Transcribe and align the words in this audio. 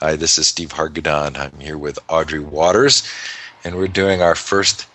Hi, 0.00 0.14
this 0.14 0.38
is 0.38 0.46
Steve 0.46 0.68
Hargadon. 0.74 1.36
I'm 1.36 1.58
here 1.58 1.76
with 1.76 1.98
Audrey 2.08 2.38
Watters, 2.38 3.02
and 3.64 3.74
we're 3.74 3.88
doing 3.88 4.22
our 4.22 4.36
first 4.36 4.86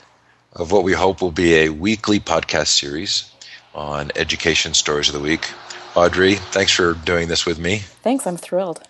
of 0.53 0.71
what 0.71 0.85
we 0.85 0.93
hope 0.93 1.21
will 1.21 1.29
be 1.29 1.55
a 1.55 1.69
weekly 1.71 2.21
podcast 2.21 2.67
series 2.67 3.29
on 3.75 4.13
education 4.15 4.73
stories 4.73 5.09
of 5.09 5.13
the 5.13 5.19
week. 5.19 5.49
Audrey, 5.93 6.35
thanks 6.35 6.71
for 6.71 6.93
doing 6.93 7.27
this 7.27 7.45
with 7.45 7.59
me. 7.59 7.79
Thanks, 7.79 8.25
I'm 8.25 8.37
thrilled. 8.37 8.87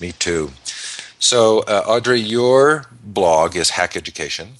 Me 0.00 0.12
too. 0.12 0.52
So, 1.18 1.58
uh, 1.64 1.84
Audrey, 1.86 2.20
your 2.20 2.86
blog 3.04 3.56
is 3.56 3.68
Hack 3.68 3.94
Education, 3.94 4.54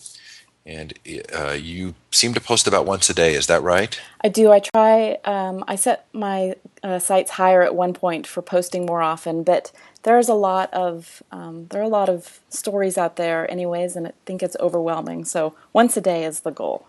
and 0.67 0.93
uh, 1.35 1.53
you 1.53 1.95
seem 2.11 2.35
to 2.35 2.41
post 2.41 2.67
about 2.67 2.85
once 2.85 3.09
a 3.09 3.15
day. 3.15 3.35
Is 3.35 3.47
that 3.47 3.63
right? 3.63 3.99
I 4.23 4.29
do. 4.29 4.51
I 4.51 4.59
try. 4.59 5.19
Um, 5.25 5.65
I 5.69 5.77
set 5.77 6.07
my 6.13 6.57
uh, 6.83 6.99
sights 6.99 7.33
higher 7.33 7.63
at 7.63 7.75
one 7.75 7.95
point 7.95 8.27
for 8.27 8.43
posting 8.43 8.85
more 8.85 9.01
often, 9.01 9.45
but 9.45 9.71
there's 10.03 10.29
a 10.29 10.35
lot 10.35 10.73
of 10.75 11.23
um, 11.31 11.69
there 11.71 11.81
are 11.81 11.85
a 11.85 11.89
lot 11.89 12.09
of 12.09 12.41
stories 12.49 12.99
out 12.99 13.17
there, 13.17 13.51
anyways, 13.51 13.97
and 13.97 14.09
I 14.09 14.13
think 14.25 14.43
it's 14.43 14.57
overwhelming. 14.59 15.25
So 15.25 15.55
once 15.73 15.97
a 15.97 16.01
day 16.01 16.25
is 16.25 16.41
the 16.41 16.51
goal. 16.51 16.87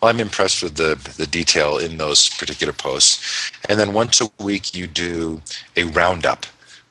Well, 0.00 0.10
I'm 0.10 0.20
impressed 0.20 0.62
with 0.62 0.76
the 0.76 0.94
the 1.16 1.26
detail 1.26 1.76
in 1.78 1.98
those 1.98 2.30
particular 2.30 2.72
posts, 2.72 3.52
and 3.68 3.78
then 3.78 3.92
once 3.92 4.20
a 4.20 4.30
week 4.42 4.74
you 4.74 4.86
do 4.86 5.42
a 5.76 5.84
roundup, 5.84 6.46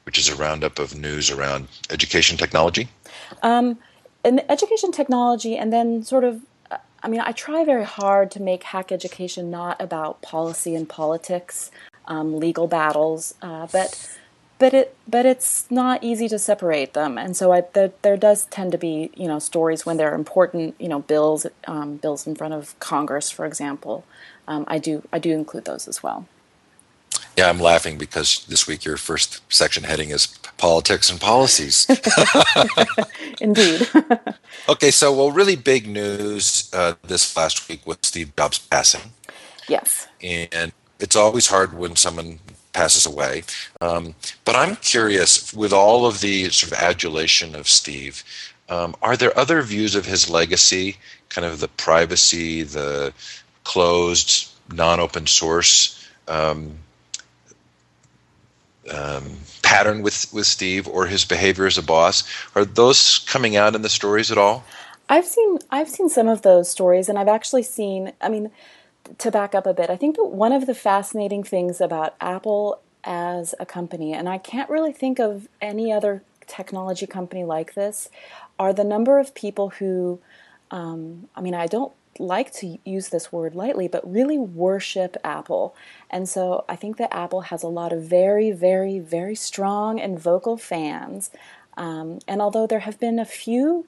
which 0.06 0.18
is 0.18 0.30
a 0.30 0.36
roundup 0.36 0.78
of 0.78 0.96
news 0.96 1.32
around 1.32 1.68
education 1.90 2.38
technology. 2.38 2.90
Um, 3.42 3.78
in 4.28 4.42
education 4.50 4.92
technology, 4.92 5.58
and 5.58 5.72
then 5.72 6.04
sort 6.04 6.24
of, 6.24 6.42
uh, 6.70 6.78
I 7.02 7.08
mean, 7.08 7.22
I 7.22 7.32
try 7.32 7.64
very 7.64 7.86
hard 7.86 8.30
to 8.32 8.42
make 8.42 8.64
hack 8.64 8.92
education 8.92 9.50
not 9.50 9.82
about 9.82 10.22
policy 10.22 10.76
and 10.76 10.88
politics, 10.88 11.72
um, 12.06 12.38
legal 12.38 12.68
battles, 12.68 13.34
uh, 13.42 13.68
but 13.72 14.18
but 14.60 14.74
it 14.74 14.96
but 15.08 15.26
it's 15.26 15.70
not 15.70 16.04
easy 16.04 16.28
to 16.30 16.40
separate 16.40 16.94
them, 16.94 17.18
and 17.18 17.38
so 17.38 17.54
I, 17.54 17.64
there, 17.74 17.92
there 18.02 18.18
does 18.18 18.46
tend 18.46 18.72
to 18.72 18.78
be 18.78 19.12
you 19.16 19.28
know 19.28 19.40
stories 19.40 19.86
when 19.86 19.98
there 19.98 20.12
are 20.12 20.16
important 20.16 20.76
you 20.80 20.90
know 20.90 21.00
bills 21.00 21.46
um, 21.68 21.98
bills 21.98 22.26
in 22.28 22.36
front 22.36 22.54
of 22.54 22.78
Congress, 22.80 23.30
for 23.30 23.46
example. 23.46 24.04
Um, 24.48 24.66
I 24.68 24.78
do 24.80 25.04
I 25.14 25.20
do 25.20 25.32
include 25.32 25.66
those 25.66 25.88
as 25.88 26.02
well. 26.02 26.26
Yeah, 27.38 27.50
I'm 27.50 27.60
laughing 27.60 28.00
because 28.00 28.44
this 28.46 28.66
week 28.68 28.84
your 28.84 28.98
first 28.98 29.42
section 29.54 29.84
heading 29.84 30.10
is 30.10 30.26
politics 30.58 31.12
and 31.12 31.22
policies. 31.22 31.86
Indeed. 33.42 33.88
okay, 34.70 34.90
so 34.90 35.14
well, 35.14 35.30
really 35.30 35.56
big 35.56 35.88
news 35.88 36.68
uh, 36.74 36.96
this 37.04 37.38
last 37.38 37.70
week 37.70 37.86
with 37.86 38.04
Steve 38.04 38.36
Jobs 38.36 38.58
passing. 38.58 39.12
Yes. 39.68 40.08
And 40.20 40.72
it's 41.00 41.16
always 41.16 41.46
hard 41.46 41.78
when 41.78 41.96
someone 41.96 42.40
passes 42.74 43.06
away. 43.06 43.44
Um, 43.82 44.16
but 44.44 44.56
I'm 44.56 44.76
curious, 44.78 45.54
with 45.54 45.74
all 45.74 46.08
of 46.08 46.22
the 46.22 46.50
sort 46.50 46.72
of 46.72 46.80
adulation 46.80 47.54
of 47.54 47.68
Steve, 47.68 48.24
um, 48.68 48.96
are 49.04 49.16
there 49.16 49.38
other 49.38 49.62
views 49.62 49.94
of 49.94 50.08
his 50.08 50.28
legacy, 50.28 50.98
kind 51.30 51.46
of 51.46 51.60
the 51.60 51.68
privacy, 51.68 52.64
the 52.64 53.14
closed, 53.64 54.50
non-open 54.72 55.28
source? 55.28 56.04
Um, 56.28 56.80
um, 58.92 59.38
pattern 59.62 60.02
with 60.02 60.32
with 60.34 60.48
Steve 60.48 60.88
or 60.88 61.08
his 61.08 61.26
behavior 61.26 61.66
as 61.66 61.78
a 61.78 61.84
boss. 61.84 62.24
Are 62.56 62.66
those 62.66 63.20
coming 63.20 63.56
out 63.56 63.76
in 63.76 63.82
the 63.82 63.90
stories 63.90 64.32
at 64.32 64.38
all? 64.38 64.64
I've 65.10 65.26
seen 65.26 65.60
I've 65.72 65.90
seen 65.90 66.10
some 66.10 66.28
of 66.28 66.42
those 66.42 66.70
stories, 66.70 67.10
and 67.10 67.18
I've 67.18 67.28
actually 67.28 67.64
seen. 67.64 68.14
I 68.22 68.30
mean, 68.30 68.52
to 69.18 69.32
back 69.32 69.56
up 69.56 69.66
a 69.66 69.74
bit, 69.74 69.90
I 69.90 69.96
think 69.96 70.18
one 70.18 70.52
of 70.52 70.66
the 70.66 70.76
fascinating 70.76 71.44
things 71.44 71.80
about 71.82 72.16
Apple 72.20 72.80
as 73.04 73.56
a 73.60 73.66
company, 73.66 74.14
and 74.14 74.28
I 74.28 74.38
can't 74.38 74.70
really 74.70 74.92
think 74.92 75.20
of 75.20 75.48
any 75.62 75.92
other 75.92 76.24
technology 76.46 77.08
company 77.08 77.44
like 77.44 77.74
this, 77.74 78.10
are 78.60 78.74
the 78.74 78.84
number 78.84 79.20
of 79.20 79.36
people 79.36 79.70
who. 79.70 80.20
Um, 80.70 81.30
I 81.34 81.40
mean, 81.40 81.54
I 81.54 81.66
don't 81.66 81.94
like 82.20 82.52
to 82.54 82.78
use 82.86 83.10
this 83.10 83.32
word 83.32 83.56
lightly, 83.56 83.88
but 83.88 84.10
really 84.10 84.38
worship 84.38 85.18
Apple. 85.24 85.76
And 86.10 86.28
so 86.28 86.66
I 86.68 86.76
think 86.76 86.98
that 86.98 87.14
Apple 87.14 87.42
has 87.42 87.64
a 87.64 87.68
lot 87.68 87.92
of 87.94 88.04
very, 88.04 88.52
very, 88.52 89.00
very 89.00 89.36
strong 89.36 90.00
and 90.00 90.20
vocal 90.20 90.58
fans. 90.58 91.30
Um, 91.76 92.20
and 92.28 92.42
although 92.42 92.68
there 92.68 92.80
have 92.80 93.00
been 93.00 93.20
a 93.20 93.26
few 93.26 93.86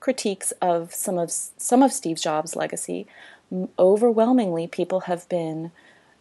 critiques 0.00 0.52
of 0.60 0.92
some 0.92 1.16
of 1.16 1.30
some 1.30 1.82
of 1.82 1.92
Steve 1.92 2.20
Jobs' 2.20 2.56
legacy, 2.56 3.06
overwhelmingly 3.78 4.66
people 4.66 5.00
have 5.00 5.28
been 5.28 5.70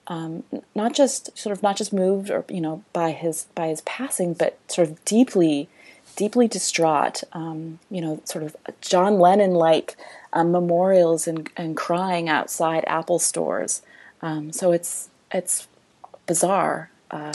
um, 0.08 0.44
not 0.76 0.94
just 0.94 1.38
sort 1.38 1.56
of 1.56 1.64
not 1.64 1.78
just 1.78 1.94
moved 1.94 2.30
or 2.30 2.46
you 2.50 2.62
know 2.62 2.84
by 2.94 3.12
his 3.12 3.46
by 3.56 3.68
his 3.68 3.82
passing, 3.82 4.34
but 4.34 4.58
sort 4.68 4.88
of 4.88 5.04
deeply 5.06 5.68
deeply 6.16 6.48
distraught. 6.48 7.24
Um, 7.34 7.80
you 7.90 8.02
know, 8.02 8.22
sort 8.26 8.44
of 8.44 8.56
John 8.82 9.20
Lennon 9.20 9.52
like 9.52 9.96
um, 10.34 10.52
memorials 10.52 11.28
and, 11.28 11.50
and 11.58 11.76
crying 11.76 12.30
outside 12.30 12.84
Apple 12.88 13.20
stores. 13.20 13.82
Um, 14.22 14.52
so 14.52 14.72
it's 14.72 15.10
it's 15.32 15.68
bizarre. 16.26 16.92
Uh, 17.10 17.34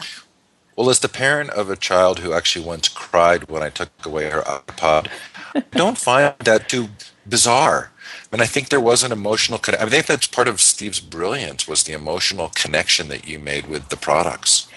well, 0.76 0.90
as 0.90 1.00
the 1.00 1.08
parent 1.08 1.50
of 1.50 1.70
a 1.70 1.76
child 1.76 2.18
who 2.18 2.32
actually 2.32 2.64
once 2.64 2.88
cried 2.88 3.48
when 3.50 3.62
I 3.62 3.70
took 3.70 3.90
away 4.04 4.30
her 4.30 4.42
iPod, 4.42 5.08
I 5.54 5.64
don't 5.72 5.98
find 5.98 6.34
that 6.40 6.68
too 6.68 6.88
bizarre. 7.26 7.90
I 8.30 8.36
mean, 8.36 8.42
I 8.42 8.46
think 8.46 8.68
there 8.68 8.80
was 8.80 9.02
an 9.02 9.10
emotional. 9.10 9.58
Con- 9.58 9.76
I 9.76 9.86
think 9.86 10.06
that's 10.06 10.26
part 10.26 10.48
of 10.48 10.60
Steve's 10.60 11.00
brilliance 11.00 11.66
was 11.66 11.84
the 11.84 11.92
emotional 11.92 12.50
connection 12.54 13.08
that 13.08 13.26
you 13.26 13.38
made 13.38 13.66
with 13.66 13.88
the 13.88 13.96
products. 13.96 14.68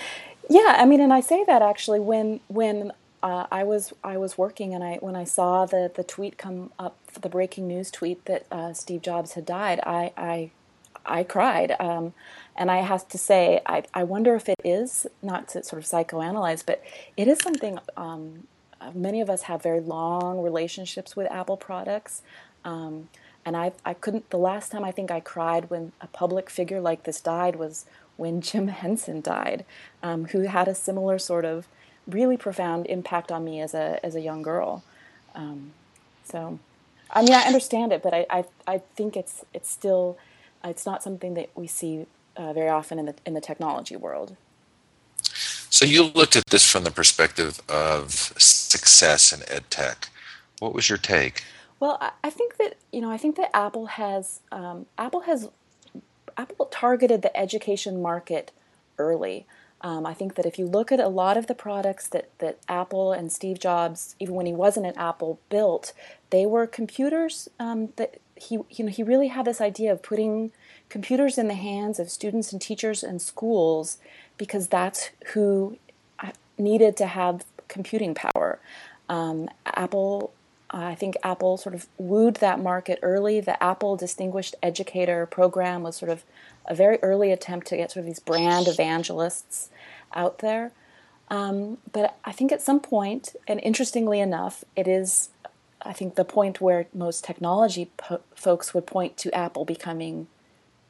Yeah, 0.49 0.77
I 0.79 0.85
mean, 0.85 1.01
and 1.01 1.13
I 1.13 1.19
say 1.19 1.43
that 1.45 1.61
actually 1.61 1.99
when 1.99 2.39
when 2.47 2.91
uh, 3.21 3.47
I 3.51 3.63
was 3.63 3.93
I 4.03 4.17
was 4.17 4.37
working 4.37 4.73
and 4.73 4.83
I 4.83 4.95
when 4.97 5.15
I 5.15 5.23
saw 5.23 5.65
the 5.65 5.91
the 5.93 6.03
tweet 6.03 6.37
come 6.37 6.71
up 6.79 6.97
the 7.13 7.29
breaking 7.29 7.67
news 7.67 7.91
tweet 7.91 8.25
that 8.25 8.45
uh, 8.51 8.73
Steve 8.73 9.01
Jobs 9.01 9.33
had 9.33 9.45
died 9.45 9.79
I 9.85 10.13
I 10.17 10.51
I 11.05 11.23
cried. 11.23 11.75
Um, 11.79 12.13
and 12.55 12.69
I 12.69 12.77
have 12.77 13.07
to 13.09 13.17
say 13.17 13.61
I 13.65 13.83
I 13.93 14.03
wonder 14.03 14.35
if 14.35 14.47
it 14.47 14.59
is 14.63 15.07
not 15.21 15.47
to 15.49 15.63
sort 15.63 15.81
of 15.81 15.87
psychoanalyze 15.87 16.65
but 16.65 16.81
it 17.17 17.27
is 17.27 17.39
something 17.39 17.79
um, 17.97 18.47
many 18.93 19.21
of 19.21 19.29
us 19.29 19.43
have 19.43 19.61
very 19.61 19.81
long 19.81 20.41
relationships 20.41 21.15
with 21.15 21.29
Apple 21.31 21.57
products. 21.57 22.21
Um, 22.63 23.09
and 23.45 23.57
I 23.57 23.73
I 23.83 23.93
couldn't 23.93 24.29
the 24.29 24.37
last 24.37 24.71
time 24.71 24.83
I 24.83 24.91
think 24.91 25.11
I 25.11 25.19
cried 25.19 25.69
when 25.69 25.91
a 25.99 26.07
public 26.07 26.49
figure 26.49 26.79
like 26.79 27.03
this 27.03 27.19
died 27.19 27.57
was 27.57 27.85
when 28.15 28.41
Jim 28.41 28.67
Henson 28.83 29.21
died 29.21 29.65
um, 30.01 30.25
who 30.25 30.41
had 30.41 30.67
a 30.67 30.75
similar 30.75 31.19
sort 31.19 31.45
of 31.45 31.67
really 32.13 32.37
profound 32.37 32.85
impact 32.87 33.31
on 33.31 33.43
me 33.43 33.61
as 33.61 33.73
a 33.73 34.03
as 34.05 34.15
a 34.15 34.21
young 34.21 34.41
girl. 34.41 34.83
Um, 35.35 35.71
so, 36.23 36.59
I 37.09 37.21
mean, 37.21 37.33
I 37.33 37.41
understand 37.41 37.91
it, 37.91 38.03
but 38.03 38.13
I, 38.13 38.25
I 38.29 38.45
I 38.67 38.77
think 38.95 39.15
it's 39.15 39.45
it's 39.53 39.69
still 39.69 40.17
it's 40.63 40.85
not 40.85 41.03
something 41.03 41.33
that 41.35 41.49
we 41.55 41.67
see 41.67 42.05
uh, 42.35 42.53
very 42.53 42.69
often 42.69 42.99
in 42.99 43.05
the 43.05 43.15
in 43.25 43.33
the 43.33 43.41
technology 43.41 43.95
world. 43.95 44.35
So 45.71 45.85
you 45.85 46.03
looked 46.03 46.35
at 46.35 46.47
this 46.47 46.69
from 46.69 46.83
the 46.83 46.91
perspective 46.91 47.61
of 47.69 48.11
success 48.11 49.31
in 49.31 49.41
ed 49.47 49.69
tech. 49.69 50.09
What 50.59 50.73
was 50.73 50.89
your 50.89 50.97
take? 50.97 51.43
Well, 51.79 51.97
I, 52.01 52.11
I 52.23 52.29
think 52.29 52.57
that 52.57 52.75
you 52.91 53.01
know 53.01 53.11
I 53.11 53.17
think 53.17 53.35
that 53.37 53.55
Apple 53.55 53.85
has 53.85 54.39
um, 54.51 54.87
Apple 54.97 55.21
has 55.21 55.49
Apple 56.37 56.65
targeted 56.65 57.21
the 57.21 57.35
education 57.37 58.01
market 58.01 58.51
early. 58.97 59.45
Um, 59.81 60.05
I 60.05 60.13
think 60.13 60.35
that 60.35 60.45
if 60.45 60.59
you 60.59 60.65
look 60.65 60.91
at 60.91 60.99
a 60.99 61.07
lot 61.07 61.37
of 61.37 61.47
the 61.47 61.55
products 61.55 62.07
that, 62.09 62.29
that 62.39 62.59
Apple 62.67 63.13
and 63.13 63.31
Steve 63.31 63.59
Jobs, 63.59 64.15
even 64.19 64.35
when 64.35 64.45
he 64.45 64.53
wasn't 64.53 64.85
at 64.85 64.97
Apple, 64.97 65.39
built, 65.49 65.93
they 66.31 66.45
were 66.45 66.67
computers 66.67 67.47
um, 67.59 67.89
that 67.95 68.19
he 68.35 68.59
you 68.69 68.85
know 68.85 68.91
he 68.91 69.03
really 69.03 69.27
had 69.27 69.45
this 69.45 69.59
idea 69.59 69.91
of 69.91 70.01
putting 70.01 70.51
computers 70.87 71.37
in 71.37 71.47
the 71.47 71.55
hands 71.55 71.99
of 71.99 72.09
students 72.09 72.51
and 72.51 72.61
teachers 72.61 73.03
and 73.03 73.21
schools 73.21 73.97
because 74.37 74.67
that's 74.67 75.09
who 75.33 75.77
uh, 76.19 76.31
needed 76.57 76.97
to 76.97 77.05
have 77.05 77.45
computing 77.67 78.15
power. 78.15 78.59
Um, 79.07 79.49
Apple, 79.65 80.31
I 80.71 80.95
think 80.95 81.15
Apple 81.23 81.57
sort 81.57 81.73
of 81.73 81.87
wooed 81.97 82.35
that 82.35 82.59
market 82.59 82.99
early. 83.01 83.39
The 83.39 83.61
Apple 83.61 83.95
Distinguished 83.95 84.55
Educator 84.61 85.25
program 85.25 85.83
was 85.83 85.95
sort 85.95 86.11
of 86.11 86.23
a 86.65 86.75
very 86.75 86.99
early 87.01 87.31
attempt 87.31 87.67
to 87.67 87.77
get 87.77 87.91
sort 87.91 88.01
of 88.01 88.05
these 88.05 88.19
brand 88.19 88.67
evangelists 88.67 89.69
out 90.13 90.39
there. 90.39 90.71
Um, 91.29 91.77
but 91.91 92.17
I 92.23 92.31
think 92.31 92.51
at 92.51 92.61
some 92.61 92.79
point, 92.79 93.35
and 93.47 93.59
interestingly 93.61 94.19
enough, 94.19 94.63
it 94.75 94.87
is, 94.87 95.29
I 95.81 95.93
think, 95.93 96.15
the 96.15 96.25
point 96.25 96.61
where 96.61 96.87
most 96.93 97.23
technology 97.23 97.91
po- 97.97 98.21
folks 98.35 98.73
would 98.73 98.85
point 98.85 99.17
to 99.17 99.33
Apple 99.35 99.65
becoming 99.65 100.27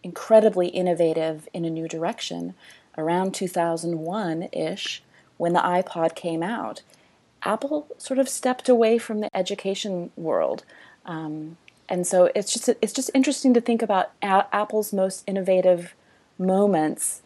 incredibly 0.03 0.67
innovative 0.67 1.47
in 1.53 1.65
a 1.65 1.69
new 1.69 1.87
direction 1.87 2.53
around 2.97 3.33
2001 3.33 4.49
ish 4.53 5.03
when 5.37 5.53
the 5.53 5.59
iPod 5.59 6.15
came 6.15 6.43
out. 6.43 6.81
Apple 7.43 7.87
sort 7.97 8.19
of 8.19 8.29
stepped 8.29 8.69
away 8.69 8.97
from 8.97 9.19
the 9.19 9.29
education 9.35 10.11
world. 10.15 10.63
Um, 11.05 11.57
and 11.87 12.05
so 12.05 12.29
it's 12.35 12.53
just 12.53 12.69
it's 12.81 12.93
just 12.93 13.09
interesting 13.13 13.53
to 13.53 13.61
think 13.61 13.81
about 13.81 14.11
a- 14.21 14.47
Apple's 14.53 14.93
most 14.93 15.23
innovative 15.25 15.93
moments. 16.37 17.21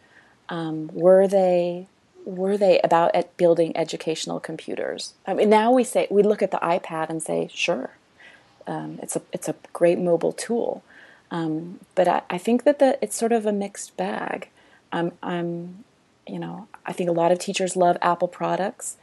Um, 0.50 0.90
were 0.94 1.28
they 1.28 1.88
were 2.26 2.58
they 2.58 2.80
about 2.82 3.14
at 3.14 3.36
building 3.38 3.76
educational 3.76 4.40
computers? 4.40 5.14
I 5.28 5.34
mean, 5.34 5.50
now 5.50 5.72
we 5.72 5.84
say 5.84 6.08
we 6.10 6.24
look 6.24 6.42
at 6.42 6.52
the 6.52 6.58
iPad 6.58 7.10
and 7.10 7.22
say, 7.22 7.50
sure, 7.54 7.92
um, 8.68 9.00
it's 9.02 9.16
a 9.16 9.22
it's 9.34 9.50
a 9.50 9.56
great 9.74 10.00
mobile 10.00 10.32
tool, 10.32 10.84
um, 11.32 11.80
but 11.96 12.08
I, 12.08 12.22
I, 12.30 12.38
think 12.38 12.64
that 12.64 12.80
the 12.80 12.98
it's 13.02 13.18
sort 13.18 13.32
of 13.32 13.46
a 13.46 13.52
mixed 13.52 13.98
bag. 13.98 14.50
I'm, 14.92 15.12
I'm, 15.24 15.84
you 16.28 16.40
know, 16.40 16.68
I 16.86 16.94
think 16.94 17.10
a 17.10 17.14
lot 17.14 17.32
of 17.32 17.40
teachers 17.40 17.76
love 17.76 17.98
Apple 18.02 18.28
products. 18.28 18.98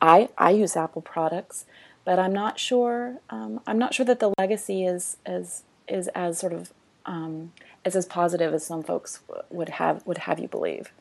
I 0.00 0.28
I 0.38 0.50
use 0.50 0.76
Apple 0.76 1.02
products, 1.02 1.64
but 2.04 2.18
I'm 2.18 2.32
not 2.32 2.58
sure. 2.58 3.16
Um, 3.30 3.60
I'm 3.66 3.78
not 3.78 3.94
sure 3.94 4.06
that 4.06 4.20
the 4.20 4.32
legacy 4.38 4.84
is 4.84 5.16
as 5.24 5.62
is 5.88 6.08
as 6.08 6.38
sort 6.38 6.52
of 6.52 6.72
um, 7.04 7.52
is 7.84 7.96
as 7.96 8.06
positive 8.06 8.52
as 8.52 8.66
some 8.66 8.82
folks 8.82 9.20
would 9.50 9.68
have 9.70 10.06
would 10.06 10.18
have 10.18 10.38
you 10.38 10.48
believe. 10.48 10.92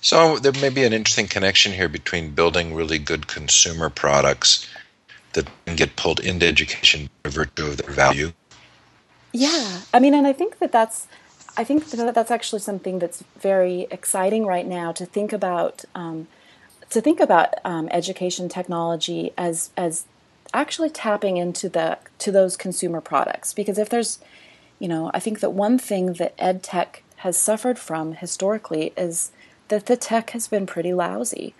So 0.00 0.38
there 0.38 0.52
may 0.52 0.70
be 0.70 0.84
an 0.84 0.92
interesting 0.92 1.28
connection 1.28 1.72
here 1.72 1.88
between 1.88 2.30
building 2.30 2.74
really 2.74 2.98
good 2.98 3.26
consumer 3.26 3.90
products 3.90 4.66
that 5.34 5.48
can 5.66 5.76
get 5.76 5.96
pulled 5.96 6.20
into 6.20 6.46
education 6.46 7.10
by 7.22 7.30
virtue 7.30 7.66
of 7.66 7.76
their 7.76 7.92
value. 7.92 8.32
Yeah, 9.32 9.82
I 9.92 10.00
mean, 10.00 10.14
and 10.14 10.26
I 10.26 10.32
think 10.32 10.58
that 10.58 10.72
that's, 10.72 11.06
I 11.56 11.64
think 11.64 11.86
that 11.90 12.14
that's 12.14 12.30
actually 12.30 12.60
something 12.60 12.98
that's 12.98 13.22
very 13.38 13.86
exciting 13.90 14.46
right 14.46 14.66
now 14.66 14.90
to 14.92 15.06
think 15.06 15.32
about, 15.32 15.84
um, 15.94 16.26
to 16.90 17.00
think 17.00 17.20
about 17.20 17.54
um, 17.64 17.88
education 17.90 18.48
technology 18.48 19.32
as 19.38 19.70
as 19.76 20.04
actually 20.52 20.90
tapping 20.90 21.36
into 21.36 21.68
the 21.68 21.98
to 22.18 22.32
those 22.32 22.56
consumer 22.56 23.00
products 23.00 23.54
because 23.54 23.78
if 23.78 23.88
there's, 23.88 24.18
you 24.78 24.88
know, 24.88 25.10
I 25.14 25.20
think 25.20 25.40
that 25.40 25.50
one 25.50 25.78
thing 25.78 26.14
that 26.14 26.34
ed 26.38 26.62
tech 26.62 27.02
has 27.16 27.36
suffered 27.36 27.78
from 27.78 28.14
historically 28.14 28.92
is 28.96 29.30
that 29.68 29.86
the 29.86 29.96
tech 29.96 30.30
has 30.30 30.48
been 30.48 30.66
pretty 30.66 30.92
lousy. 30.92 31.54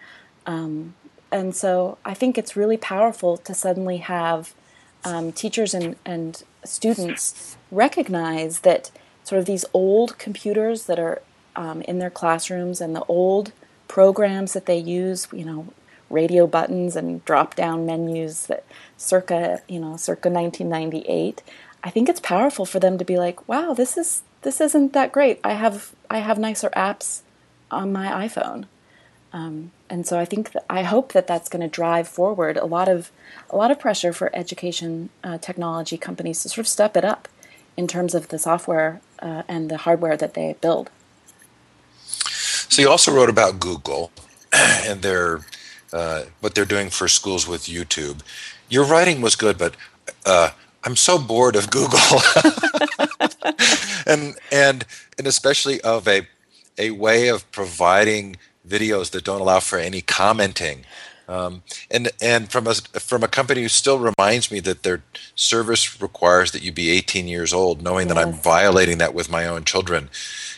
Um, 0.46 0.94
and 1.30 1.54
so 1.54 1.98
I 2.04 2.14
think 2.14 2.36
it's 2.36 2.56
really 2.56 2.76
powerful 2.76 3.36
to 3.36 3.54
suddenly 3.54 3.98
have 3.98 4.54
um, 5.04 5.32
teachers 5.32 5.74
and, 5.74 5.96
and 6.04 6.42
students 6.64 7.56
recognize 7.70 8.60
that 8.60 8.90
sort 9.22 9.38
of 9.38 9.44
these 9.44 9.64
old 9.72 10.18
computers 10.18 10.86
that 10.86 10.98
are 10.98 11.22
um, 11.54 11.82
in 11.82 11.98
their 11.98 12.10
classrooms 12.10 12.80
and 12.80 12.96
the 12.96 13.04
old 13.04 13.52
programs 13.90 14.52
that 14.52 14.66
they 14.66 14.78
use, 14.78 15.26
you 15.32 15.44
know, 15.44 15.66
radio 16.10 16.46
buttons 16.46 16.94
and 16.94 17.24
drop 17.24 17.56
down 17.56 17.84
menus 17.84 18.46
that 18.46 18.64
circa, 18.96 19.60
you 19.68 19.80
know, 19.80 19.96
circa 19.96 20.30
1998. 20.30 21.42
I 21.82 21.90
think 21.90 22.08
it's 22.08 22.20
powerful 22.20 22.64
for 22.64 22.78
them 22.78 22.98
to 22.98 23.04
be 23.04 23.18
like, 23.18 23.48
wow, 23.48 23.74
this 23.74 23.96
is 23.96 24.22
this 24.42 24.60
isn't 24.60 24.92
that 24.92 25.10
great. 25.10 25.40
I 25.42 25.54
have 25.54 25.92
I 26.08 26.18
have 26.18 26.38
nicer 26.38 26.70
apps 26.70 27.22
on 27.68 27.92
my 27.92 28.06
iPhone. 28.28 28.66
Um, 29.32 29.72
and 29.88 30.06
so 30.06 30.20
I 30.20 30.24
think 30.24 30.52
that, 30.52 30.64
I 30.70 30.84
hope 30.84 31.12
that 31.12 31.26
that's 31.26 31.48
going 31.48 31.62
to 31.62 31.68
drive 31.68 32.06
forward 32.06 32.56
a 32.56 32.66
lot 32.66 32.88
of 32.88 33.10
a 33.50 33.56
lot 33.56 33.72
of 33.72 33.80
pressure 33.80 34.12
for 34.12 34.30
education 34.32 35.10
uh, 35.24 35.38
technology 35.38 35.98
companies 35.98 36.42
to 36.42 36.48
sort 36.48 36.58
of 36.58 36.68
step 36.68 36.96
it 36.96 37.04
up 37.04 37.26
in 37.76 37.88
terms 37.88 38.14
of 38.14 38.28
the 38.28 38.38
software 38.38 39.00
uh, 39.18 39.42
and 39.48 39.68
the 39.68 39.78
hardware 39.78 40.16
that 40.16 40.34
they 40.34 40.54
build. 40.60 40.90
So 42.70 42.82
you 42.82 42.88
also 42.88 43.12
wrote 43.12 43.28
about 43.28 43.58
Google 43.58 44.12
and 44.52 45.02
their 45.02 45.40
uh, 45.92 46.22
what 46.40 46.54
they're 46.54 46.64
doing 46.64 46.88
for 46.88 47.08
schools 47.08 47.46
with 47.46 47.62
YouTube. 47.62 48.20
Your 48.68 48.84
writing 48.84 49.20
was 49.20 49.34
good, 49.34 49.58
but 49.58 49.74
uh, 50.24 50.50
I'm 50.84 50.94
so 50.94 51.18
bored 51.18 51.56
of 51.56 51.72
Google, 51.72 51.98
and 54.06 54.36
and 54.52 54.86
and 55.18 55.26
especially 55.26 55.80
of 55.80 56.06
a 56.06 56.28
a 56.78 56.92
way 56.92 57.26
of 57.26 57.50
providing 57.50 58.36
videos 58.66 59.10
that 59.10 59.24
don't 59.24 59.40
allow 59.40 59.58
for 59.58 59.80
any 59.80 60.00
commenting. 60.00 60.84
Um, 61.28 61.64
and 61.90 62.10
and 62.22 62.52
from 62.52 62.68
a 62.68 62.74
from 62.74 63.24
a 63.24 63.28
company 63.28 63.62
who 63.62 63.68
still 63.68 63.98
reminds 63.98 64.52
me 64.52 64.60
that 64.60 64.84
their 64.84 65.02
service 65.34 66.00
requires 66.00 66.52
that 66.52 66.62
you 66.62 66.70
be 66.70 66.90
18 66.90 67.26
years 67.26 67.52
old, 67.52 67.82
knowing 67.82 68.06
yes. 68.06 68.14
that 68.14 68.26
I'm 68.26 68.32
violating 68.32 68.98
that 68.98 69.12
with 69.12 69.28
my 69.28 69.46
own 69.46 69.64
children. 69.64 70.08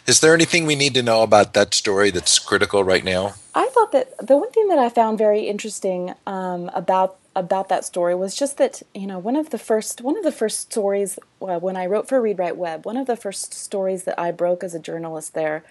Is 0.06 0.20
there 0.20 0.34
anything 0.34 0.66
we 0.66 0.74
need 0.74 0.94
to 0.94 1.02
know 1.02 1.22
about 1.22 1.54
that 1.54 1.74
story 1.74 2.10
that's 2.10 2.38
critical 2.38 2.82
right 2.82 3.04
now? 3.04 3.34
I 3.54 3.68
thought 3.68 3.92
that 3.92 4.14
the 4.18 4.36
one 4.36 4.50
thing 4.50 4.68
that 4.68 4.78
I 4.78 4.88
found 4.88 5.18
very 5.18 5.42
interesting 5.48 6.14
um, 6.26 6.70
about 6.74 7.18
about 7.34 7.70
that 7.70 7.84
story 7.84 8.14
was 8.14 8.34
just 8.34 8.58
that 8.58 8.82
you 8.94 9.06
know 9.06 9.18
one 9.18 9.36
of 9.36 9.50
the 9.50 9.58
first 9.58 10.00
one 10.00 10.16
of 10.16 10.24
the 10.24 10.32
first 10.32 10.60
stories 10.60 11.18
when 11.38 11.76
I 11.76 11.86
wrote 11.86 12.08
for 12.08 12.20
ReadWriteWeb, 12.20 12.84
one 12.84 12.96
of 12.96 13.06
the 13.06 13.16
first 13.16 13.54
stories 13.54 14.04
that 14.04 14.18
I 14.18 14.32
broke 14.32 14.64
as 14.64 14.74
a 14.74 14.80
journalist 14.80 15.34
there 15.34 15.64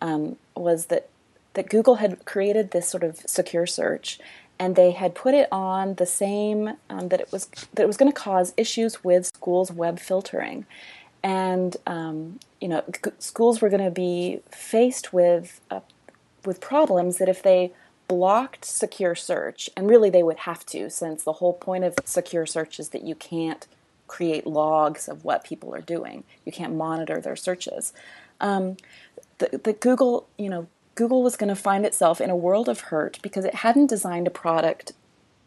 um, 0.00 0.36
was 0.54 0.86
that 0.86 1.08
that 1.54 1.70
Google 1.70 1.96
had 1.96 2.24
created 2.24 2.70
this 2.70 2.88
sort 2.88 3.02
of 3.02 3.18
secure 3.26 3.66
search, 3.66 4.20
and 4.58 4.76
they 4.76 4.92
had 4.92 5.14
put 5.14 5.34
it 5.34 5.48
on 5.50 5.94
the 5.94 6.06
same 6.06 6.74
um, 6.90 7.08
that 7.08 7.20
it 7.20 7.32
was 7.32 7.46
that 7.74 7.82
it 7.82 7.86
was 7.86 7.96
going 7.96 8.12
to 8.12 8.20
cause 8.20 8.52
issues 8.56 9.02
with 9.02 9.26
schools' 9.26 9.72
web 9.72 9.98
filtering, 9.98 10.66
and 11.28 11.76
um, 11.86 12.40
you 12.58 12.68
know 12.68 12.82
g- 13.04 13.10
schools 13.18 13.60
were 13.60 13.68
going 13.68 13.84
to 13.84 13.90
be 13.90 14.40
faced 14.50 15.12
with 15.12 15.60
uh, 15.70 15.80
with 16.46 16.58
problems 16.58 17.18
that 17.18 17.28
if 17.28 17.42
they 17.42 17.70
blocked 18.08 18.64
secure 18.64 19.14
search, 19.14 19.68
and 19.76 19.90
really 19.90 20.08
they 20.08 20.22
would 20.22 20.38
have 20.38 20.64
to, 20.64 20.88
since 20.88 21.22
the 21.22 21.34
whole 21.34 21.52
point 21.52 21.84
of 21.84 21.94
secure 22.06 22.46
search 22.46 22.80
is 22.80 22.88
that 22.88 23.02
you 23.02 23.14
can't 23.14 23.66
create 24.06 24.46
logs 24.46 25.06
of 25.06 25.22
what 25.22 25.44
people 25.44 25.74
are 25.74 25.82
doing. 25.82 26.24
You 26.46 26.52
can't 26.52 26.74
monitor 26.74 27.20
their 27.20 27.36
searches. 27.36 27.92
Um, 28.40 28.78
the, 29.36 29.60
the 29.62 29.74
Google, 29.74 30.26
you 30.38 30.48
know, 30.48 30.66
Google 30.94 31.22
was 31.22 31.36
going 31.36 31.50
to 31.50 31.54
find 31.54 31.84
itself 31.84 32.22
in 32.22 32.30
a 32.30 32.36
world 32.36 32.70
of 32.70 32.80
hurt 32.80 33.18
because 33.20 33.44
it 33.44 33.56
hadn't 33.56 33.88
designed 33.88 34.26
a 34.26 34.30
product, 34.30 34.92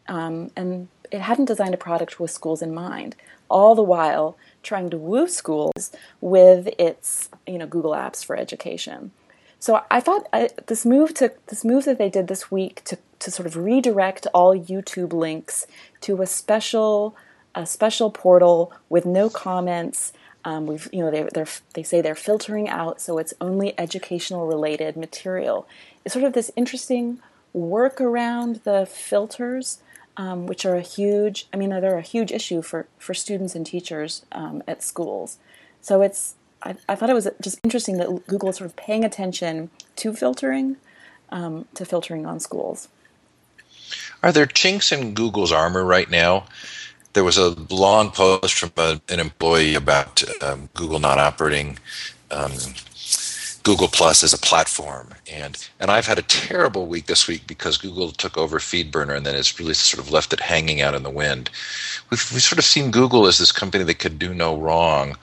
um, 0.06 0.52
and 0.54 0.86
it 1.10 1.22
hadn't 1.22 1.46
designed 1.46 1.74
a 1.74 1.78
product 1.88 2.20
with 2.20 2.30
schools 2.30 2.62
in 2.62 2.72
mind. 2.72 3.16
All 3.48 3.74
the 3.74 3.82
while 3.82 4.36
trying 4.62 4.90
to 4.90 4.98
woo 4.98 5.28
schools 5.28 5.90
with 6.20 6.68
its, 6.78 7.28
you 7.46 7.58
know, 7.58 7.66
Google 7.66 7.92
Apps 7.92 8.24
for 8.24 8.36
Education. 8.36 9.12
So 9.58 9.82
I 9.90 10.00
thought 10.00 10.26
I, 10.32 10.50
this 10.66 10.84
move 10.84 11.14
to 11.14 11.32
this 11.46 11.64
move 11.64 11.84
that 11.84 11.98
they 11.98 12.10
did 12.10 12.28
this 12.28 12.50
week 12.50 12.82
to 12.84 12.98
to 13.20 13.30
sort 13.30 13.46
of 13.46 13.56
redirect 13.56 14.26
all 14.34 14.58
YouTube 14.58 15.12
links 15.12 15.66
to 16.00 16.20
a 16.22 16.26
special 16.26 17.14
a 17.54 17.66
special 17.66 18.10
portal 18.10 18.72
with 18.88 19.06
no 19.06 19.28
comments 19.28 20.12
um, 20.44 20.66
we've, 20.66 20.88
you 20.92 21.04
know, 21.04 21.10
they 21.10 21.22
they 21.34 21.44
they 21.74 21.82
say 21.82 22.00
they're 22.00 22.14
filtering 22.14 22.68
out, 22.68 23.00
so 23.00 23.18
it's 23.18 23.34
only 23.40 23.78
educational 23.78 24.46
related 24.46 24.96
material. 24.96 25.68
It's 26.04 26.14
sort 26.14 26.24
of 26.24 26.32
this 26.32 26.50
interesting 26.56 27.20
work 27.52 28.00
around 28.00 28.56
the 28.64 28.86
filters, 28.86 29.78
um, 30.16 30.46
which 30.46 30.64
are 30.64 30.76
a 30.76 30.82
huge. 30.82 31.46
I 31.52 31.56
mean, 31.56 31.70
they're 31.70 31.98
a 31.98 32.02
huge 32.02 32.32
issue 32.32 32.62
for 32.62 32.86
for 32.98 33.14
students 33.14 33.54
and 33.54 33.66
teachers 33.66 34.24
um, 34.32 34.62
at 34.66 34.82
schools. 34.82 35.38
So 35.80 36.02
it's. 36.02 36.34
I, 36.64 36.76
I, 36.88 36.94
thought 36.94 37.10
it 37.10 37.14
was 37.14 37.28
just 37.40 37.58
interesting 37.64 37.96
that 37.96 38.28
Google 38.28 38.50
is 38.50 38.58
sort 38.58 38.70
of 38.70 38.76
paying 38.76 39.04
attention 39.04 39.70
to 39.96 40.14
filtering, 40.14 40.76
um, 41.30 41.64
to 41.74 41.84
filtering 41.84 42.24
on 42.24 42.38
schools. 42.38 42.86
Are 44.22 44.30
there 44.30 44.46
chinks 44.46 44.92
in 44.92 45.12
Google's 45.12 45.50
armor 45.50 45.84
right 45.84 46.08
now? 46.08 46.44
there 47.12 47.24
was 47.24 47.38
a 47.38 47.50
long 47.70 48.10
post 48.10 48.54
from 48.54 48.72
a, 48.76 49.00
an 49.08 49.20
employee 49.20 49.74
about 49.74 50.22
um, 50.42 50.68
Google 50.74 50.98
not 50.98 51.18
operating 51.18 51.78
um, 52.30 52.52
Google 53.62 53.88
Plus 53.88 54.22
as 54.22 54.32
a 54.32 54.38
platform, 54.38 55.08
and 55.30 55.68
and 55.78 55.90
I've 55.90 56.06
had 56.06 56.18
a 56.18 56.22
terrible 56.22 56.86
week 56.86 57.06
this 57.06 57.28
week 57.28 57.46
because 57.46 57.78
Google 57.78 58.10
took 58.10 58.36
over 58.36 58.58
FeedBurner, 58.58 59.16
and 59.16 59.24
then 59.24 59.36
it's 59.36 59.58
really 59.58 59.74
sort 59.74 60.04
of 60.04 60.12
left 60.12 60.32
it 60.32 60.40
hanging 60.40 60.80
out 60.80 60.94
in 60.94 61.02
the 61.02 61.10
wind. 61.10 61.50
We've 62.10 62.32
we've 62.32 62.42
sort 62.42 62.58
of 62.58 62.64
seen 62.64 62.90
Google 62.90 63.26
as 63.26 63.38
this 63.38 63.52
company 63.52 63.84
that 63.84 63.98
could 63.98 64.18
do 64.18 64.34
no 64.34 64.56
wrong. 64.56 65.16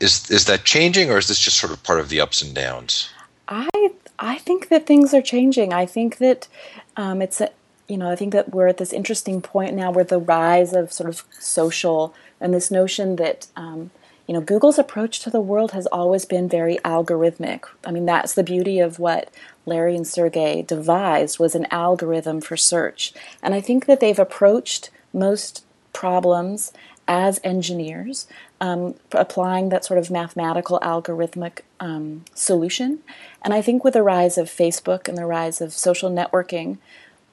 Is 0.00 0.30
is 0.30 0.46
that 0.46 0.64
changing, 0.64 1.10
or 1.10 1.18
is 1.18 1.28
this 1.28 1.40
just 1.40 1.58
sort 1.58 1.72
of 1.72 1.82
part 1.82 2.00
of 2.00 2.08
the 2.08 2.20
ups 2.20 2.42
and 2.42 2.54
downs? 2.54 3.10
I 3.48 3.90
I 4.18 4.38
think 4.38 4.68
that 4.68 4.86
things 4.86 5.12
are 5.12 5.22
changing. 5.22 5.72
I 5.72 5.86
think 5.86 6.18
that 6.18 6.48
um, 6.96 7.20
it's 7.20 7.40
a, 7.40 7.50
you 7.88 7.96
know, 7.96 8.10
I 8.10 8.16
think 8.16 8.32
that 8.32 8.54
we're 8.54 8.68
at 8.68 8.78
this 8.78 8.92
interesting 8.92 9.40
point 9.42 9.74
now 9.74 9.90
where 9.90 10.04
the 10.04 10.18
rise 10.18 10.72
of 10.72 10.92
sort 10.92 11.08
of 11.08 11.24
social 11.38 12.14
and 12.40 12.54
this 12.54 12.70
notion 12.70 13.16
that, 13.16 13.46
um, 13.56 13.90
you 14.26 14.34
know, 14.34 14.40
Google's 14.40 14.78
approach 14.78 15.20
to 15.20 15.30
the 15.30 15.40
world 15.40 15.72
has 15.72 15.86
always 15.86 16.24
been 16.24 16.48
very 16.48 16.78
algorithmic. 16.78 17.64
I 17.84 17.90
mean, 17.90 18.06
that's 18.06 18.34
the 18.34 18.42
beauty 18.42 18.78
of 18.78 18.98
what 18.98 19.30
Larry 19.66 19.94
and 19.94 20.06
Sergey 20.06 20.62
devised 20.62 21.38
was 21.38 21.54
an 21.54 21.66
algorithm 21.70 22.40
for 22.40 22.56
search. 22.56 23.12
And 23.42 23.54
I 23.54 23.60
think 23.60 23.86
that 23.86 24.00
they've 24.00 24.18
approached 24.18 24.90
most 25.12 25.64
problems 25.92 26.72
as 27.06 27.38
engineers, 27.44 28.26
um, 28.62 28.94
applying 29.12 29.68
that 29.68 29.84
sort 29.84 29.98
of 29.98 30.10
mathematical 30.10 30.80
algorithmic 30.80 31.60
um, 31.78 32.24
solution. 32.34 33.00
And 33.42 33.52
I 33.52 33.60
think 33.60 33.84
with 33.84 33.92
the 33.92 34.02
rise 34.02 34.38
of 34.38 34.48
Facebook 34.48 35.06
and 35.06 35.18
the 35.18 35.26
rise 35.26 35.60
of 35.60 35.74
social 35.74 36.10
networking, 36.10 36.78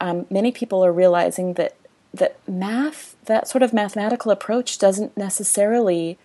um, 0.02 0.26
many 0.30 0.52
people 0.52 0.84
are 0.84 0.92
realizing 0.92 1.54
that 1.54 1.76
that 2.14 2.38
math, 2.46 3.16
that 3.24 3.48
sort 3.48 3.64
of 3.64 3.72
mathematical 3.72 4.32
approach, 4.32 4.78
doesn't 4.78 5.16
necessarily 5.16 6.18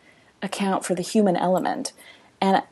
account 0.42 0.84
for 0.84 0.94
the 0.94 1.02
human 1.02 1.36
element. 1.36 1.92
And 2.40 2.62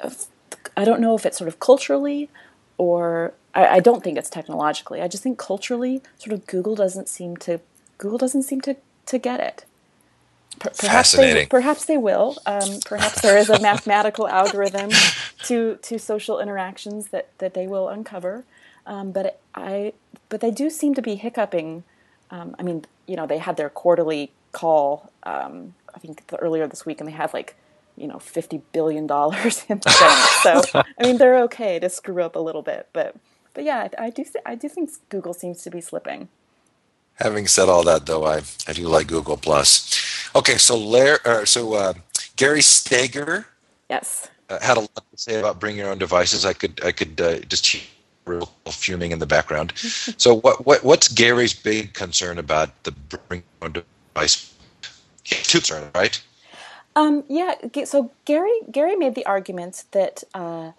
I 0.77 0.85
don't 0.85 1.01
know 1.01 1.15
if 1.15 1.25
it's 1.25 1.39
sort 1.39 1.49
of 1.49 1.59
culturally 1.59 2.29
or 2.77 3.35
I, 3.55 3.67
I 3.67 3.81
don't 3.81 4.03
think 4.03 4.19
it's 4.19 4.31
technologically. 4.31 5.01
I 5.01 5.09
just 5.09 5.23
think 5.23 5.39
culturally, 5.39 6.03
sort 6.19 6.33
of 6.33 6.47
Google 6.47 6.75
doesn't 6.75 7.09
seem 7.09 7.37
to 7.39 7.61
Google 7.99 8.19
doesn't 8.19 8.43
seem 8.43 8.61
to 8.63 8.77
to 9.07 9.19
get 9.19 9.41
it. 9.41 9.65
Per- 10.59 10.71
perhaps 10.71 10.81
Fascinating. 10.81 11.45
They, 11.45 11.47
perhaps 11.47 11.85
they 11.85 11.97
will. 11.97 12.37
Um, 12.47 12.81
perhaps 12.85 13.21
there 13.23 13.37
is 13.37 13.51
a 13.51 13.61
mathematical 13.61 14.29
algorithm 14.29 14.91
to 15.45 15.79
to 15.83 15.99
social 15.99 16.41
interactions 16.41 17.09
that, 17.09 17.37
that 17.39 17.55
they 17.55 17.67
will 17.67 17.89
uncover. 17.89 18.45
Um, 18.87 19.13
but 19.13 19.41
I 19.55 19.93
but 20.29 20.41
they 20.41 20.51
do 20.51 20.71
seem 20.71 20.95
to 20.95 21.03
be 21.03 21.17
hiccuping. 21.17 21.85
Um, 22.31 22.55
I 22.59 22.63
mean, 22.63 22.85
you 23.07 23.17
know, 23.17 23.27
they 23.27 23.39
had 23.39 23.57
their 23.57 23.71
quarterly 23.71 24.33
call. 24.53 25.11
Um, 25.23 25.75
I 25.95 25.99
think 25.99 26.27
the, 26.27 26.37
earlier 26.37 26.67
this 26.67 26.85
week, 26.85 27.01
and 27.01 27.09
they 27.09 27.13
had 27.13 27.33
like 27.33 27.57
you 27.97 28.07
know 28.07 28.19
fifty 28.19 28.63
billion 28.73 29.07
dollars 29.07 29.65
in 29.69 29.79
the 29.85 29.97
bank. 30.45 30.65
So 30.73 30.85
I 30.99 31.03
mean, 31.03 31.19
they're 31.19 31.39
okay 31.45 31.79
to 31.79 31.89
screw 31.89 32.23
up 32.23 32.37
a 32.37 32.41
little 32.41 32.63
bit, 32.63 32.89
but 32.93 33.17
but 33.55 33.65
yeah, 33.65 33.89
I, 33.99 34.07
I 34.07 34.11
do 34.11 34.25
I 34.45 34.55
do 34.55 34.69
think 34.69 34.91
Google 35.09 35.35
seems 35.35 35.63
to 35.63 35.71
be 35.71 35.81
slipping. 35.81 36.29
Having 37.17 37.47
said 37.47 37.69
all 37.69 37.85
that, 37.85 38.07
though, 38.07 38.25
I, 38.25 38.43
I 38.67 38.73
do 38.73 38.89
like 38.89 39.07
Google 39.07 39.37
Plus. 39.37 40.29
Okay, 40.35 40.57
so 40.57 40.77
Larry, 40.77 41.19
uh, 41.25 41.45
so 41.45 41.75
uh, 41.75 41.95
Gary 42.35 42.61
Stager, 42.61 43.47
yes, 43.89 44.29
uh, 44.51 44.59
had 44.61 44.77
a 44.77 44.81
lot 44.81 45.05
to 45.13 45.17
say 45.17 45.39
about 45.39 45.61
bring 45.61 45.77
your 45.77 45.91
own 45.91 45.99
devices. 45.99 46.45
I 46.45 46.55
could 46.55 46.81
I 46.85 46.91
could 46.91 47.21
uh, 47.21 47.39
just 47.41 47.67
hear 47.67 47.83
real 48.27 48.51
fuming 48.67 49.13
in 49.13 49.19
the 49.19 49.27
background. 49.27 49.73
so 49.77 50.35
what 50.35 50.67
what 50.67 50.83
what's 50.83 51.09
Gary's 51.09 51.55
big 51.55 51.95
concern 51.95 52.39
about 52.39 52.83
the 52.83 52.91
bring 52.91 53.43
your 53.61 53.67
own 53.67 53.85
device? 54.15 54.54
Concerns, 55.25 55.91
right? 55.95 56.23
Um, 56.97 57.25
yeah. 57.29 57.55
So 57.85 58.13
Gary 58.25 58.61
Gary 58.71 58.97
made 58.97 59.15
the 59.15 59.27
argument 59.27 59.85
that 59.93 60.23
uh, 60.33 60.73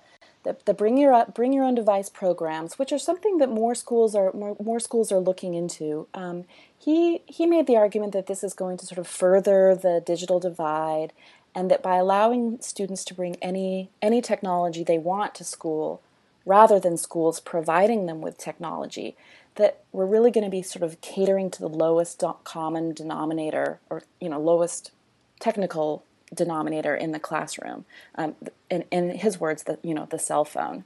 the, 0.44 0.56
the 0.66 0.74
bring 0.74 0.98
your 0.98 1.25
bring 1.34 1.52
your 1.52 1.66
own 1.66 1.75
device 1.75 2.10
programs, 2.10 2.80
which 2.80 2.92
are 2.92 3.00
something 3.00 3.40
that 3.40 3.50
more 3.50 3.75
schools 3.75 4.16
are 4.16 4.32
more, 4.34 4.56
more 4.64 4.80
schools 4.80 5.12
are 5.12 5.20
looking 5.20 5.56
into. 5.56 6.08
Um, 6.14 6.46
he 6.78 7.22
he 7.25 7.46
made 7.46 7.68
the 7.68 7.75
argument 7.75 8.14
that 8.14 8.28
this 8.28 8.44
is 8.44 8.54
going 8.54 8.78
to 8.78 8.86
sort 8.86 9.00
of 9.00 9.08
further 9.08 9.75
the 9.75 10.02
digital 10.06 10.40
divide, 10.40 11.12
and 11.54 11.70
that 11.70 11.84
by 11.84 11.98
allowing 11.98 12.62
students 12.62 13.04
to 13.06 13.14
bring 13.14 13.36
any 13.42 13.90
any 14.02 14.22
technology 14.22 14.84
they 14.84 15.00
want 15.00 15.36
to 15.36 15.44
school, 15.44 16.02
rather 16.46 16.80
than 16.80 16.96
schools 16.96 17.40
providing 17.40 18.06
them 18.06 18.22
with 18.22 18.38
technology, 18.38 19.16
that 19.55 19.83
we're 19.91 20.05
really 20.05 20.31
going 20.31 20.43
to 20.43 20.50
be 20.50 20.62
sort 20.62 20.83
of 20.83 21.00
catering 21.01 21.50
to 21.51 21.59
the 21.59 21.69
lowest 21.69 22.24
common 22.43 22.93
denominator, 22.93 23.79
or 23.89 24.03
you 24.19 24.29
know 24.29 24.39
lowest 24.39 24.91
technical 25.39 26.03
denominator 26.33 26.95
in 26.95 27.12
the 27.12 27.19
classroom. 27.19 27.85
Um, 28.15 28.35
in, 28.69 28.83
in 28.91 29.09
his 29.12 29.39
words, 29.39 29.63
the 29.63 29.79
you 29.81 29.93
know 29.93 30.07
the 30.09 30.19
cell 30.19 30.45
phone. 30.45 30.83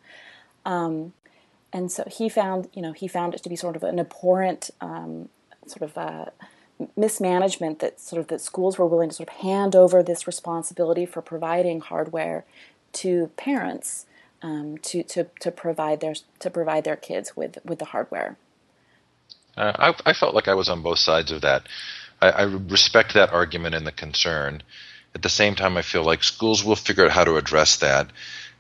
Um, 0.66 1.14
and 1.72 1.92
so 1.92 2.04
he 2.10 2.30
found, 2.30 2.68
you 2.74 2.82
know, 2.82 2.94
he 2.94 3.08
found 3.08 3.36
it 3.36 3.44
to 3.44 3.50
be 3.50 3.56
sort 3.56 3.76
of 3.76 3.84
an 3.84 4.00
abhorrent 4.00 4.72
um, 4.82 5.30
sort 5.68 5.84
of 5.84 5.98
uh, 5.98 6.26
mismanagement 6.96 7.80
that 7.80 8.00
sort 8.00 8.20
of 8.20 8.28
that 8.30 8.42
schools 8.42 8.78
were 8.78 8.88
willing 8.88 9.10
to 9.10 9.16
sort 9.16 9.30
of 9.30 9.36
hand 9.36 9.76
over 9.76 10.02
this 10.02 10.26
responsibility 10.26 11.06
for 11.06 11.22
providing 11.22 11.80
hardware 11.80 12.46
to 12.92 13.30
parents 13.38 14.06
um, 14.42 14.78
to, 14.80 15.04
to, 15.04 15.28
to 15.42 15.52
provide 15.52 16.00
their 16.00 16.16
to 16.40 16.50
provide 16.50 16.86
their 16.86 16.96
kids 16.96 17.36
with 17.36 17.58
with 17.64 17.80
the 17.80 17.86
hardware. 17.86 18.38
Uh, 19.58 19.94
I, 20.06 20.12
I, 20.12 20.14
felt 20.14 20.36
like 20.36 20.48
I 20.48 20.54
was 20.54 20.70
on 20.70 20.82
both 20.82 21.00
sides 21.00 21.32
of 21.32 21.42
that. 21.42 21.64
I, 22.22 22.30
I 22.30 22.44
respect 22.44 23.14
that 23.14 23.34
argument 23.34 23.76
and 23.76 23.86
the 23.86 23.92
concern. 23.92 24.64
At 25.16 25.22
the 25.22 25.30
same 25.30 25.56
time, 25.56 25.76
I 25.76 25.82
feel 25.82 26.04
like 26.04 26.24
schools 26.24 26.64
will 26.64 26.76
figure 26.76 27.06
out 27.06 27.12
how 27.12 27.24
to 27.24 27.38
address 27.38 27.78
that. 27.78 28.10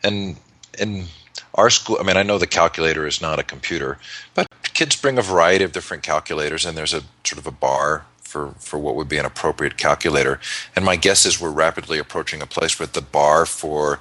And 0.03 0.37
in 0.77 1.05
our 1.53 1.69
school, 1.69 1.97
I 1.99 2.03
mean, 2.03 2.17
I 2.17 2.23
know 2.23 2.37
the 2.37 2.47
calculator 2.47 3.05
is 3.07 3.21
not 3.21 3.39
a 3.39 3.43
computer, 3.43 3.97
but 4.33 4.47
kids 4.73 4.95
bring 4.95 5.17
a 5.17 5.21
variety 5.21 5.63
of 5.63 5.71
different 5.71 6.03
calculators, 6.03 6.65
and 6.65 6.77
there's 6.77 6.93
a 6.93 7.03
sort 7.23 7.39
of 7.39 7.47
a 7.47 7.51
bar 7.51 8.05
for, 8.21 8.51
for 8.59 8.77
what 8.77 8.95
would 8.95 9.09
be 9.09 9.17
an 9.17 9.25
appropriate 9.25 9.77
calculator. 9.77 10.39
And 10.75 10.85
my 10.85 10.95
guess 10.95 11.25
is 11.25 11.41
we're 11.41 11.49
rapidly 11.49 11.99
approaching 11.99 12.41
a 12.41 12.47
place 12.47 12.79
where 12.79 12.87
the 12.87 13.01
bar 13.01 13.45
for 13.45 13.99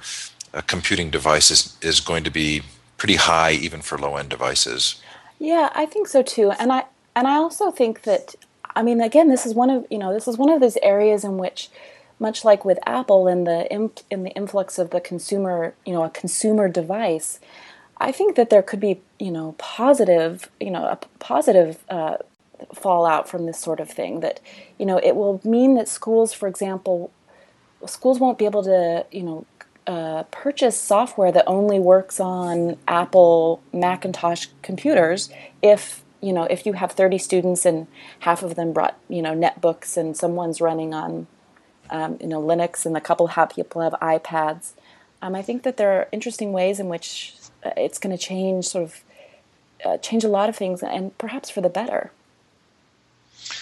a 0.53 0.61
computing 0.61 1.09
device 1.09 1.51
is, 1.51 1.77
is 1.81 1.99
going 1.99 2.23
to 2.23 2.29
be 2.29 2.61
pretty 2.97 3.15
high, 3.15 3.51
even 3.51 3.81
for 3.81 3.97
low 3.97 4.15
end 4.17 4.29
devices. 4.29 5.01
Yeah, 5.39 5.69
I 5.73 5.85
think 5.85 6.07
so 6.07 6.21
too. 6.21 6.51
And 6.51 6.71
I 6.71 6.85
and 7.15 7.27
I 7.27 7.35
also 7.35 7.71
think 7.71 8.03
that 8.03 8.35
I 8.75 8.83
mean, 8.83 9.01
again, 9.01 9.29
this 9.29 9.45
is 9.45 9.53
one 9.53 9.69
of 9.69 9.85
you 9.89 9.97
know 9.97 10.13
this 10.13 10.27
is 10.27 10.37
one 10.37 10.49
of 10.49 10.59
those 10.61 10.77
areas 10.83 11.23
in 11.23 11.37
which 11.37 11.69
much 12.19 12.43
like 12.43 12.65
with 12.65 12.79
Apple 12.85 13.27
in 13.27 13.45
the 13.45 13.71
in 14.09 14.23
the 14.23 14.31
influx 14.31 14.77
of 14.77 14.89
the 14.91 14.99
consumer, 15.01 15.73
you 15.85 15.93
know, 15.93 16.03
a 16.03 16.09
consumer 16.09 16.67
device, 16.67 17.39
I 17.97 18.11
think 18.11 18.35
that 18.35 18.49
there 18.49 18.61
could 18.61 18.79
be, 18.81 19.01
you 19.19 19.31
know, 19.31 19.55
positive, 19.57 20.49
you 20.59 20.71
know, 20.71 20.85
a 20.85 20.97
positive 21.19 21.83
uh, 21.89 22.17
fallout 22.73 23.29
from 23.29 23.45
this 23.45 23.59
sort 23.59 23.79
of 23.79 23.89
thing. 23.89 24.19
That, 24.21 24.41
you 24.77 24.85
know, 24.85 24.97
it 24.99 25.15
will 25.15 25.39
mean 25.45 25.75
that 25.75 25.87
schools, 25.87 26.33
for 26.33 26.47
example, 26.47 27.11
schools 27.85 28.19
won't 28.19 28.37
be 28.37 28.45
able 28.45 28.63
to, 28.63 29.05
you 29.11 29.23
know, 29.23 29.45
uh, 29.89 30.23
purchase 30.31 30.79
software 30.79 31.31
that 31.31 31.43
only 31.47 31.79
works 31.79 32.19
on 32.19 32.77
Apple 32.87 33.61
Macintosh 33.73 34.45
computers 34.61 35.31
if 35.63 36.03
you 36.21 36.31
know 36.31 36.43
if 36.43 36.65
you 36.65 36.73
have 36.73 36.91
30 36.91 37.17
students 37.17 37.65
and 37.65 37.87
half 38.19 38.43
of 38.43 38.53
them 38.55 38.71
brought 38.71 38.99
you 39.09 39.21
know 39.21 39.33
netbooks 39.33 39.97
and 39.97 40.15
someone's 40.15 40.61
running 40.61 40.93
on 40.93 41.25
um, 41.89 42.17
you 42.21 42.27
know 42.27 42.41
Linux, 42.41 42.85
and 42.85 42.95
a 42.95 43.01
couple 43.01 43.27
of 43.27 43.49
people 43.49 43.81
have 43.81 43.93
iPads. 43.93 44.73
Um, 45.21 45.35
I 45.35 45.41
think 45.41 45.63
that 45.63 45.77
there 45.77 45.91
are 45.91 46.07
interesting 46.11 46.53
ways 46.53 46.79
in 46.79 46.87
which 46.87 47.33
uh, 47.65 47.71
it's 47.75 47.97
going 47.97 48.15
to 48.15 48.23
change, 48.23 48.65
sort 48.65 48.85
of, 48.85 49.03
uh, 49.83 49.97
change 49.97 50.23
a 50.23 50.29
lot 50.29 50.49
of 50.49 50.55
things, 50.55 50.81
and 50.81 51.17
perhaps 51.17 51.49
for 51.49 51.61
the 51.61 51.69
better. 51.69 52.11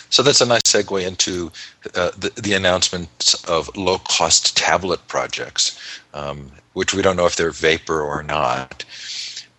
So 0.10 0.24
that's 0.24 0.41
a 0.41 0.46
nice 0.46 0.62
segue 0.65 1.05
into 1.05 1.51
uh, 1.96 2.12
the, 2.17 2.31
the 2.36 2.53
announcement 2.53 3.36
of 3.48 3.75
low-cost 3.75 4.55
tablet 4.55 5.05
projects, 5.07 5.79
um, 6.13 6.51
which 6.74 6.93
we 6.93 7.01
don't 7.01 7.17
know 7.17 7.25
if 7.25 7.36
they're 7.36 7.51
vapor 7.51 8.01
or 8.01 8.24
not. 8.24 8.86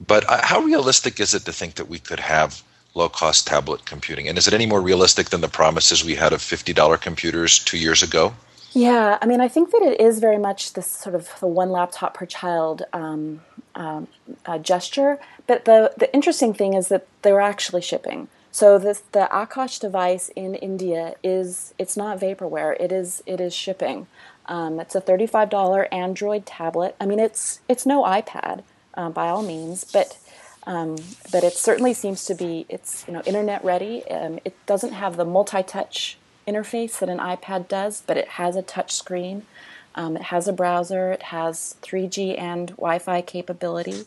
But 0.04 0.28
uh, 0.28 0.40
how 0.42 0.60
realistic 0.60 1.20
is 1.20 1.34
it 1.34 1.44
to 1.44 1.52
think 1.52 1.74
that 1.74 1.88
we 1.88 1.98
could 1.98 2.20
have 2.20 2.62
low-cost 2.94 3.46
tablet 3.46 3.84
computing? 3.84 4.28
And 4.28 4.38
is 4.38 4.48
it 4.48 4.54
any 4.54 4.66
more 4.66 4.80
realistic 4.80 5.30
than 5.30 5.40
the 5.40 5.48
promises 5.48 6.04
we 6.04 6.14
had 6.14 6.32
of 6.32 6.40
$50 6.40 7.00
computers 7.00 7.58
two 7.58 7.78
years 7.78 8.02
ago? 8.02 8.34
Yeah, 8.72 9.18
I 9.20 9.26
mean, 9.26 9.40
I 9.40 9.48
think 9.48 9.70
that 9.70 9.82
it 9.82 10.00
is 10.00 10.18
very 10.18 10.38
much 10.38 10.74
this 10.74 10.86
sort 10.86 11.14
of 11.14 11.28
the 11.40 11.46
one 11.46 11.70
laptop 11.70 12.14
per 12.14 12.26
child 12.26 12.82
um, 12.92 13.40
um, 13.74 14.08
uh, 14.44 14.58
gesture. 14.58 15.18
But 15.46 15.64
the 15.64 15.92
the 15.96 16.12
interesting 16.12 16.52
thing 16.52 16.74
is 16.74 16.88
that 16.88 17.06
they're 17.22 17.40
actually 17.40 17.80
shipping. 17.80 18.28
So 18.50 18.78
this 18.78 19.02
the 19.12 19.28
Aakash 19.30 19.80
device 19.80 20.30
in 20.34 20.54
India 20.54 21.14
is 21.22 21.74
it's 21.78 21.96
not 21.96 22.18
vaporware. 22.18 22.76
It 22.80 22.92
is 22.92 23.22
it 23.26 23.40
is 23.40 23.54
shipping. 23.54 24.06
Um, 24.46 24.80
it's 24.80 24.94
a 24.94 25.00
thirty 25.00 25.26
five 25.26 25.50
dollar 25.50 25.92
Android 25.92 26.46
tablet. 26.46 26.96
I 27.00 27.06
mean, 27.06 27.18
it's 27.18 27.60
it's 27.68 27.86
no 27.86 28.02
iPad 28.04 28.62
uh, 28.94 29.10
by 29.10 29.28
all 29.28 29.42
means, 29.42 29.84
but. 29.84 30.18
Um, 30.66 30.96
but 31.32 31.44
it 31.44 31.54
certainly 31.54 31.94
seems 31.94 32.26
to 32.26 32.34
be 32.34 32.66
it's 32.68 33.02
you 33.06 33.14
know 33.14 33.22
internet 33.24 33.64
ready. 33.64 34.06
Um, 34.10 34.38
it 34.44 34.54
doesn't 34.66 34.92
have 34.92 35.16
the 35.16 35.24
multi-touch 35.24 36.18
interface 36.46 36.98
that 36.98 37.08
an 37.08 37.18
iPad 37.18 37.68
does, 37.68 38.02
but 38.06 38.18
it 38.18 38.28
has 38.28 38.54
a 38.54 38.60
touch 38.60 38.92
screen. 38.92 39.46
Um, 39.94 40.16
it 40.16 40.24
has 40.24 40.46
a 40.46 40.52
browser. 40.52 41.12
It 41.12 41.22
has 41.24 41.76
3G 41.82 42.38
and 42.38 42.68
Wi-Fi 42.70 43.22
capability. 43.22 44.04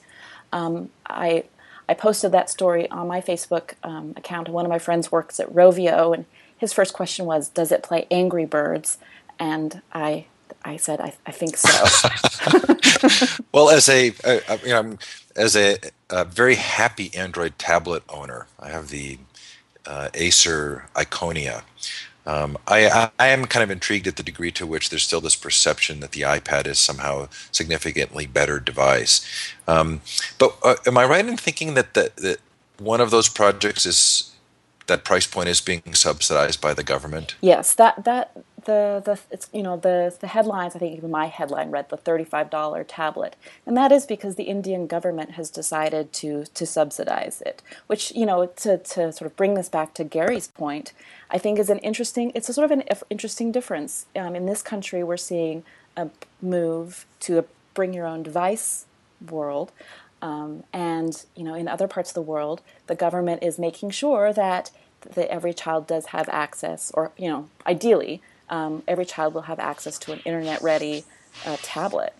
Um, 0.53 0.89
I 1.07 1.45
I 1.91 1.93
posted 1.93 2.31
that 2.31 2.49
story 2.49 2.89
on 2.89 3.09
my 3.09 3.19
Facebook 3.19 3.73
um, 3.83 4.13
account. 4.15 4.47
One 4.47 4.63
of 4.63 4.69
my 4.69 4.79
friends 4.79 5.11
works 5.11 5.41
at 5.41 5.53
Rovio, 5.53 6.15
and 6.15 6.23
his 6.57 6.71
first 6.71 6.93
question 6.93 7.25
was, 7.25 7.49
"Does 7.49 7.69
it 7.69 7.83
play 7.83 8.07
Angry 8.09 8.45
Birds?" 8.45 8.97
And 9.37 9.81
I 9.91 10.27
I 10.63 10.77
said, 10.77 11.01
"I, 11.01 11.13
I 11.25 11.31
think 11.31 11.57
so." 11.57 13.43
well, 13.51 13.69
as 13.69 13.89
a 13.89 14.13
you 14.63 14.69
know, 14.69 14.97
as 15.35 15.57
a, 15.57 15.79
a, 16.09 16.23
very 16.23 16.55
happy 16.55 17.13
Android 17.13 17.59
tablet 17.59 18.03
owner, 18.07 18.47
I 18.57 18.69
have 18.69 18.87
the 18.87 19.17
uh, 19.85 20.07
Acer 20.13 20.85
Iconia, 20.95 21.63
um, 22.25 22.57
I, 22.67 23.09
I, 23.17 23.27
am 23.27 23.45
kind 23.45 23.63
of 23.63 23.71
intrigued 23.71 24.05
at 24.05 24.15
the 24.15 24.23
degree 24.23 24.51
to 24.51 24.67
which 24.67 24.89
there's 24.89 25.03
still 25.03 25.21
this 25.21 25.35
perception 25.35 26.01
that 26.01 26.11
the 26.11 26.21
iPad 26.21 26.67
is 26.67 26.77
somehow 26.77 27.29
significantly 27.51 28.27
better 28.27 28.59
device. 28.59 29.25
Um, 29.67 30.01
but 30.37 30.55
uh, 30.63 30.75
am 30.85 30.97
I 30.97 31.05
right 31.05 31.25
in 31.25 31.37
thinking 31.37 31.73
that, 31.73 31.95
the, 31.95 32.11
that 32.17 32.39
one 32.77 33.01
of 33.01 33.09
those 33.09 33.27
projects 33.27 33.85
is 33.85 34.31
that 34.87 35.03
price 35.05 35.25
point 35.25 35.49
is 35.49 35.61
being 35.61 35.81
subsidized 35.93 36.61
by 36.61 36.73
the 36.73 36.83
government? 36.83 37.35
Yes, 37.41 37.73
that 37.75 38.03
that 38.03 38.31
the 38.65 39.01
the 39.03 39.19
it's 39.31 39.49
you 39.53 39.63
know 39.63 39.77
the 39.77 40.15
the 40.19 40.27
headlines. 40.27 40.75
I 40.75 40.79
think 40.79 40.97
even 40.97 41.11
my 41.11 41.27
headline 41.27 41.71
read 41.71 41.89
the 41.89 41.97
thirty 41.97 42.23
five 42.23 42.49
dollar 42.49 42.83
tablet, 42.83 43.35
and 43.65 43.75
that 43.77 43.91
is 43.91 44.05
because 44.05 44.35
the 44.35 44.43
Indian 44.43 44.87
government 44.87 45.31
has 45.31 45.49
decided 45.49 46.13
to 46.13 46.45
to 46.45 46.65
subsidize 46.65 47.41
it. 47.41 47.61
Which 47.87 48.11
you 48.15 48.25
know 48.25 48.47
to 48.47 48.77
to 48.77 49.11
sort 49.11 49.23
of 49.23 49.35
bring 49.35 49.53
this 49.53 49.69
back 49.69 49.93
to 49.95 50.03
Gary's 50.03 50.47
point, 50.47 50.93
I 51.29 51.37
think 51.37 51.59
is 51.59 51.69
an 51.69 51.79
interesting. 51.79 52.31
It's 52.35 52.49
a 52.49 52.53
sort 52.53 52.71
of 52.71 52.79
an 52.79 52.83
interesting 53.09 53.51
difference. 53.51 54.05
Um, 54.15 54.35
in 54.35 54.45
this 54.45 54.61
country, 54.61 55.03
we're 55.03 55.17
seeing 55.17 55.63
a 55.97 56.09
move 56.41 57.05
to 57.21 57.39
a 57.39 57.45
bring 57.73 57.93
your 57.93 58.05
own 58.05 58.23
device 58.23 58.85
world. 59.29 59.71
Um, 60.21 60.63
and 60.71 61.25
you 61.35 61.43
know, 61.43 61.55
in 61.55 61.67
other 61.67 61.87
parts 61.87 62.11
of 62.11 62.13
the 62.13 62.21
world, 62.21 62.61
the 62.87 62.95
government 62.95 63.43
is 63.43 63.57
making 63.57 63.91
sure 63.91 64.31
that 64.33 64.71
that 65.01 65.31
every 65.31 65.53
child 65.53 65.87
does 65.87 66.07
have 66.07 66.29
access, 66.29 66.91
or 66.93 67.11
you 67.17 67.27
know, 67.27 67.49
ideally, 67.65 68.21
um, 68.51 68.83
every 68.87 69.05
child 69.05 69.33
will 69.33 69.41
have 69.43 69.59
access 69.59 69.97
to 69.99 70.11
an 70.11 70.19
internet-ready 70.25 71.03
uh, 71.45 71.57
tablet. 71.63 72.13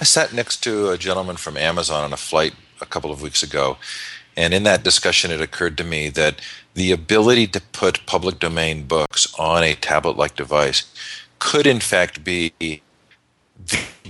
I 0.00 0.04
sat 0.04 0.32
next 0.32 0.62
to 0.62 0.90
a 0.90 0.98
gentleman 0.98 1.36
from 1.36 1.56
Amazon 1.56 2.04
on 2.04 2.12
a 2.12 2.16
flight 2.16 2.54
a 2.80 2.86
couple 2.86 3.10
of 3.10 3.20
weeks 3.20 3.42
ago, 3.42 3.76
and 4.36 4.54
in 4.54 4.62
that 4.62 4.84
discussion, 4.84 5.30
it 5.30 5.40
occurred 5.40 5.76
to 5.78 5.84
me 5.84 6.08
that 6.10 6.40
the 6.74 6.92
ability 6.92 7.48
to 7.48 7.60
put 7.60 8.06
public 8.06 8.38
domain 8.38 8.84
books 8.84 9.34
on 9.38 9.64
a 9.64 9.74
tablet-like 9.74 10.36
device 10.36 10.84
could, 11.40 11.66
in 11.66 11.80
fact, 11.80 12.22
be 12.22 12.52
the 12.60 12.80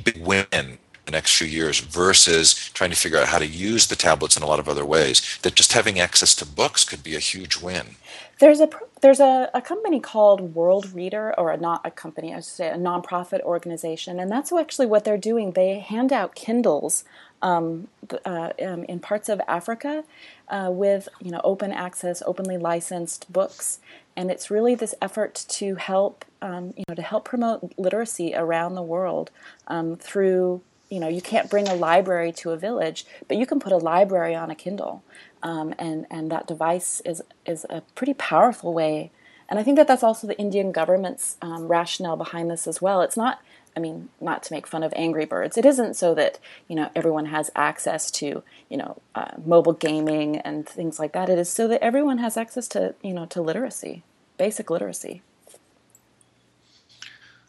big 0.04 0.18
win 0.24 0.78
the 1.06 1.12
next 1.12 1.36
few 1.38 1.46
years 1.46 1.80
versus 1.80 2.70
trying 2.74 2.90
to 2.90 2.96
figure 2.96 3.18
out 3.18 3.28
how 3.28 3.38
to 3.38 3.46
use 3.46 3.86
the 3.86 3.96
tablets 3.96 4.36
in 4.36 4.42
a 4.42 4.46
lot 4.46 4.60
of 4.60 4.68
other 4.68 4.84
ways. 4.84 5.38
That 5.40 5.54
just 5.54 5.72
having 5.72 5.98
access 5.98 6.34
to 6.34 6.44
books 6.44 6.84
could 6.84 7.02
be 7.02 7.16
a 7.16 7.20
huge 7.20 7.56
win. 7.56 7.96
There's 8.38 8.60
a 8.60 8.66
there's 9.00 9.20
a, 9.20 9.50
a 9.54 9.60
company 9.60 10.00
called 10.00 10.54
Worldreader, 10.54 11.34
or 11.38 11.50
a 11.50 11.56
not 11.56 11.82
a 11.84 11.90
company, 11.90 12.34
I 12.34 12.38
should 12.38 12.44
say, 12.44 12.68
a 12.68 12.76
nonprofit 12.76 13.40
organization, 13.42 14.18
and 14.18 14.30
that's 14.30 14.52
actually 14.52 14.86
what 14.86 15.04
they're 15.04 15.18
doing. 15.18 15.52
They 15.52 15.78
hand 15.78 16.12
out 16.12 16.34
Kindles 16.34 17.04
um, 17.42 17.88
uh, 18.24 18.50
um, 18.64 18.84
in 18.84 18.98
parts 19.00 19.28
of 19.28 19.40
Africa 19.46 20.04
uh, 20.48 20.70
with 20.72 21.08
you 21.20 21.30
know 21.30 21.40
open 21.44 21.72
access, 21.72 22.22
openly 22.26 22.58
licensed 22.58 23.32
books, 23.32 23.80
and 24.16 24.30
it's 24.30 24.50
really 24.50 24.74
this 24.74 24.94
effort 25.00 25.44
to 25.48 25.76
help 25.76 26.24
um, 26.42 26.74
you 26.76 26.84
know 26.88 26.94
to 26.94 27.02
help 27.02 27.24
promote 27.24 27.72
literacy 27.76 28.34
around 28.34 28.74
the 28.74 28.82
world 28.82 29.30
um, 29.68 29.96
through 29.96 30.62
you 30.90 31.00
know 31.00 31.08
you 31.08 31.20
can't 31.20 31.50
bring 31.50 31.68
a 31.68 31.74
library 31.74 32.32
to 32.32 32.50
a 32.50 32.56
village, 32.56 33.04
but 33.26 33.36
you 33.36 33.46
can 33.46 33.60
put 33.60 33.72
a 33.72 33.76
library 33.76 34.34
on 34.34 34.50
a 34.50 34.54
Kindle, 34.54 35.02
um, 35.42 35.74
and 35.78 36.06
and 36.10 36.30
that 36.30 36.46
device 36.46 37.00
is 37.04 37.22
is 37.46 37.66
a 37.68 37.82
pretty 37.94 38.14
powerful 38.14 38.72
way. 38.72 39.10
And 39.48 39.58
I 39.58 39.62
think 39.62 39.76
that 39.76 39.88
that's 39.88 40.02
also 40.02 40.26
the 40.26 40.38
Indian 40.38 40.72
government's 40.72 41.38
um, 41.40 41.68
rationale 41.68 42.16
behind 42.16 42.50
this 42.50 42.66
as 42.66 42.82
well. 42.82 43.00
It's 43.00 43.16
not, 43.16 43.40
I 43.74 43.80
mean, 43.80 44.10
not 44.20 44.42
to 44.42 44.52
make 44.52 44.66
fun 44.66 44.82
of 44.82 44.92
Angry 44.94 45.24
Birds. 45.24 45.56
It 45.56 45.64
isn't 45.64 45.94
so 45.94 46.14
that 46.14 46.38
you 46.68 46.76
know 46.76 46.90
everyone 46.94 47.26
has 47.26 47.50
access 47.54 48.10
to 48.12 48.42
you 48.68 48.76
know 48.76 49.00
uh, 49.14 49.32
mobile 49.44 49.74
gaming 49.74 50.38
and 50.38 50.66
things 50.68 50.98
like 50.98 51.12
that. 51.12 51.28
It 51.28 51.38
is 51.38 51.50
so 51.50 51.68
that 51.68 51.82
everyone 51.82 52.18
has 52.18 52.36
access 52.36 52.68
to 52.68 52.94
you 53.02 53.12
know 53.12 53.26
to 53.26 53.42
literacy, 53.42 54.02
basic 54.38 54.70
literacy. 54.70 55.22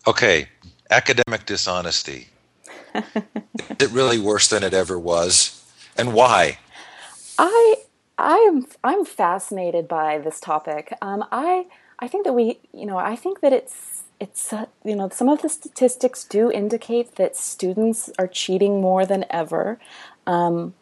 Okay, 0.08 0.48
academic 0.89 1.46
dishonesty 1.46 2.29
is 3.15 3.24
it 3.79 3.91
really 3.91 4.20
worse 4.20 4.48
than 4.48 4.63
it 4.63 4.74
ever 4.74 4.98
was? 4.98 5.63
And 5.98 6.13
why? 6.13 6.60
I 7.38 7.75
I 8.18 8.36
am 8.50 8.68
I'm 8.84 9.06
fascinated 9.06 9.88
by 9.88 10.18
this 10.18 10.39
topic. 10.39 10.94
Um, 11.01 11.25
I 11.32 11.68
I 12.00 12.08
think 12.08 12.25
that 12.25 12.34
we 12.34 12.60
you 12.74 12.86
know 12.86 12.98
I 12.98 13.15
think 13.15 13.41
that 13.41 13.53
it's 13.53 14.03
it's 14.20 14.51
uh, 14.51 14.65
you 14.84 14.96
know 14.96 15.10
some 15.10 15.29
of 15.29 15.41
the 15.41 15.50
statistics 15.50 16.24
do 16.24 16.51
indicate 16.51 17.15
that 17.15 17.36
students 17.36 18.10
are 18.20 18.27
cheating 18.27 18.82
more 18.82 19.06
than 19.06 19.25
ever. 19.29 19.79
Um, 20.27 20.74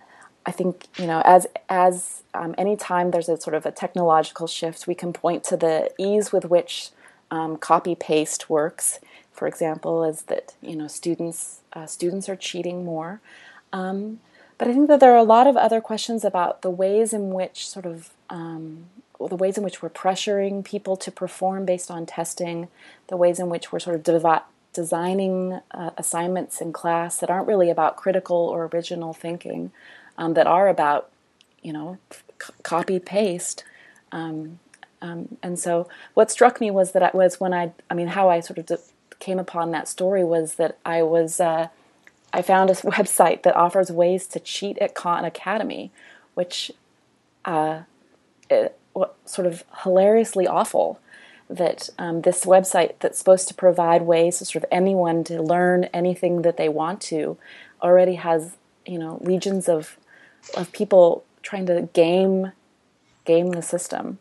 I 0.45 0.51
think 0.51 0.88
you 0.97 1.05
know 1.05 1.21
as 1.25 1.45
as 1.69 2.24
um, 2.33 2.55
anytime 2.57 3.12
there's 3.12 3.29
a 3.29 3.39
sort 3.39 3.55
of 3.55 3.65
a 3.65 3.71
technological 3.71 4.47
shift, 4.47 4.88
we 4.88 4.95
can 4.95 5.13
point 5.13 5.43
to 5.45 5.57
the 5.57 5.91
ease 6.00 6.31
with 6.31 6.45
which 6.45 6.89
um, 7.29 7.57
copy 7.57 7.95
paste 7.95 8.50
works. 8.50 9.00
For 9.38 9.48
example, 9.48 10.03
is 10.03 10.24
that 10.24 10.56
you 10.62 10.75
know 10.75 10.88
students 10.88 11.62
uh, 11.74 11.86
students 11.86 12.27
are 12.27 12.36
cheating 12.36 12.84
more. 12.84 13.22
Um, 13.72 14.20
but 14.58 14.67
I 14.67 14.74
think 14.74 14.88
that 14.88 15.00
there 15.00 15.13
are 15.13 15.17
a 15.17 15.24
lot 15.24 15.46
of 15.46 15.56
other 15.56 15.79
questions 15.79 16.25
about 16.25 16.63
the 16.63 16.72
ways 16.72 17.13
in 17.13 17.29
which 17.29 17.67
sort 17.70 17.86
of 17.86 18.10
um, 18.32 18.88
the 19.20 19.36
ways 19.36 19.58
in 19.58 19.63
which 19.63 19.82
we're 19.82 19.89
pressuring 19.89 20.63
people 20.63 20.98
to 20.98 21.12
perform 21.12 21.65
based 21.65 21.91
on 21.91 22.06
testing, 22.06 22.67
the 23.08 23.17
ways 23.17 23.40
in 23.40 23.50
which 23.50 23.72
we're 23.72 23.79
sort 23.79 23.96
of 23.96 24.42
designing 24.74 25.59
uh, 25.72 25.92
assignments 25.98 26.61
in 26.61 26.74
class 26.74 27.20
that 27.20 27.29
aren't 27.29 27.48
really 27.48 27.70
about 27.70 27.98
critical 27.98 28.38
or 28.38 28.70
original 28.74 29.14
thinking, 29.14 29.72
um, 30.18 30.33
that 30.33 30.48
are 30.48 30.68
about, 30.68 31.09
you 31.61 31.74
know, 31.74 31.98
c- 32.42 32.53
copy 32.64 33.00
paste. 33.00 33.64
Um, 34.11 34.59
um, 35.01 35.38
and 35.44 35.59
so, 35.59 35.88
what 36.14 36.31
struck 36.31 36.59
me 36.59 36.72
was 36.72 36.92
that 36.94 37.03
I 37.03 37.11
was 37.14 37.40
when 37.40 37.53
I, 37.53 37.72
I 37.90 37.94
mean, 37.94 38.07
how 38.07 38.29
I 38.29 38.40
sort 38.40 38.57
of 38.59 38.66
de- 38.66 38.79
came 39.20 39.40
upon 39.40 39.72
that 39.72 39.88
story 39.88 40.24
was 40.24 40.56
that 40.56 40.77
I 40.86 41.03
was 41.03 41.40
uh, 41.40 41.68
I 42.34 42.42
found 42.42 42.70
a 42.70 42.74
website 42.98 43.44
that 43.44 43.56
offers 43.56 43.92
ways 43.92 44.27
to 44.27 44.40
cheat 44.40 44.77
at 44.80 44.96
Khan 44.96 45.25
Academy, 45.25 45.92
which 46.34 46.72
uh, 47.46 47.82
it, 48.50 48.77
sort 49.25 49.48
of 49.48 49.64
hilariously 49.84 50.48
awful. 50.48 51.00
That 51.50 51.90
um, 51.98 52.22
this 52.22 52.44
website 52.44 52.96
that's 53.00 53.18
supposed 53.18 53.48
to 53.48 53.53
provide 53.53 54.01
ways 54.01 54.40
for 54.40 54.46
sort 54.46 54.66
of 54.66 54.70
anyone 54.70 55.24
to 55.25 55.42
learn 55.42 55.86
anything 55.94 56.42
that 56.42 56.58
they 56.58 56.68
want 56.68 57.00
to 57.03 57.38
already 57.82 58.16
has 58.16 58.58
you 58.86 58.98
know 58.98 59.20
legions 59.22 59.70
of 59.70 59.98
of 60.56 60.72
people 60.74 61.24
trying 61.42 61.66
to 61.68 61.88
game 61.94 62.51
game 63.24 63.51
the 63.51 63.62
system. 63.62 64.20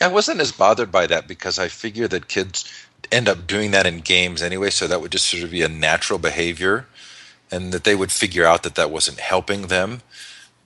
I 0.00 0.08
wasn't 0.08 0.40
as 0.40 0.52
bothered 0.52 0.90
by 0.90 1.06
that 1.06 1.28
because 1.28 1.58
I 1.58 1.68
figure 1.68 2.08
that 2.08 2.28
kids 2.28 2.64
end 3.12 3.28
up 3.28 3.46
doing 3.46 3.70
that 3.72 3.86
in 3.86 3.98
games 4.00 4.42
anyway, 4.42 4.70
so 4.70 4.88
that 4.88 5.00
would 5.00 5.12
just 5.12 5.26
sort 5.26 5.44
of 5.44 5.50
be 5.50 5.62
a 5.62 5.68
natural 5.68 6.18
behavior, 6.18 6.86
and 7.50 7.72
that 7.72 7.84
they 7.84 7.94
would 7.94 8.10
figure 8.10 8.46
out 8.46 8.62
that 8.62 8.74
that 8.74 8.90
wasn't 8.90 9.20
helping 9.20 9.68
them. 9.68 10.00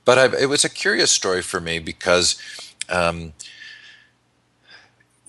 But 0.04 0.18
I, 0.18 0.42
it 0.42 0.48
was 0.48 0.64
a 0.64 0.70
curious 0.70 1.10
story 1.10 1.42
for 1.42 1.60
me 1.60 1.80
because 1.80 2.40
um, 2.88 3.32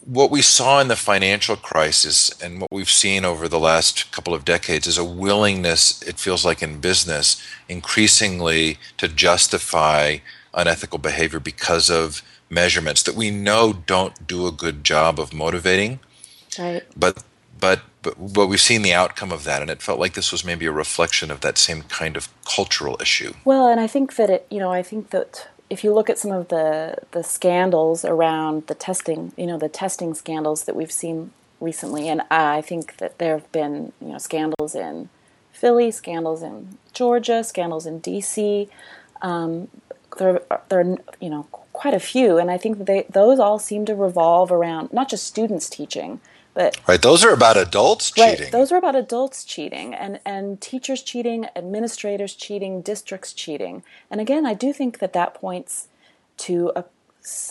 what 0.06 0.32
we 0.32 0.42
saw 0.42 0.80
in 0.80 0.88
the 0.88 0.96
financial 0.96 1.56
crisis 1.56 2.30
and 2.42 2.62
what 2.62 2.72
we've 2.72 2.90
seen 2.90 3.26
over 3.26 3.48
the 3.48 3.60
last 3.60 4.12
couple 4.12 4.34
of 4.34 4.46
decades 4.46 4.88
is 4.88 4.98
a 4.98 5.04
willingness, 5.04 6.02
it 6.04 6.20
feels 6.20 6.46
like 6.46 6.62
in 6.62 6.80
business, 6.80 7.44
increasingly 7.68 8.78
to 8.98 9.08
justify 9.08 10.18
unethical 10.54 11.00
behavior 11.00 11.40
because 11.40 11.90
of 11.90 12.22
measurements 12.50 13.04
that 13.04 13.16
we 13.16 13.30
know 13.30 13.74
don't 13.74 14.26
do 14.28 14.48
a 14.48 14.52
good 14.52 14.84
job 14.84 15.20
of 15.20 15.34
motivating 15.34 16.00
Right. 16.60 16.84
But 16.96 17.24
but 17.60 17.82
but 18.02 18.16
but 18.34 18.48
we've 18.48 18.62
seen 18.62 18.82
the 18.82 18.94
outcome 18.94 19.32
of 19.32 19.44
that, 19.44 19.62
and 19.62 19.70
it 19.70 19.82
felt 19.82 20.00
like 20.00 20.14
this 20.14 20.32
was 20.32 20.44
maybe 20.44 20.66
a 20.66 20.72
reflection 20.72 21.32
of 21.32 21.42
that 21.42 21.58
same 21.58 21.84
kind 21.84 22.18
of 22.18 22.30
cultural 22.46 22.98
issue. 23.02 23.34
Well, 23.46 23.68
and 23.68 23.80
I 23.80 23.88
think 23.88 24.16
that 24.16 24.30
it, 24.30 24.48
you 24.50 24.60
know, 24.60 24.72
I 24.72 24.84
think 24.84 25.10
that 25.10 25.50
if 25.70 25.84
you 25.84 25.94
look 25.94 26.10
at 26.10 26.18
some 26.18 26.32
of 26.32 26.48
the 26.50 26.98
the 27.12 27.24
scandals 27.24 28.06
around 28.06 28.68
the 28.68 28.76
testing, 28.76 29.34
you 29.38 29.48
know, 29.48 29.58
the 29.58 29.70
testing 29.70 30.14
scandals 30.14 30.64
that 30.64 30.76
we've 30.76 30.92
seen 30.92 31.32
recently, 31.60 32.08
and 32.08 32.22
I 32.30 32.62
think 32.62 32.98
that 32.98 33.18
there 33.18 33.38
have 33.38 33.52
been, 33.52 33.92
you 34.00 34.10
know, 34.10 34.18
scandals 34.18 34.76
in 34.76 35.10
Philly, 35.52 35.92
scandals 35.92 36.44
in 36.44 36.78
Georgia, 36.94 37.44
scandals 37.44 37.86
in 37.86 38.00
D.C. 38.00 38.70
Um, 39.22 39.70
there, 40.20 40.42
there 40.70 40.80
are, 40.82 40.98
you 41.20 41.30
know, 41.30 41.48
quite 41.74 41.94
a 41.94 42.00
few, 42.00 42.38
and 42.38 42.50
I 42.52 42.58
think 42.58 42.78
that 42.78 42.88
they, 42.88 43.06
those 43.10 43.40
all 43.40 43.60
seem 43.60 43.86
to 43.88 43.96
revolve 43.96 44.52
around 44.52 44.94
not 44.94 45.10
just 45.10 45.26
students 45.26 45.70
teaching, 45.70 46.20
but 46.58 46.80
right, 46.88 47.00
those 47.00 47.24
are 47.24 47.32
about 47.32 47.56
adults 47.56 48.10
cheating. 48.10 48.46
Right, 48.46 48.52
those 48.52 48.72
are 48.72 48.78
about 48.78 48.96
adults 48.96 49.44
cheating 49.44 49.94
and 49.94 50.20
and 50.26 50.60
teachers 50.60 51.04
cheating, 51.04 51.46
administrators 51.56 52.34
cheating, 52.34 52.82
districts 52.82 53.32
cheating. 53.32 53.84
And 54.10 54.20
again, 54.20 54.44
I 54.44 54.56
do 54.56 54.74
think 54.74 54.98
that 54.98 55.14
that 55.14 55.36
points 55.36 55.88
to 56.38 56.72
a 56.76 56.86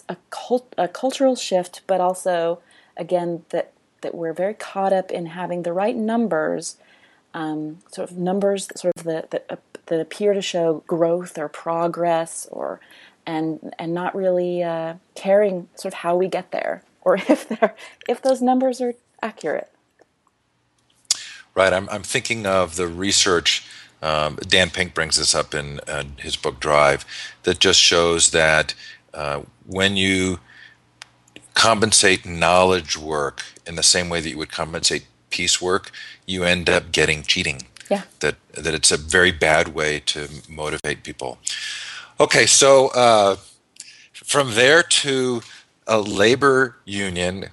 a, 0.09 0.17
cult, 0.31 0.75
a 0.77 0.89
cultural 0.89 1.37
shift, 1.37 1.83
but 1.87 2.01
also 2.01 2.59
again 2.97 3.45
that 3.51 3.71
that 4.01 4.13
we're 4.13 4.33
very 4.33 4.55
caught 4.55 4.93
up 4.93 5.13
in 5.13 5.27
having 5.27 5.63
the 5.63 5.73
right 5.73 5.95
numbers, 5.95 6.77
um, 7.33 7.79
sort 7.93 8.11
of 8.11 8.17
numbers 8.17 8.67
that 8.67 8.79
sort 8.81 8.93
of 8.97 9.05
that, 9.05 9.31
that, 9.31 9.47
uh, 9.49 9.57
that 9.87 10.01
appear 10.01 10.35
to 10.35 10.43
show 10.43 10.83
growth 10.89 11.39
or 11.39 11.49
progress 11.49 12.49
or 12.51 12.81
and 13.25 13.73
and 13.79 13.95
not 13.95 14.17
really 14.17 14.65
uh, 14.65 14.95
caring 15.15 15.69
sort 15.77 15.95
of 15.95 15.99
how 16.01 16.17
we 16.17 16.27
get 16.27 16.51
there 16.51 16.83
or 17.07 17.15
if 17.29 17.49
they're 17.49 17.75
if 18.07 18.21
those 18.21 18.43
numbers 18.43 18.83
are 18.83 18.95
accurate. 19.23 19.73
Right. 21.55 21.73
I'm 21.73 21.89
I'm 21.89 22.03
thinking 22.03 22.45
of 22.45 22.77
the 22.77 22.87
research. 22.87 23.67
Um, 24.03 24.37
Dan 24.47 24.69
Pink 24.69 24.93
brings 24.93 25.17
this 25.17 25.35
up 25.35 25.55
in 25.55 25.81
uh, 25.89 26.05
his 26.19 26.37
book 26.37 26.61
Drive, 26.61 27.07
that 27.45 27.61
just 27.61 27.81
shows 27.81 28.31
that 28.33 28.75
uh, 29.15 29.41
when 29.65 29.97
you 29.97 30.39
compensate 31.55 32.27
knowledge 32.27 32.99
work 32.99 33.43
in 33.67 33.75
the 33.75 33.83
same 33.83 34.11
way 34.11 34.21
that 34.21 34.29
you 34.29 34.37
would 34.37 34.53
compensate 34.53 35.07
piecework, 35.31 35.91
you 36.27 36.45
end 36.45 36.69
up 36.69 36.93
getting 36.93 37.23
cheating. 37.23 37.63
Yeah. 37.91 38.03
That 38.21 38.37
that 38.53 38.75
it's 38.75 38.93
a 38.93 38.99
very 38.99 39.33
bad 39.33 39.69
way 39.69 40.01
to 40.01 40.29
motivate 40.47 41.03
people. 41.03 41.39
Okay, 42.21 42.45
so 42.45 42.89
uh, 42.89 43.37
from 44.13 44.55
there 44.55 44.83
to 44.83 45.41
a 45.87 46.01
labor 46.01 46.77
union 46.85 47.51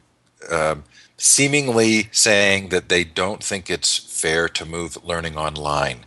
um, 0.52 0.84
seemingly 1.17 2.10
saying 2.12 2.69
that 2.69 2.89
they 2.89 3.04
don't 3.04 3.43
think 3.43 3.69
it's 3.69 3.98
fair 3.98 4.50
to 4.50 4.65
move 4.65 4.98
learning 5.04 5.38
online. 5.38 6.06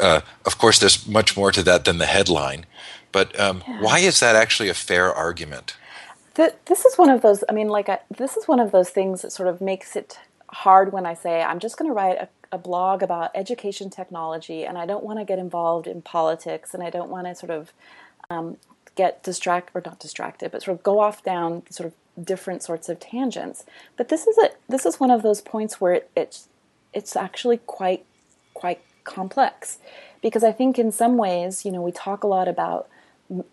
uh, 0.00 0.20
of 0.44 0.58
course, 0.58 0.78
there's 0.78 1.06
much 1.06 1.36
more 1.36 1.52
to 1.52 1.62
that 1.62 1.84
than 1.84 1.98
the 1.98 2.06
headline. 2.06 2.66
But 3.12 3.38
um, 3.38 3.62
yeah. 3.66 3.80
why 3.80 4.00
is 4.00 4.20
that 4.20 4.34
actually 4.34 4.68
a 4.68 4.74
fair 4.74 5.12
argument? 5.12 5.76
The, 6.34 6.54
this 6.66 6.84
is 6.84 6.96
one 6.96 7.10
of 7.10 7.22
those. 7.22 7.44
I 7.48 7.52
mean, 7.52 7.68
like, 7.68 7.88
a, 7.88 8.00
this 8.10 8.36
is 8.36 8.48
one 8.48 8.58
of 8.58 8.72
those 8.72 8.90
things 8.90 9.22
that 9.22 9.30
sort 9.30 9.48
of 9.48 9.60
makes 9.60 9.94
it 9.94 10.18
hard 10.48 10.92
when 10.92 11.06
I 11.06 11.14
say 11.14 11.42
I'm 11.42 11.60
just 11.60 11.78
going 11.78 11.88
to 11.88 11.94
write 11.94 12.18
a, 12.18 12.28
a 12.50 12.58
blog 12.58 13.02
about 13.02 13.30
education 13.34 13.88
technology, 13.88 14.64
and 14.64 14.76
I 14.76 14.86
don't 14.86 15.04
want 15.04 15.20
to 15.20 15.24
get 15.24 15.38
involved 15.38 15.86
in 15.86 16.02
politics, 16.02 16.74
and 16.74 16.82
I 16.82 16.90
don't 16.90 17.08
want 17.08 17.28
to 17.28 17.34
sort 17.36 17.50
of 17.50 17.72
um, 18.30 18.56
get 18.94 19.22
distracted 19.22 19.76
or 19.76 19.82
not 19.84 19.98
distracted, 19.98 20.52
but 20.52 20.62
sort 20.62 20.76
of 20.76 20.82
go 20.82 21.00
off 21.00 21.22
down 21.22 21.62
sort 21.70 21.86
of 21.88 22.24
different 22.24 22.62
sorts 22.62 22.88
of 22.88 23.00
tangents. 23.00 23.64
But 23.96 24.08
this 24.08 24.26
is 24.26 24.38
a 24.38 24.50
this 24.68 24.86
is 24.86 25.00
one 25.00 25.10
of 25.10 25.22
those 25.22 25.40
points 25.40 25.80
where 25.80 25.94
it, 25.94 26.10
it's 26.16 26.48
it's 26.92 27.16
actually 27.16 27.58
quite 27.58 28.04
quite 28.54 28.80
complex 29.04 29.78
because 30.22 30.44
I 30.44 30.52
think 30.52 30.78
in 30.78 30.90
some 30.90 31.16
ways, 31.16 31.64
you 31.64 31.72
know, 31.72 31.82
we 31.82 31.92
talk 31.92 32.24
a 32.24 32.26
lot 32.26 32.48
about 32.48 32.88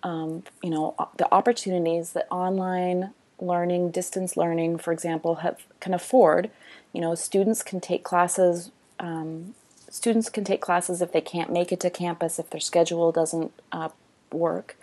um, 0.03 0.43
you 0.63 0.69
know 0.69 0.95
the 1.17 1.31
opportunities 1.33 2.13
that 2.13 2.27
online 2.31 3.13
learning, 3.39 3.91
distance 3.91 4.37
learning, 4.37 4.77
for 4.77 4.93
example, 4.93 5.35
have 5.35 5.65
can 5.79 5.93
afford. 5.93 6.51
You 6.93 7.01
know, 7.01 7.15
students 7.15 7.63
can 7.63 7.81
take 7.81 8.03
classes. 8.03 8.71
Um, 8.99 9.55
students 9.89 10.29
can 10.29 10.43
take 10.43 10.61
classes 10.61 11.01
if 11.01 11.11
they 11.11 11.21
can't 11.21 11.51
make 11.51 11.71
it 11.71 11.79
to 11.81 11.89
campus, 11.89 12.37
if 12.37 12.49
their 12.49 12.61
schedule 12.61 13.11
doesn't 13.11 13.51
uh, 13.71 13.89
work. 14.31 14.77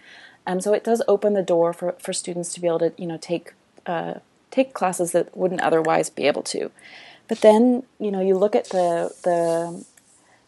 Um, 0.49 0.63
so 0.63 0.73
it 0.73 0.83
does 0.83 1.03
open 1.07 1.35
the 1.35 1.43
door 1.43 1.75
for, 1.75 1.93
for 2.01 2.15
students 2.15 2.55
to 2.55 2.61
be 2.61 2.67
able 2.67 2.79
to, 2.79 2.93
you 2.97 3.07
know, 3.07 3.19
take 3.19 3.53
uh, 3.87 4.15
take 4.51 4.73
classes 4.73 5.13
that 5.13 5.37
wouldn't 5.37 5.61
otherwise 5.61 6.09
be 6.09 6.27
able 6.27 6.43
to. 6.43 6.71
But 7.29 7.43
then, 7.43 7.83
you 8.01 8.11
know, 8.11 8.23
you 8.23 8.35
look 8.35 8.57
at 8.57 8.71
the 8.71 9.15
the 9.23 9.85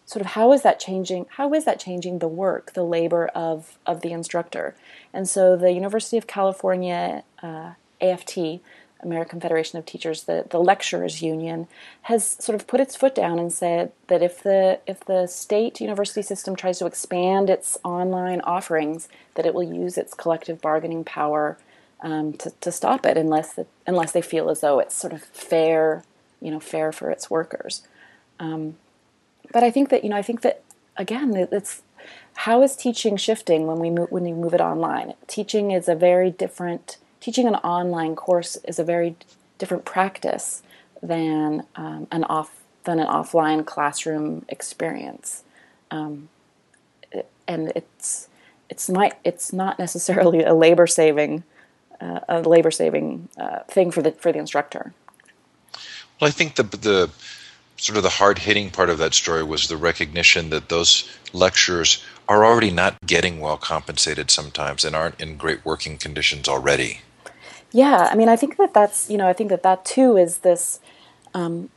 sort 0.07 0.23
of 0.23 0.33
how 0.33 0.53
is 0.55 0.63
that 0.63 0.81
changing? 0.81 1.27
How 1.37 1.53
is 1.53 1.67
that 1.67 1.79
changing 1.79 2.19
the 2.19 2.29
work, 2.29 2.73
the 2.73 2.83
labor 2.83 3.27
of 3.29 3.79
of 3.85 4.01
the 4.01 4.11
instructor? 4.11 4.75
And 5.13 5.29
so 5.29 5.55
the 5.55 5.73
University 5.73 6.17
of 6.17 6.27
California 6.27 7.23
uh, 7.43 7.73
AFT 8.01 8.61
American 9.03 9.41
Federation 9.41 9.79
of 9.79 9.87
Teachers, 9.87 10.25
the, 10.25 10.47
the 10.49 10.59
lecturers 10.59 11.23
union, 11.23 11.69
has 12.03 12.37
sort 12.41 12.55
of 12.55 12.67
put 12.67 12.81
its 12.81 12.97
foot 12.97 13.15
down 13.15 13.39
and 13.39 13.53
said 13.53 13.93
that 14.09 14.23
if 14.23 14.43
the 14.43 14.81
if 14.87 15.05
the 15.05 15.27
state 15.27 15.81
university 15.81 16.23
system 16.23 16.57
tries 16.57 16.79
to 16.79 16.87
expand 16.87 17.51
its 17.51 17.79
online 17.85 18.41
offerings, 18.43 19.09
that 19.35 19.47
it 19.47 19.55
will 19.55 19.63
use 19.63 19.97
its 19.97 20.15
collective 20.15 20.61
bargaining 20.61 21.05
power 21.05 21.59
um, 22.03 22.33
to, 22.35 22.51
to 22.61 22.73
stop 22.73 23.07
it 23.07 23.17
unless 23.17 23.59
unless 23.87 24.13
they 24.13 24.23
feel 24.23 24.51
as 24.51 24.61
though 24.61 24.79
it's 24.79 24.95
sort 24.95 25.13
of 25.13 25.23
fair, 25.23 26.05
you 26.41 26.51
know, 26.51 26.61
fair 26.61 26.93
for 26.93 27.11
its 27.11 27.31
workers. 27.31 27.83
Um, 28.39 28.77
but 29.53 29.63
I 29.63 29.71
think 29.71 29.91
that 29.91 30.05
you 30.05 30.11
know 30.11 30.17
I 30.17 30.23
think 30.23 30.43
that 30.43 30.63
again 30.97 31.35
it's 31.35 31.83
how 32.35 32.63
is 32.63 32.77
teaching 32.77 33.17
shifting 33.17 33.67
when 33.67 33.79
we 33.79 33.91
move 33.91 34.11
when 34.11 34.25
we 34.25 34.33
move 34.33 34.55
it 34.55 34.61
online? 34.61 35.15
Teaching 35.27 35.71
is 35.71 35.89
a 35.89 35.95
very 35.95 36.31
different 36.31 36.97
teaching 37.21 37.47
an 37.47 37.57
online 37.57 38.17
course 38.17 38.57
is 38.65 38.79
a 38.79 38.85
very 38.85 39.17
different 39.59 39.85
practice 39.85 40.63
than 41.03 41.67
um, 41.77 42.07
an 42.11 42.25
off 42.25 42.51
than 42.85 42.99
an 42.99 43.07
offline 43.07 43.65
classroom 43.65 44.45
experience, 44.49 45.45
um, 45.91 46.29
and 47.47 47.73
it's 47.75 48.29
it's 48.69 48.89
not 48.89 49.19
it's 49.25 49.53
not 49.53 49.79
necessarily 49.79 50.43
a 50.43 50.55
labor 50.55 50.87
saving 50.87 51.45
uh, 52.01 52.21
a 52.29 52.41
labor 52.41 52.71
saving 52.71 53.29
uh, 53.39 53.61
thing 53.69 53.91
for 53.91 54.03
the 54.03 54.13
for 54.13 54.33
the 54.33 54.39
instructor. 54.39 54.93
Well, 56.21 56.29
I 56.29 56.31
think 56.31 56.57
the 56.57 56.65
the 56.65 57.11
sort 57.77 57.97
of 57.97 58.03
the 58.03 58.11
hard 58.11 58.39
hitting 58.39 58.71
part 58.71 58.91
of 58.91 58.99
that 58.99 59.15
story 59.15 59.43
was 59.43 59.69
the 59.69 59.77
recognition 59.77 60.51
that 60.51 60.69
those 60.69 61.09
lecturers 61.33 62.05
are 62.29 62.45
already 62.45 62.71
not 62.71 62.95
getting 63.07 63.41
well 63.41 63.57
compensated 63.57 64.31
sometimes 64.31 64.85
and 64.85 64.95
aren't 64.95 65.19
in 65.19 65.37
great 65.37 65.65
working 65.65 65.97
conditions 65.97 66.47
already. 66.47 67.01
Yeah, 67.73 68.09
I 68.11 68.17
mean, 68.17 68.29
I 68.29 68.37
think 68.37 68.57
that 68.57 68.75
that's 68.75 69.11
you 69.11 69.17
know, 69.17 69.29
I 69.29 69.33
think 69.33 69.51
that 69.51 69.63
that 69.63 69.85
too 69.85 70.17
is 70.17 70.39
this 70.39 70.81
um, 71.35 71.71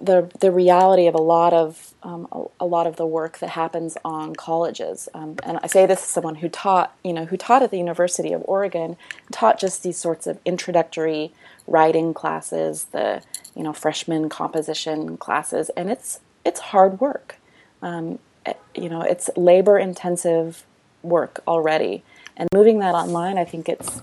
the 0.00 0.30
the 0.40 0.50
reality 0.50 1.06
of 1.06 1.14
a 1.14 1.22
lot 1.22 1.52
of 1.52 1.94
um, 2.02 2.28
a, 2.32 2.44
a, 2.60 2.66
lot 2.66 2.86
of 2.86 2.96
the 2.96 3.06
work 3.06 3.38
that 3.38 3.50
happens 3.50 3.96
on 4.04 4.34
colleges. 4.34 5.08
Um, 5.14 5.36
and 5.44 5.58
I 5.62 5.66
say 5.66 5.86
this 5.86 6.00
as 6.00 6.08
someone 6.08 6.36
who 6.36 6.48
taught 6.48 6.94
you 7.02 7.12
know 7.12 7.24
who 7.24 7.36
taught 7.36 7.62
at 7.62 7.70
the 7.70 7.78
University 7.78 8.32
of 8.32 8.42
Oregon, 8.46 8.96
taught 9.30 9.58
just 9.58 9.82
these 9.82 9.96
sorts 9.96 10.26
of 10.26 10.38
introductory 10.44 11.32
writing 11.66 12.12
classes, 12.12 12.84
the 12.92 13.22
you 13.54 13.62
know 13.62 13.72
freshman 13.72 14.28
composition 14.28 15.16
classes, 15.16 15.70
and 15.70 15.90
it's 15.90 16.20
it's 16.44 16.60
hard 16.60 17.00
work. 17.00 17.36
Um, 17.80 18.18
eh, 18.46 18.54
you 18.74 18.88
know, 18.88 19.02
it's 19.02 19.30
labor 19.36 19.78
intensive 19.78 20.64
work 21.02 21.40
already, 21.48 22.02
and 22.36 22.48
moving 22.52 22.78
that 22.80 22.94
online, 22.94 23.38
I 23.38 23.44
think 23.44 23.68
it's 23.68 24.02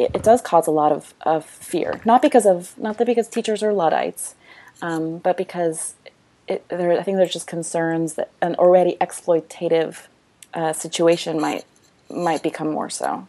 it, 0.00 0.10
it, 0.14 0.22
does 0.22 0.40
cause 0.40 0.66
a 0.66 0.70
lot 0.70 0.92
of, 0.92 1.14
of 1.22 1.44
fear. 1.44 2.00
Not 2.04 2.22
because 2.22 2.46
of 2.46 2.76
not 2.78 2.98
that 2.98 3.06
because 3.06 3.28
teachers 3.28 3.62
are 3.62 3.72
luddites, 3.72 4.34
um, 4.82 5.18
but 5.18 5.36
because 5.36 5.94
it, 6.48 6.66
there, 6.68 6.98
I 6.98 7.02
think 7.02 7.16
there's 7.16 7.32
just 7.32 7.46
concerns 7.46 8.14
that 8.14 8.30
an 8.40 8.54
already 8.56 8.96
exploitative 9.00 10.06
uh, 10.54 10.72
situation 10.72 11.40
might 11.40 11.64
might 12.08 12.42
become 12.42 12.70
more 12.70 12.90
so. 12.90 13.28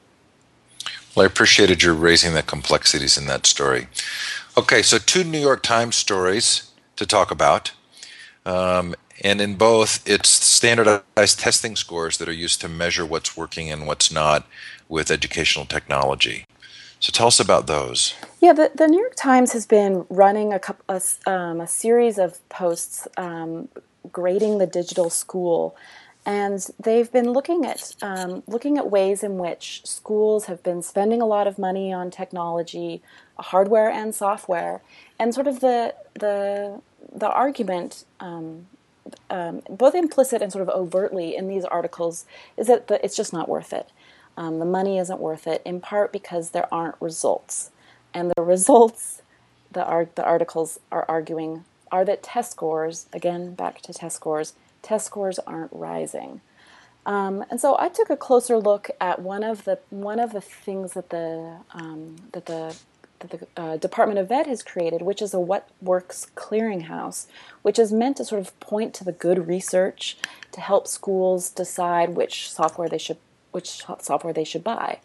Well, 1.15 1.23
I 1.23 1.27
appreciated 1.27 1.83
your 1.83 1.93
raising 1.93 2.33
the 2.33 2.41
complexities 2.41 3.17
in 3.17 3.27
that 3.27 3.45
story. 3.45 3.87
Okay, 4.57 4.81
so 4.81 4.97
two 4.97 5.23
New 5.23 5.39
York 5.39 5.61
Times 5.61 5.95
stories 5.95 6.71
to 6.95 7.05
talk 7.05 7.31
about. 7.31 7.73
Um, 8.45 8.95
and 9.23 9.39
in 9.39 9.55
both, 9.55 10.07
it's 10.09 10.29
standardized 10.29 11.39
testing 11.39 11.75
scores 11.75 12.17
that 12.17 12.27
are 12.27 12.33
used 12.33 12.59
to 12.61 12.69
measure 12.69 13.05
what's 13.05 13.37
working 13.37 13.69
and 13.69 13.85
what's 13.85 14.11
not 14.11 14.47
with 14.89 15.11
educational 15.11 15.65
technology. 15.65 16.45
So 17.01 17.09
tell 17.11 17.27
us 17.27 17.39
about 17.39 17.65
those. 17.65 18.13
Yeah, 18.39 18.53
the, 18.53 18.71
the 18.75 18.87
New 18.87 18.99
York 18.99 19.15
Times 19.15 19.53
has 19.53 19.65
been 19.65 20.05
running 20.09 20.53
a, 20.53 20.59
couple, 20.59 20.85
a, 20.87 21.01
um, 21.29 21.59
a 21.59 21.65
series 21.65 22.19
of 22.19 22.47
posts 22.47 23.07
um, 23.17 23.69
grading 24.11 24.59
the 24.59 24.67
digital 24.67 25.09
school, 25.09 25.75
and 26.27 26.69
they've 26.79 27.11
been 27.11 27.31
looking 27.31 27.65
at 27.65 27.95
um, 28.03 28.43
looking 28.45 28.77
at 28.77 28.91
ways 28.91 29.23
in 29.23 29.39
which 29.39 29.81
schools 29.83 30.45
have 30.45 30.61
been 30.61 30.83
spending 30.83 31.23
a 31.23 31.25
lot 31.25 31.47
of 31.47 31.57
money 31.57 31.91
on 31.91 32.11
technology, 32.11 33.01
hardware 33.39 33.89
and 33.89 34.13
software, 34.13 34.83
and 35.17 35.33
sort 35.33 35.47
of 35.47 35.59
the 35.59 35.95
the 36.13 36.81
the 37.11 37.29
argument. 37.29 38.05
Um, 38.19 38.67
um, 39.31 39.63
both 39.67 39.95
implicit 39.95 40.43
and 40.43 40.51
sort 40.51 40.61
of 40.61 40.69
overtly 40.69 41.35
in 41.35 41.47
these 41.47 41.65
articles 41.65 42.23
is 42.55 42.67
that 42.67 42.87
the, 42.87 43.03
it's 43.03 43.17
just 43.17 43.33
not 43.33 43.49
worth 43.49 43.73
it 43.73 43.89
um, 44.41 44.57
the 44.57 44.65
money 44.65 44.97
isn't 44.97 45.19
worth 45.19 45.45
it, 45.45 45.61
in 45.63 45.79
part 45.81 46.11
because 46.11 46.49
there 46.49 46.67
aren't 46.73 46.95
results. 46.99 47.69
And 48.11 48.31
the 48.35 48.41
results, 48.55 49.21
the, 49.71 49.85
art, 49.85 50.15
the 50.15 50.23
articles 50.25 50.79
are 50.91 51.05
arguing, 51.07 51.63
are 51.91 52.03
that 52.05 52.23
test 52.23 52.53
scores, 52.53 53.05
again, 53.13 53.53
back 53.53 53.81
to 53.83 53.93
test 53.93 54.15
scores, 54.15 54.53
test 54.81 55.05
scores 55.05 55.37
aren't 55.39 55.71
rising. 55.71 56.41
Um, 57.05 57.45
and 57.51 57.61
so 57.61 57.77
I 57.77 57.89
took 57.89 58.09
a 58.09 58.17
closer 58.17 58.57
look 58.57 58.89
at 58.99 59.21
one 59.21 59.43
of 59.43 59.65
the 59.65 59.79
one 59.89 60.19
of 60.19 60.33
the 60.33 60.41
things 60.41 60.93
that 60.93 61.09
the 61.09 61.57
um, 61.73 62.17
that 62.31 62.45
the 62.45 62.75
that 63.19 63.31
the 63.31 63.47
uh, 63.57 63.77
Department 63.77 64.19
of 64.19 64.31
Ed 64.31 64.45
has 64.45 64.61
created, 64.61 65.01
which 65.01 65.19
is 65.19 65.33
a 65.33 65.39
What 65.39 65.67
Works 65.81 66.27
clearinghouse, 66.35 67.25
which 67.63 67.79
is 67.79 67.91
meant 67.91 68.17
to 68.17 68.25
sort 68.25 68.41
of 68.41 68.59
point 68.59 68.93
to 68.95 69.03
the 69.03 69.11
good 69.11 69.47
research 69.47 70.15
to 70.51 70.61
help 70.61 70.87
schools 70.87 71.49
decide 71.49 72.09
which 72.09 72.51
software 72.51 72.87
they 72.87 72.99
should 72.99 73.17
which 73.51 73.83
software 73.99 74.33
they 74.33 74.43
should 74.43 74.63
buy. 74.63 74.99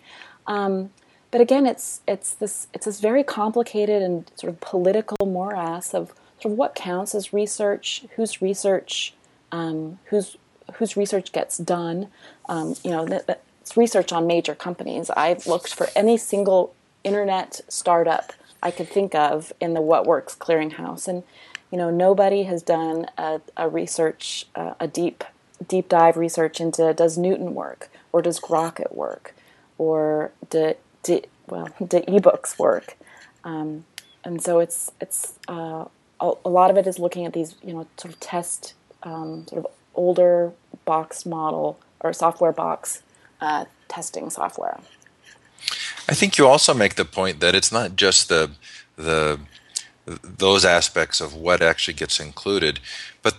Um, 0.46 0.90
but 1.30 1.40
again, 1.40 1.66
it's 1.66 2.00
it's 2.06 2.32
this 2.34 2.68
it's 2.72 2.86
this 2.86 3.00
very 3.00 3.24
complicated 3.24 4.02
and 4.02 4.30
sort 4.36 4.52
of 4.52 4.60
political 4.60 5.26
morass 5.26 5.94
of 5.94 6.14
sort 6.40 6.52
of 6.52 6.58
what 6.58 6.74
counts 6.74 7.14
as 7.14 7.32
research, 7.32 8.04
whose 8.16 8.40
research, 8.40 9.14
um, 9.52 9.98
whose 10.06 10.36
whose 10.74 10.96
research 10.96 11.32
gets 11.32 11.58
done. 11.58 12.08
Um, 12.48 12.74
you 12.84 12.90
know, 12.90 13.06
it's 13.60 13.76
research 13.76 14.12
on 14.12 14.26
major 14.26 14.54
companies. 14.54 15.10
I've 15.10 15.46
looked 15.46 15.74
for 15.74 15.88
any 15.96 16.16
single 16.16 16.74
internet 17.04 17.60
startup 17.68 18.32
I 18.62 18.70
could 18.70 18.88
think 18.88 19.14
of 19.14 19.52
in 19.60 19.74
the 19.74 19.80
What 19.80 20.06
Works 20.06 20.34
clearinghouse, 20.34 21.08
and 21.08 21.22
you 21.70 21.78
know, 21.78 21.90
nobody 21.90 22.44
has 22.44 22.62
done 22.62 23.06
a, 23.18 23.40
a 23.56 23.68
research, 23.68 24.46
uh, 24.54 24.74
a 24.78 24.86
deep 24.86 25.24
deep 25.66 25.88
dive 25.88 26.16
research 26.16 26.60
into 26.60 26.92
does 26.94 27.18
Knewton 27.18 27.52
work 27.52 27.90
or 28.12 28.22
does 28.22 28.40
Grockit 28.40 28.94
work 28.94 29.34
or 29.78 30.32
do, 30.50 30.74
do 31.02 31.20
well 31.48 31.68
do 31.78 32.00
ebooks 32.00 32.58
work? 32.58 32.96
Um, 33.44 33.84
and 34.24 34.42
so 34.42 34.58
it's 34.58 34.90
it's 35.00 35.34
uh, 35.48 35.84
a, 36.20 36.32
a, 36.44 36.48
lot 36.48 36.70
of 36.70 36.76
it 36.76 36.86
is 36.86 36.98
looking 36.98 37.24
at 37.24 37.32
these 37.32 37.54
you 37.62 37.72
know 37.72 37.86
sort 37.96 38.12
of 38.12 38.20
test 38.20 38.74
um, 39.02 39.46
sort 39.48 39.64
of 39.64 39.70
older 39.94 40.52
box 40.84 41.24
model 41.24 41.78
or 42.00 42.12
software 42.12 42.52
box 42.52 43.02
uh, 43.40 43.64
testing 43.88 44.30
software. 44.30 44.80
I 46.08 46.14
think 46.14 46.38
you 46.38 46.46
also 46.46 46.74
make 46.74 46.94
the 46.94 47.04
point 47.04 47.40
that 47.40 47.54
it's 47.54 47.72
not 47.72 47.96
just 47.96 48.28
the 48.28 48.50
the 48.96 49.40
those 50.06 50.64
aspects 50.64 51.20
of 51.20 51.34
what 51.34 51.60
actually 51.60 51.94
gets 51.94 52.20
included, 52.20 52.78
but 53.22 53.36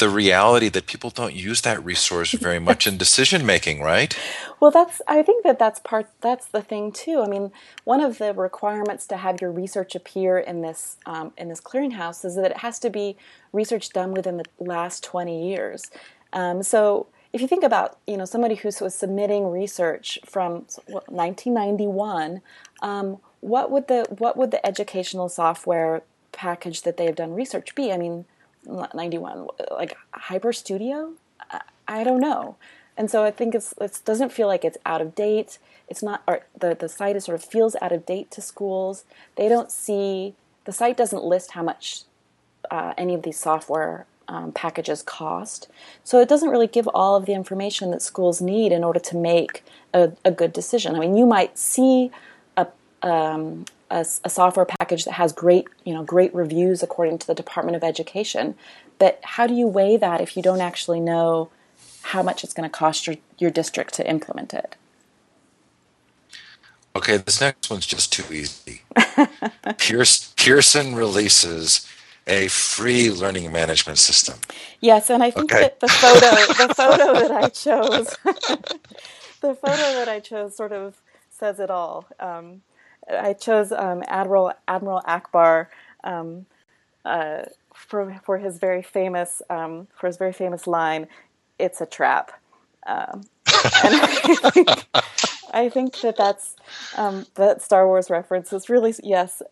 the 0.00 0.10
reality 0.10 0.68
that 0.68 0.86
people 0.86 1.10
don't 1.10 1.34
use 1.34 1.60
that 1.62 1.82
resource 1.84 2.32
very 2.32 2.58
much 2.68 2.86
in 2.86 2.98
decision 2.98 3.46
making, 3.46 3.80
right? 3.80 4.18
Well, 4.58 4.70
that's 4.70 5.00
I 5.06 5.22
think 5.22 5.44
that 5.44 5.58
that's 5.58 5.78
part 5.80 6.08
that's 6.20 6.46
the 6.46 6.62
thing 6.62 6.92
too. 6.92 7.22
I 7.22 7.28
mean, 7.28 7.52
one 7.84 8.00
of 8.00 8.18
the 8.18 8.34
requirements 8.34 9.06
to 9.06 9.16
have 9.16 9.40
your 9.40 9.52
research 9.52 9.94
appear 9.94 10.38
in 10.38 10.62
this 10.62 10.96
um, 11.06 11.32
in 11.38 11.48
this 11.48 11.60
clearinghouse 11.60 12.24
is 12.24 12.34
that 12.36 12.50
it 12.50 12.58
has 12.58 12.78
to 12.80 12.90
be 12.90 13.16
research 13.52 13.90
done 13.90 14.12
within 14.12 14.36
the 14.36 14.44
last 14.58 15.04
twenty 15.04 15.48
years. 15.48 15.90
Um, 16.32 16.62
so 16.62 17.06
if 17.32 17.40
you 17.40 17.46
think 17.46 17.62
about 17.64 17.98
you 18.06 18.16
know 18.16 18.24
somebody 18.24 18.56
who 18.56 18.68
was 18.80 18.94
submitting 18.94 19.50
research 19.50 20.18
from 20.26 20.66
1991, 20.86 22.40
um, 22.82 23.18
what 23.40 23.70
would 23.70 23.88
the 23.88 24.06
what 24.18 24.36
would 24.36 24.50
the 24.50 24.64
educational 24.66 25.28
software 25.28 26.02
package 26.32 26.82
that 26.82 26.96
they 26.96 27.06
have 27.06 27.16
done 27.16 27.32
research 27.32 27.74
be? 27.74 27.92
I 27.92 27.96
mean, 27.96 28.24
91 28.64 29.48
like 29.70 29.96
HyperStudio? 30.14 31.14
I, 31.50 31.60
I 31.88 32.04
don't 32.04 32.20
know. 32.20 32.56
And 32.96 33.10
so 33.10 33.24
I 33.24 33.30
think 33.30 33.54
it's 33.54 33.72
it 33.80 34.00
doesn't 34.04 34.30
feel 34.30 34.46
like 34.46 34.64
it's 34.64 34.78
out 34.84 35.00
of 35.00 35.14
date. 35.14 35.58
It's 35.88 36.02
not 36.02 36.22
or 36.26 36.40
the 36.58 36.74
the 36.74 36.88
site 36.88 37.16
is 37.16 37.24
sort 37.24 37.36
of 37.36 37.44
feels 37.44 37.76
out 37.80 37.92
of 37.92 38.04
date 38.04 38.30
to 38.32 38.42
schools. 38.42 39.04
They 39.36 39.48
don't 39.48 39.70
see 39.70 40.34
the 40.64 40.72
site 40.72 40.96
doesn't 40.96 41.24
list 41.24 41.52
how 41.52 41.62
much 41.62 42.02
uh, 42.70 42.94
any 42.98 43.14
of 43.14 43.22
these 43.22 43.38
software 43.38 44.06
um, 44.28 44.52
packages 44.52 45.02
cost. 45.02 45.68
So 46.04 46.20
it 46.20 46.28
doesn't 46.28 46.50
really 46.50 46.68
give 46.68 46.88
all 46.94 47.16
of 47.16 47.26
the 47.26 47.32
information 47.32 47.90
that 47.90 48.02
schools 48.02 48.40
need 48.40 48.70
in 48.70 48.84
order 48.84 49.00
to 49.00 49.16
make 49.16 49.64
a, 49.92 50.12
a 50.24 50.30
good 50.30 50.52
decision. 50.52 50.94
I 50.94 51.00
mean, 51.00 51.16
you 51.16 51.26
might 51.26 51.58
see 51.58 52.10
a, 52.56 52.68
um, 53.02 53.64
a, 53.90 54.06
a, 54.24 54.30
software 54.30 54.66
package 54.66 55.04
that 55.04 55.12
has 55.12 55.32
great, 55.32 55.66
you 55.84 55.92
know, 55.92 56.02
great 56.02 56.34
reviews 56.34 56.82
according 56.82 57.18
to 57.18 57.26
the 57.26 57.34
Department 57.34 57.76
of 57.76 57.84
Education, 57.84 58.54
but 58.98 59.20
how 59.22 59.46
do 59.46 59.54
you 59.54 59.66
weigh 59.66 59.96
that 59.96 60.20
if 60.20 60.36
you 60.36 60.42
don't 60.42 60.60
actually 60.60 61.00
know 61.00 61.50
how 62.02 62.22
much 62.22 62.44
it's 62.44 62.52
going 62.52 62.68
to 62.68 62.72
cost 62.72 63.06
your, 63.06 63.16
your 63.38 63.50
district 63.50 63.94
to 63.94 64.08
implement 64.08 64.54
it? 64.54 64.76
Okay, 66.94 67.16
this 67.18 67.40
next 67.40 67.70
one's 67.70 67.86
just 67.86 68.12
too 68.12 68.32
easy. 68.32 68.82
Pearson 70.36 70.94
releases 70.94 71.86
a 72.26 72.48
free 72.48 73.10
learning 73.10 73.50
management 73.52 73.98
system. 73.98 74.38
Yes, 74.80 75.10
and 75.10 75.22
I 75.22 75.30
think 75.30 75.52
okay. 75.52 75.62
that 75.62 75.80
the 75.80 75.88
photo, 75.88 76.20
the 76.66 76.74
photo 76.74 77.12
that 77.14 77.30
I 77.30 77.48
chose, 77.48 78.16
the 79.40 79.54
photo 79.54 79.94
that 79.94 80.08
I 80.08 80.20
chose 80.20 80.56
sort 80.56 80.72
of 80.72 81.00
says 81.30 81.60
it 81.60 81.70
all. 81.70 82.06
Um, 82.18 82.62
I 83.10 83.32
chose 83.32 83.72
um, 83.72 84.02
Admiral 84.06 84.52
Admiral 84.68 85.02
Ackbar 85.06 85.66
um, 86.04 86.46
uh, 87.04 87.42
for 87.74 88.20
for 88.24 88.38
his 88.38 88.58
very 88.58 88.82
famous 88.82 89.42
um, 89.50 89.88
for 89.94 90.06
his 90.06 90.16
very 90.16 90.32
famous 90.32 90.66
line, 90.66 91.08
"It's 91.58 91.80
a 91.80 91.86
trap." 91.86 92.32
Um, 92.86 93.22
and 93.84 93.94
I 95.52 95.68
think, 95.68 96.00
that 96.00 96.16
that's 96.16 96.56
um, 96.96 97.26
that 97.34 97.62
Star 97.62 97.86
Wars 97.86 98.10
reference 98.10 98.52
is 98.52 98.68
really 98.68 98.94
yes 99.02 99.42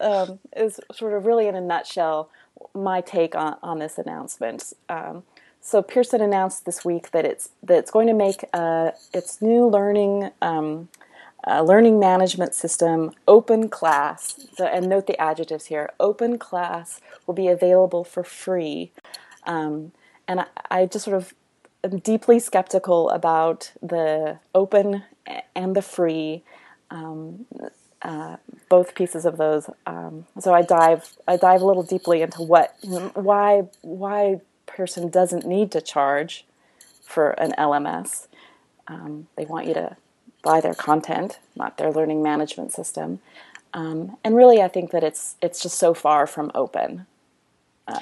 is 0.56 0.80
sort 0.92 1.12
of 1.14 1.26
really 1.26 1.46
in 1.46 1.54
a 1.54 1.60
nutshell 1.60 2.30
my 2.74 3.00
take 3.00 3.34
on, 3.34 3.56
on 3.62 3.78
this 3.78 3.98
announcement. 3.98 4.72
Um, 4.88 5.22
so 5.60 5.82
Pearson 5.82 6.20
announced 6.20 6.64
this 6.64 6.84
week 6.84 7.10
that 7.10 7.24
it's 7.24 7.50
that 7.62 7.78
it's 7.78 7.90
going 7.90 8.06
to 8.06 8.14
make 8.14 8.44
uh, 8.52 8.92
its 9.12 9.42
new 9.42 9.66
learning 9.66 10.30
um, 10.40 10.88
uh, 11.46 11.62
learning 11.62 11.98
management 11.98 12.54
system 12.54 13.12
OpenClass. 13.26 14.56
So, 14.56 14.66
and 14.66 14.88
note 14.88 15.06
the 15.06 15.20
adjectives 15.20 15.66
here. 15.66 15.90
OpenClass 16.00 17.00
will 17.26 17.34
be 17.34 17.48
available 17.48 18.04
for 18.04 18.24
free. 18.24 18.92
Um, 19.44 19.92
and 20.26 20.40
I, 20.40 20.46
I, 20.70 20.86
just 20.86 21.04
sort 21.04 21.16
of 21.16 21.32
am 21.84 21.98
deeply 21.98 22.38
skeptical 22.38 23.08
about 23.10 23.72
the 23.80 24.38
open 24.54 25.04
and 25.54 25.74
the 25.74 25.82
free. 25.82 26.42
Um, 26.90 27.46
uh, 28.02 28.36
both 28.68 28.94
pieces 28.94 29.24
of 29.24 29.38
those. 29.38 29.68
Um, 29.86 30.26
so 30.38 30.54
I 30.54 30.62
dive 30.62 31.16
I 31.26 31.36
dive 31.36 31.62
a 31.62 31.66
little 31.66 31.82
deeply 31.82 32.22
into 32.22 32.42
what 32.42 32.74
why 33.14 33.64
why 33.82 34.40
Pearson 34.66 35.08
doesn't 35.08 35.44
need 35.44 35.72
to 35.72 35.80
charge 35.80 36.46
for 37.02 37.30
an 37.30 37.54
LMS. 37.58 38.28
Um, 38.86 39.26
they 39.36 39.44
want 39.44 39.66
you 39.66 39.74
to 39.74 39.96
buy 40.42 40.60
their 40.60 40.74
content, 40.74 41.38
not 41.56 41.76
their 41.78 41.90
learning 41.90 42.22
management 42.22 42.72
system. 42.72 43.20
Um, 43.74 44.16
and 44.24 44.36
really, 44.36 44.62
I 44.62 44.68
think 44.68 44.90
that 44.92 45.04
it's 45.04 45.36
it's 45.42 45.62
just 45.62 45.78
so 45.78 45.94
far 45.94 46.26
from 46.26 46.50
open. 46.54 47.06
Uh, 47.86 48.00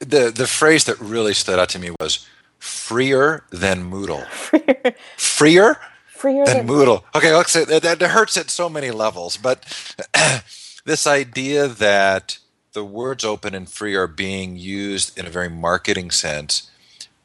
the 0.00 0.30
the 0.30 0.46
phrase 0.46 0.84
that 0.84 1.00
really 1.00 1.34
stood 1.34 1.58
out 1.58 1.70
to 1.70 1.78
me 1.78 1.90
was 1.98 2.26
freer 2.58 3.44
than 3.50 3.90
Moodle. 3.90 4.26
freer. 4.26 4.94
freer? 5.16 5.80
freer 6.06 6.44
than, 6.44 6.66
than 6.66 6.68
Moodle. 6.68 7.04
Okay, 7.14 7.34
let's 7.34 7.52
say 7.52 7.64
that, 7.64 7.82
that 7.82 8.02
hurts 8.02 8.36
at 8.36 8.50
so 8.50 8.68
many 8.68 8.90
levels, 8.90 9.36
but 9.36 9.64
this 10.84 11.06
idea 11.06 11.68
that 11.68 12.38
the 12.72 12.84
words 12.84 13.24
open 13.24 13.54
and 13.54 13.68
free 13.68 13.94
are 13.94 14.06
being 14.06 14.56
used 14.56 15.16
in 15.18 15.26
a 15.26 15.30
very 15.30 15.48
marketing 15.48 16.10
sense 16.10 16.70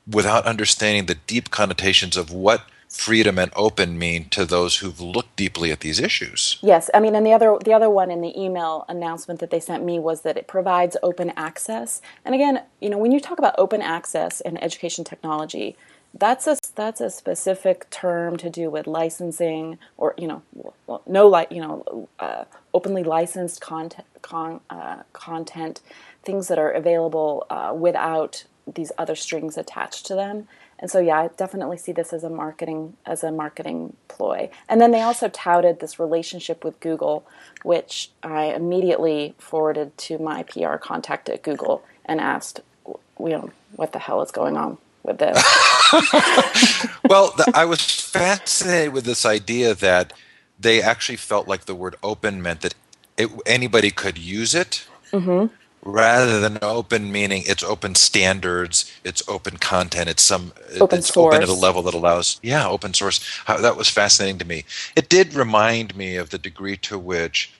without 0.10 0.46
understanding 0.46 1.06
the 1.06 1.16
deep 1.16 1.52
connotations 1.52 2.18
of 2.18 2.32
what 2.32 2.64
freedom 2.92 3.40
and 3.40 3.52
open 3.56 3.98
mean 3.98 4.26
to 4.26 4.46
those 4.46 4.78
who've 4.78 5.00
looked 5.00 5.38
deeply 5.38 5.72
at 5.72 5.80
these 5.80 6.00
issues. 6.00 6.60
Yes, 6.62 6.90
I 6.94 7.00
mean, 7.00 7.16
and 7.16 7.26
the 7.26 7.32
other 7.32 7.58
the 7.64 7.74
other 7.74 7.90
one 7.90 8.12
in 8.12 8.22
the 8.22 8.38
email 8.40 8.86
announcement 8.90 9.40
that 9.40 9.50
they 9.50 9.62
sent 9.62 9.84
me 9.84 9.98
was 9.98 10.22
that 10.22 10.38
it 10.38 10.46
provides 10.48 10.98
open 11.02 11.32
access. 11.38 12.02
And 12.26 12.36
again, 12.36 12.62
you 12.82 12.90
know, 12.90 12.98
when 12.98 13.14
you 13.14 13.22
talk 13.22 13.40
about 13.40 13.56
open 13.58 13.82
access 13.82 14.42
in 14.42 14.58
education 14.58 15.06
technology, 15.06 15.78
that's 16.14 16.48
a 16.48 16.58
that's 16.76 17.00
a 17.00 17.10
specific 17.10 17.90
term 17.90 18.36
to 18.38 18.50
do 18.50 18.70
with 18.70 18.88
licensing 18.88 19.80
or 19.96 20.14
you 20.18 20.28
know 20.28 20.42
well, 20.86 21.02
no 21.08 21.28
like 21.28 21.50
you 21.50 21.62
know 21.62 22.10
uh, 22.20 22.44
openly 22.74 23.04
licensed 23.04 23.62
content 23.62 24.06
con, 24.22 24.60
uh, 24.70 25.04
content 25.14 25.80
things 26.24 26.50
that 26.50 26.60
are 26.60 26.72
available 26.72 27.48
uh, 27.50 27.74
without 27.76 28.44
these 28.72 28.92
other 28.98 29.16
strings 29.16 29.58
attached 29.58 30.06
to 30.06 30.14
them 30.14 30.48
and 30.82 30.90
so 30.90 31.00
yeah 31.00 31.20
I 31.20 31.28
definitely 31.30 31.78
see 31.78 31.92
this 31.92 32.12
as 32.14 32.24
a 32.24 32.30
marketing 32.30 32.98
as 33.06 33.24
a 33.24 33.32
marketing 33.32 33.96
ploy 34.08 34.50
and 34.68 34.82
then 34.82 34.92
they 34.92 35.02
also 35.02 35.30
touted 35.30 35.80
this 35.80 36.00
relationship 36.00 36.64
with 36.64 36.80
Google 36.80 37.26
which 37.64 38.12
I 38.24 38.46
immediately 38.46 39.36
forwarded 39.38 39.98
to 40.00 40.18
my 40.18 40.44
PR 40.44 40.76
contact 40.76 41.30
at 41.30 41.44
Google 41.44 41.84
and 42.06 42.20
asked 42.20 42.62
you 42.88 43.30
know 43.30 43.50
what 43.76 43.94
the 43.94 44.00
hell 44.00 44.22
is 44.22 44.32
going 44.32 44.58
on 44.58 44.78
with 45.04 45.18
this. 45.18 45.38
well, 47.10 47.34
the, 47.38 47.52
I 47.54 47.66
was 47.66 47.82
fascinated 47.84 48.94
with 48.94 49.06
this 49.06 49.26
idea 49.26 49.74
that 49.76 50.14
they 50.60 50.82
actually 50.82 51.18
felt 51.18 51.48
like 51.48 51.66
the 51.66 51.76
word 51.76 51.96
open 52.04 52.42
meant 52.42 52.62
that 52.62 52.76
it, 53.18 53.30
anybody 53.46 53.92
could 53.92 54.18
use 54.18 54.56
it. 54.56 54.88
Mm-hmm. 55.12 55.54
Rather 55.84 56.40
than 56.40 56.60
open, 56.62 57.12
meaning 57.12 57.44
it's 57.48 57.64
open 57.64 57.96
standards, 57.96 58.92
it's 59.04 59.28
open 59.28 59.58
content, 59.58 60.08
it's 60.10 60.22
some 60.22 60.54
open 60.80 61.00
it's 61.00 61.08
source. 61.08 61.34
open 61.34 61.42
at 61.42 61.50
a 61.50 61.60
level 61.60 61.82
that 61.82 61.96
allows, 61.96 62.40
yeah, 62.44 62.68
open 62.68 62.94
source. 62.94 63.20
How, 63.46 63.58
that 63.58 63.78
was 63.78 63.90
fascinating 63.90 64.38
to 64.40 64.46
me. 64.46 64.64
It 64.96 65.10
did 65.10 65.34
remind 65.34 65.96
me 65.96 66.18
of 66.18 66.30
the 66.30 66.38
degree 66.38 66.78
to 66.78 67.00
which 67.00 67.52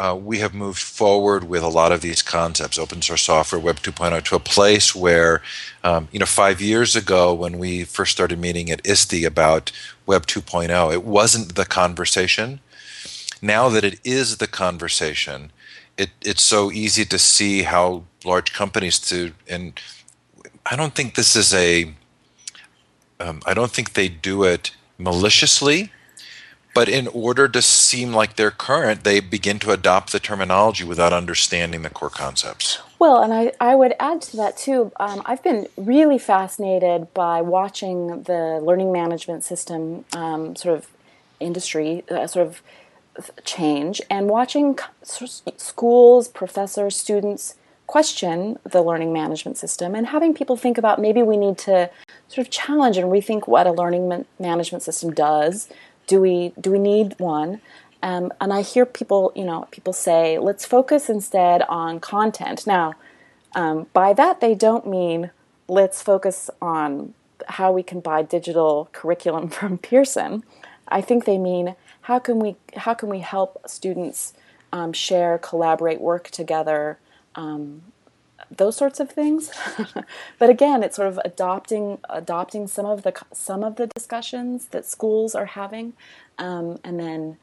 uh, 0.00 0.16
we 0.16 0.38
have 0.38 0.54
moved 0.54 0.80
forward 0.80 1.44
with 1.44 1.62
a 1.62 1.68
lot 1.68 1.92
of 1.92 2.00
these 2.00 2.22
concepts, 2.22 2.78
open 2.78 3.02
source 3.02 3.22
software, 3.22 3.60
Web 3.60 3.76
2.0, 3.76 4.24
to 4.24 4.34
a 4.34 4.40
place 4.40 4.94
where, 4.94 5.42
um, 5.84 6.08
you 6.10 6.18
know, 6.18 6.26
five 6.26 6.60
years 6.60 6.96
ago 6.96 7.34
when 7.34 7.58
we 7.58 7.84
first 7.84 8.10
started 8.10 8.38
meeting 8.38 8.70
at 8.70 8.84
ISTE 8.84 9.24
about 9.24 9.70
Web 10.06 10.26
2.0, 10.26 10.92
it 10.92 11.04
wasn't 11.04 11.54
the 11.54 11.66
conversation. 11.66 12.60
Now 13.42 13.68
that 13.68 13.84
it 13.84 14.00
is 14.02 14.38
the 14.38 14.46
conversation, 14.46 15.52
it, 16.00 16.10
it's 16.22 16.42
so 16.42 16.70
easy 16.72 17.04
to 17.04 17.18
see 17.18 17.62
how 17.62 18.04
large 18.24 18.52
companies 18.52 18.98
to, 19.10 19.32
and 19.48 19.78
I 20.66 20.76
don't 20.76 20.94
think 20.94 21.14
this 21.14 21.36
is 21.36 21.52
a, 21.54 21.94
um, 23.18 23.40
I 23.46 23.54
don't 23.54 23.70
think 23.70 23.92
they 23.92 24.08
do 24.08 24.44
it 24.44 24.72
maliciously 24.98 25.90
but 26.74 26.88
in 26.88 27.08
order 27.08 27.48
to 27.48 27.62
seem 27.62 28.12
like 28.12 28.36
they're 28.36 28.50
current, 28.50 29.04
they 29.04 29.20
begin 29.20 29.58
to 29.60 29.72
adopt 29.72 30.12
the 30.12 30.20
terminology 30.20 30.84
without 30.84 31.12
understanding 31.12 31.82
the 31.82 31.90
core 31.90 32.10
concepts. 32.10 32.78
Well, 32.98 33.22
and 33.22 33.32
I, 33.32 33.52
I 33.60 33.74
would 33.74 33.94
add 33.98 34.22
to 34.22 34.36
that 34.36 34.56
too. 34.56 34.92
Um, 35.00 35.22
I've 35.24 35.42
been 35.42 35.66
really 35.76 36.18
fascinated 36.18 37.12
by 37.14 37.40
watching 37.40 38.22
the 38.24 38.60
learning 38.62 38.92
management 38.92 39.42
system 39.44 40.04
um, 40.12 40.54
sort 40.54 40.76
of 40.76 40.86
industry 41.40 42.04
uh, 42.10 42.26
sort 42.26 42.46
of 42.46 42.62
change 43.44 44.00
and 44.08 44.28
watching 44.28 44.78
schools, 45.02 46.28
professors, 46.28 46.96
students 46.96 47.56
question 47.86 48.56
the 48.62 48.80
learning 48.80 49.12
management 49.12 49.58
system 49.58 49.96
and 49.96 50.06
having 50.06 50.32
people 50.32 50.56
think 50.56 50.78
about 50.78 51.00
maybe 51.00 51.24
we 51.24 51.36
need 51.36 51.58
to 51.58 51.90
sort 52.28 52.46
of 52.46 52.48
challenge 52.48 52.96
and 52.96 53.08
rethink 53.08 53.48
what 53.48 53.66
a 53.66 53.72
learning 53.72 54.24
management 54.38 54.80
system 54.80 55.12
does 55.12 55.68
do 56.10 56.20
we 56.20 56.52
do 56.60 56.72
we 56.72 56.78
need 56.78 57.14
one? 57.18 57.60
Um, 58.02 58.32
and 58.40 58.52
I 58.52 58.62
hear 58.62 58.84
people, 58.84 59.32
you 59.36 59.44
know, 59.44 59.68
people 59.70 59.92
say, 59.92 60.38
let's 60.38 60.64
focus 60.64 61.08
instead 61.08 61.62
on 61.62 62.00
content. 62.00 62.66
Now, 62.66 62.94
um, 63.54 63.86
by 63.92 64.12
that 64.14 64.40
they 64.40 64.54
don't 64.54 64.86
mean 64.86 65.30
let's 65.68 66.02
focus 66.02 66.50
on 66.60 67.14
how 67.46 67.70
we 67.70 67.84
can 67.84 68.00
buy 68.00 68.22
digital 68.22 68.88
curriculum 68.92 69.48
from 69.58 69.78
Pearson. 69.78 70.42
I 70.88 71.00
think 71.00 71.24
they 71.24 71.38
mean 71.38 71.76
how 72.10 72.18
can 72.18 72.40
we 72.40 72.56
how 72.74 72.92
can 72.92 73.08
we 73.08 73.20
help 73.20 73.62
students 73.70 74.34
um, 74.72 74.92
share, 74.92 75.38
collaborate, 75.38 76.00
work 76.00 76.28
together, 76.28 76.98
um, 77.36 77.82
those 78.50 78.76
sorts 78.76 78.98
of 78.98 79.08
things. 79.08 79.52
but 80.40 80.50
again, 80.50 80.82
it's 80.82 80.96
sort 80.96 81.06
of 81.06 81.20
adopting 81.24 81.98
adopting 82.08 82.66
some 82.66 82.84
of 82.84 83.04
the 83.04 83.14
some 83.32 83.62
of 83.62 83.76
the 83.76 83.86
discussions 83.86 84.66
that 84.72 84.84
schools 84.84 85.36
are 85.36 85.46
having, 85.46 85.92
um, 86.36 86.80
and 86.82 86.98
then 86.98 87.36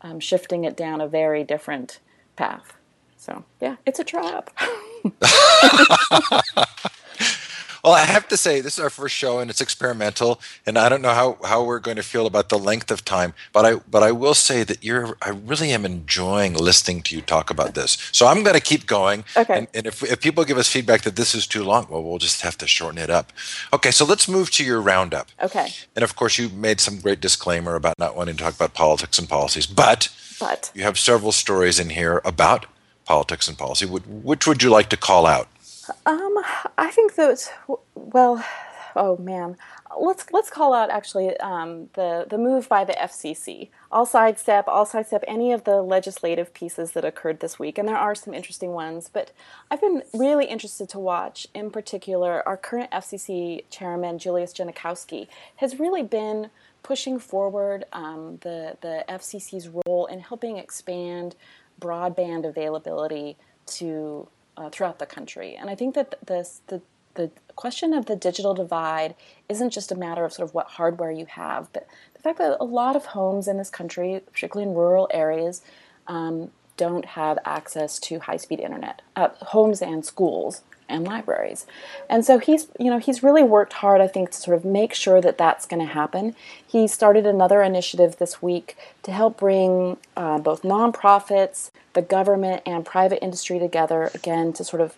um, 0.00 0.20
shifting 0.20 0.64
it 0.64 0.74
down 0.74 1.02
a 1.02 1.06
very 1.06 1.44
different 1.44 2.00
path. 2.34 2.78
So 3.18 3.44
yeah, 3.60 3.76
it's 3.84 3.98
a 3.98 4.04
trap. 4.04 4.48
Well, 7.84 7.92
I 7.92 8.06
have 8.06 8.26
to 8.28 8.38
say, 8.38 8.62
this 8.62 8.78
is 8.78 8.80
our 8.80 8.88
first 8.88 9.14
show 9.14 9.40
and 9.40 9.50
it's 9.50 9.60
experimental, 9.60 10.40
and 10.64 10.78
I 10.78 10.88
don't 10.88 11.02
know 11.02 11.12
how, 11.12 11.36
how 11.44 11.62
we're 11.62 11.80
going 11.80 11.98
to 11.98 12.02
feel 12.02 12.26
about 12.26 12.48
the 12.48 12.58
length 12.58 12.90
of 12.90 13.04
time. 13.04 13.34
But 13.52 13.66
I 13.66 13.74
but 13.90 14.02
I 14.02 14.10
will 14.10 14.32
say 14.32 14.64
that 14.64 14.82
you're 14.82 15.18
I 15.20 15.30
really 15.30 15.70
am 15.70 15.84
enjoying 15.84 16.54
listening 16.54 17.02
to 17.02 17.14
you 17.14 17.20
talk 17.20 17.50
about 17.50 17.74
this. 17.74 17.98
So 18.10 18.26
I'm 18.26 18.42
going 18.42 18.54
to 18.54 18.62
keep 18.62 18.86
going. 18.86 19.24
Okay. 19.36 19.58
And, 19.58 19.68
and 19.74 19.86
if 19.86 20.02
if 20.02 20.22
people 20.22 20.44
give 20.44 20.56
us 20.56 20.66
feedback 20.66 21.02
that 21.02 21.16
this 21.16 21.34
is 21.34 21.46
too 21.46 21.62
long, 21.62 21.86
well, 21.90 22.02
we'll 22.02 22.18
just 22.18 22.40
have 22.40 22.56
to 22.58 22.66
shorten 22.66 22.98
it 22.98 23.10
up. 23.10 23.34
Okay. 23.74 23.90
So 23.90 24.06
let's 24.06 24.28
move 24.28 24.50
to 24.52 24.64
your 24.64 24.80
roundup. 24.80 25.28
Okay. 25.42 25.68
And 25.94 26.02
of 26.02 26.16
course, 26.16 26.38
you 26.38 26.48
made 26.48 26.80
some 26.80 27.00
great 27.00 27.20
disclaimer 27.20 27.74
about 27.74 27.98
not 27.98 28.16
wanting 28.16 28.36
to 28.36 28.44
talk 28.44 28.54
about 28.54 28.72
politics 28.72 29.18
and 29.18 29.28
policies, 29.28 29.66
but 29.66 30.08
but 30.40 30.70
you 30.74 30.84
have 30.84 30.98
several 30.98 31.32
stories 31.32 31.78
in 31.78 31.90
here 31.90 32.22
about 32.24 32.64
politics 33.04 33.46
and 33.46 33.58
policy. 33.58 33.84
Which 33.84 34.46
would 34.46 34.62
you 34.62 34.70
like 34.70 34.88
to 34.88 34.96
call 34.96 35.26
out? 35.26 35.48
Um, 36.06 36.38
I 36.78 36.90
think 36.90 37.14
that 37.16 37.52
well, 37.94 38.44
oh 38.96 39.16
man, 39.16 39.56
let's 39.98 40.26
let's 40.32 40.50
call 40.50 40.72
out 40.72 40.90
actually 40.90 41.36
um, 41.38 41.88
the 41.94 42.26
the 42.28 42.38
move 42.38 42.68
by 42.68 42.84
the 42.84 42.94
FCC. 42.94 43.70
I'll 43.90 44.06
sidestep, 44.06 44.64
I'll 44.68 44.86
sidestep 44.86 45.24
any 45.26 45.52
of 45.52 45.64
the 45.64 45.82
legislative 45.82 46.54
pieces 46.54 46.92
that 46.92 47.04
occurred 47.04 47.40
this 47.40 47.58
week, 47.58 47.78
and 47.78 47.88
there 47.88 47.96
are 47.96 48.14
some 48.14 48.34
interesting 48.34 48.70
ones. 48.70 49.10
But 49.12 49.32
I've 49.70 49.80
been 49.80 50.02
really 50.12 50.46
interested 50.46 50.88
to 50.90 50.98
watch, 50.98 51.46
in 51.54 51.70
particular, 51.70 52.46
our 52.46 52.56
current 52.56 52.90
FCC 52.90 53.64
chairman 53.70 54.18
Julius 54.18 54.52
Genachowski 54.52 55.28
has 55.56 55.78
really 55.78 56.02
been 56.02 56.50
pushing 56.82 57.18
forward 57.18 57.84
um, 57.92 58.38
the 58.42 58.76
the 58.80 59.04
FCC's 59.08 59.68
role 59.68 60.06
in 60.06 60.20
helping 60.20 60.58
expand 60.58 61.34
broadband 61.80 62.46
availability 62.48 63.36
to 63.66 64.28
uh, 64.56 64.70
throughout 64.70 64.98
the 64.98 65.06
country. 65.06 65.56
And 65.56 65.70
I 65.70 65.74
think 65.74 65.94
that 65.94 66.14
this 66.26 66.60
the 66.66 66.82
the 67.14 67.30
question 67.54 67.94
of 67.94 68.06
the 68.06 68.16
digital 68.16 68.54
divide 68.54 69.14
isn't 69.48 69.70
just 69.70 69.92
a 69.92 69.94
matter 69.94 70.24
of 70.24 70.32
sort 70.32 70.48
of 70.48 70.54
what 70.54 70.66
hardware 70.66 71.12
you 71.12 71.26
have, 71.26 71.72
but 71.72 71.86
the 72.14 72.20
fact 72.20 72.38
that 72.38 72.56
a 72.60 72.64
lot 72.64 72.96
of 72.96 73.06
homes 73.06 73.46
in 73.46 73.56
this 73.56 73.70
country, 73.70 74.20
particularly 74.32 74.68
in 74.68 74.76
rural 74.76 75.08
areas, 75.12 75.62
um, 76.08 76.50
don't 76.76 77.04
have 77.04 77.38
access 77.44 78.00
to 78.00 78.18
high-speed 78.18 78.58
internet. 78.58 79.00
Uh, 79.14 79.28
homes 79.42 79.80
and 79.80 80.04
schools 80.04 80.62
and 80.88 81.04
libraries. 81.04 81.66
And 82.10 82.24
so 82.24 82.38
he's, 82.38 82.68
you 82.78 82.90
know, 82.90 82.98
he's 82.98 83.22
really 83.22 83.42
worked 83.42 83.74
hard, 83.74 84.00
I 84.00 84.08
think, 84.08 84.30
to 84.32 84.36
sort 84.36 84.56
of 84.56 84.64
make 84.64 84.92
sure 84.92 85.20
that 85.20 85.38
that's 85.38 85.66
going 85.66 85.80
to 85.86 85.92
happen. 85.92 86.34
He 86.66 86.86
started 86.88 87.26
another 87.26 87.62
initiative 87.62 88.16
this 88.16 88.42
week 88.42 88.76
to 89.04 89.12
help 89.12 89.38
bring 89.38 89.96
uh, 90.16 90.38
both 90.38 90.62
nonprofits, 90.62 91.70
the 91.94 92.02
government, 92.02 92.62
and 92.66 92.84
private 92.84 93.22
industry 93.22 93.58
together 93.58 94.10
again 94.14 94.52
to 94.54 94.64
sort 94.64 94.82
of 94.82 94.94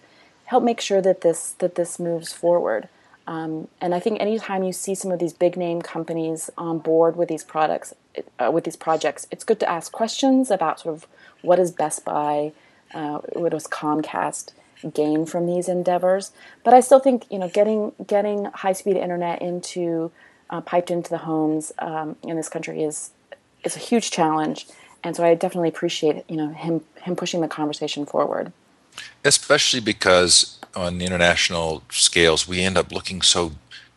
help 0.47 0.65
make 0.65 0.81
sure 0.81 1.01
that 1.01 1.21
this 1.21 1.53
that 1.53 1.77
this 1.77 1.99
moves 1.99 2.33
forward. 2.33 2.89
Um, 3.29 3.69
and 3.81 3.95
I 3.95 4.01
think 4.01 4.21
anytime 4.21 4.63
you 4.63 4.73
see 4.73 4.95
some 4.95 5.11
of 5.11 5.19
these 5.19 5.33
big 5.33 5.57
name 5.57 5.83
companies 5.83 6.49
on 6.57 6.79
board 6.79 7.17
with 7.17 7.29
these 7.29 7.43
products, 7.43 7.93
uh, 8.39 8.51
with 8.53 8.65
these 8.65 8.77
projects, 8.77 9.27
it's 9.33 9.43
good 9.43 9.59
to 9.61 9.69
ask 9.69 9.91
questions 9.91 10.51
about 10.51 10.81
sort 10.81 10.95
of 10.95 11.07
what 11.43 11.59
is 11.59 11.73
Best 11.73 12.05
Buy, 12.05 12.53
uh, 12.95 13.19
what 13.33 13.51
does 13.51 13.67
Comcast 13.67 14.53
gain 14.95 15.27
from 15.27 15.47
these 15.47 15.69
endeavors. 15.69 16.31
But 16.63 16.75
I 16.75 16.81
still 16.81 17.01
think 17.01 17.25
you 17.31 17.39
know 17.39 17.49
getting 17.49 17.93
getting 18.07 18.45
high 18.47 18.73
speed 18.73 18.97
internet 18.97 19.43
into 19.43 20.13
uh, 20.51 20.61
piped 20.61 20.91
into 20.91 21.11
the 21.11 21.19
homes 21.19 21.73
um, 21.79 22.17
in 22.23 22.37
this 22.37 22.49
country 22.49 22.83
is 22.83 23.11
is 23.65 23.77
a 23.77 23.81
huge 23.81 24.11
challenge. 24.11 24.67
And 25.07 25.15
so 25.15 25.25
I 25.25 25.37
definitely 25.37 25.69
appreciate 25.69 26.25
you 26.29 26.37
know 26.37 26.49
him 26.49 26.81
him 27.03 27.15
pushing 27.15 27.41
the 27.41 27.47
conversation 27.47 28.07
forward. 28.07 28.53
Especially 29.25 29.79
because 29.79 30.59
on 30.75 31.01
international 31.01 31.85
scales 31.91 32.49
we 32.49 32.61
end 32.61 32.77
up 32.77 32.91
looking 32.91 33.23
so 33.23 33.53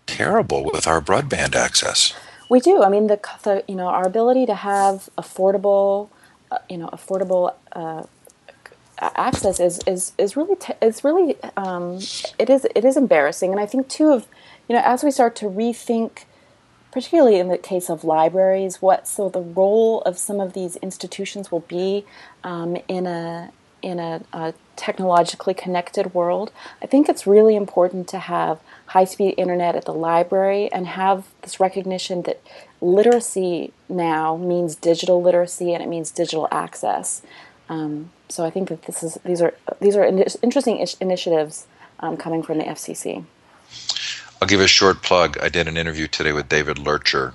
terrible 0.06 0.64
with 0.64 0.86
our 0.86 1.02
broadband 1.02 1.56
access. 1.56 2.14
We 2.48 2.60
do. 2.60 2.84
I 2.84 2.90
mean, 2.90 3.08
the, 3.08 3.20
the 3.42 3.64
you 3.68 3.74
know 3.74 3.88
our 3.88 4.06
ability 4.06 4.46
to 4.46 4.54
have 4.54 5.10
affordable, 5.18 6.10
uh, 6.52 6.60
you 6.70 6.78
know, 6.78 6.90
affordable 6.90 7.56
uh, 7.72 8.04
access 9.00 9.60
is 9.60 9.80
is 9.88 10.14
is 10.20 10.38
really 10.38 10.58
t- 10.58 10.74
it's 10.80 11.04
really 11.04 11.38
um, 11.58 11.98
it 12.38 12.52
is 12.52 12.68
it 12.76 12.86
is 12.86 12.96
embarrassing, 12.96 13.50
and 13.50 13.60
I 13.60 13.66
think 13.66 13.88
too 13.88 14.12
of 14.12 14.28
you 14.68 14.76
know 14.76 14.84
as 14.86 15.04
we 15.04 15.10
start 15.10 15.36
to 15.38 15.46
rethink, 15.46 16.26
particularly 16.92 17.40
in 17.40 17.48
the 17.48 17.58
case 17.58 17.90
of 17.90 18.04
libraries, 18.04 18.82
what 18.82 19.08
so 19.08 19.30
the 19.30 19.42
role 19.42 20.02
of 20.02 20.18
some 20.18 20.40
of 20.40 20.54
these 20.54 20.76
institutions 20.78 21.52
will 21.52 21.62
be 21.62 22.06
um, 22.44 22.78
in 22.88 23.06
a 23.06 23.52
in 23.82 24.00
a, 24.00 24.22
a, 24.34 24.54
technologically 24.76 25.54
connected 25.54 26.14
world. 26.14 26.52
I 26.82 26.88
think 26.88 27.10
it's 27.10 27.28
really 27.28 27.56
important 27.56 28.08
to 28.10 28.20
have 28.20 28.60
high 28.88 29.04
speed 29.04 29.36
internet 29.38 29.76
at 29.76 29.84
the 29.84 29.94
library 29.94 30.72
and 30.72 30.88
have 30.88 31.28
this 31.42 31.60
recognition 31.60 32.22
that 32.24 32.42
literacy 32.80 33.74
now 33.90 34.38
means 34.38 34.76
digital 34.76 35.22
literacy 35.22 35.74
and 35.74 35.84
it 35.84 35.90
means 35.90 36.12
digital 36.12 36.48
access. 36.50 37.22
Um, 37.68 38.12
so 38.30 38.46
I 38.46 38.50
think 38.50 38.70
that 38.70 38.84
this 38.84 39.04
is 39.04 39.18
these 39.26 39.42
are 39.42 39.54
these 39.82 39.96
are 39.96 40.06
interesting 40.06 40.86
initiatives 41.02 41.68
um, 42.00 42.16
coming 42.16 42.42
from 42.42 42.60
the 42.60 42.64
FCC. 42.64 43.26
I'll 44.42 44.48
give 44.48 44.62
a 44.62 44.68
short 44.68 45.02
plug. 45.02 45.38
I 45.42 45.50
did 45.50 45.68
an 45.68 45.78
interview 45.78 46.08
today 46.08 46.32
with 46.32 46.48
David 46.48 46.78
Loertscher 46.78 47.34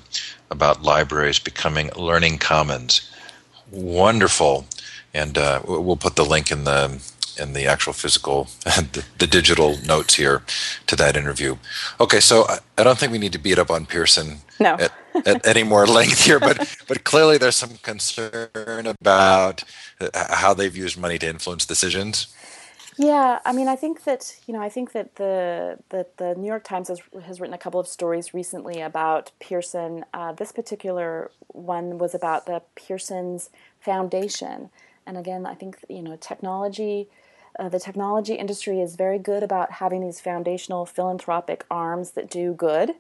about 0.51 0.83
libraries 0.83 1.39
becoming 1.39 1.91
learning 1.97 2.39
commons. 2.39 3.11
Wonderful, 3.71 4.67
and 5.13 5.37
uh, 5.37 5.61
we'll 5.67 5.97
put 5.97 6.17
the 6.17 6.25
link 6.25 6.51
in 6.51 6.65
the 6.65 7.03
in 7.39 7.53
the 7.53 7.67
actual 7.67 7.93
physical 7.93 8.45
the, 8.65 9.05
the, 9.19 9.27
digital 9.27 9.77
notes 9.79 10.15
here 10.15 10.43
to 10.87 10.95
that 10.97 11.17
interview. 11.17 11.57
Okay, 12.01 12.21
so 12.21 12.47
I, 12.49 12.59
I, 12.79 12.85
don't 12.85 12.97
think 12.97 13.11
we 13.11 13.19
need 13.19 13.33
to 13.33 13.39
beat 13.39 13.59
up 13.59 13.71
on 13.71 13.87
Pearson 13.87 14.39
no. 14.61 14.75
at, 14.75 14.93
at 15.27 15.47
any 15.47 15.65
more 15.65 15.85
length 15.85 16.25
here, 16.25 16.39
but 16.39 16.77
but 16.89 17.05
clearly 17.05 17.39
there's 17.39 17.57
some 17.57 17.77
concern 17.83 18.87
about 18.87 19.65
uh, 20.01 20.37
how 20.37 20.55
they've 20.55 20.77
used 20.77 20.99
money 20.99 21.19
to 21.19 21.29
influence 21.29 21.67
decisions. 21.67 22.34
Yeah, 22.97 23.41
I 23.45 23.53
mean, 23.53 23.67
I 23.67 23.75
think 23.75 24.05
that 24.05 24.37
you 24.47 24.55
know, 24.55 24.61
I 24.63 24.69
think 24.69 24.93
that 24.93 25.17
the 25.17 25.79
that 25.89 26.17
the 26.19 26.35
New 26.37 26.47
York 26.47 26.63
Times 26.65 26.89
has 26.89 27.01
has 27.25 27.41
written 27.41 27.55
a 27.55 27.59
couple 27.59 27.81
of 27.81 27.89
stories 27.89 28.33
recently 28.35 28.81
about 28.81 29.33
Pearson. 29.41 30.05
Uh, 30.15 30.33
this 30.33 30.53
particular 30.53 31.31
one 31.49 31.99
was 31.99 32.15
about 32.15 32.47
the 32.47 32.63
Pearson's 32.77 33.51
Foundation, 33.81 34.71
and 35.07 35.19
again, 35.19 35.45
I 35.45 35.55
think 35.55 35.79
you 35.89 36.03
know, 36.03 36.17
technology 36.17 37.09
uh, 37.59 37.69
the 37.69 37.79
technology 37.79 38.35
industry 38.35 38.81
is 38.81 38.97
very 38.97 39.19
good 39.19 39.43
about 39.43 39.73
having 39.73 40.01
these 40.01 40.21
foundational 40.21 40.87
philanthropic 40.87 41.65
arms 41.71 42.13
that 42.13 42.29
do 42.31 42.53
good 42.53 42.95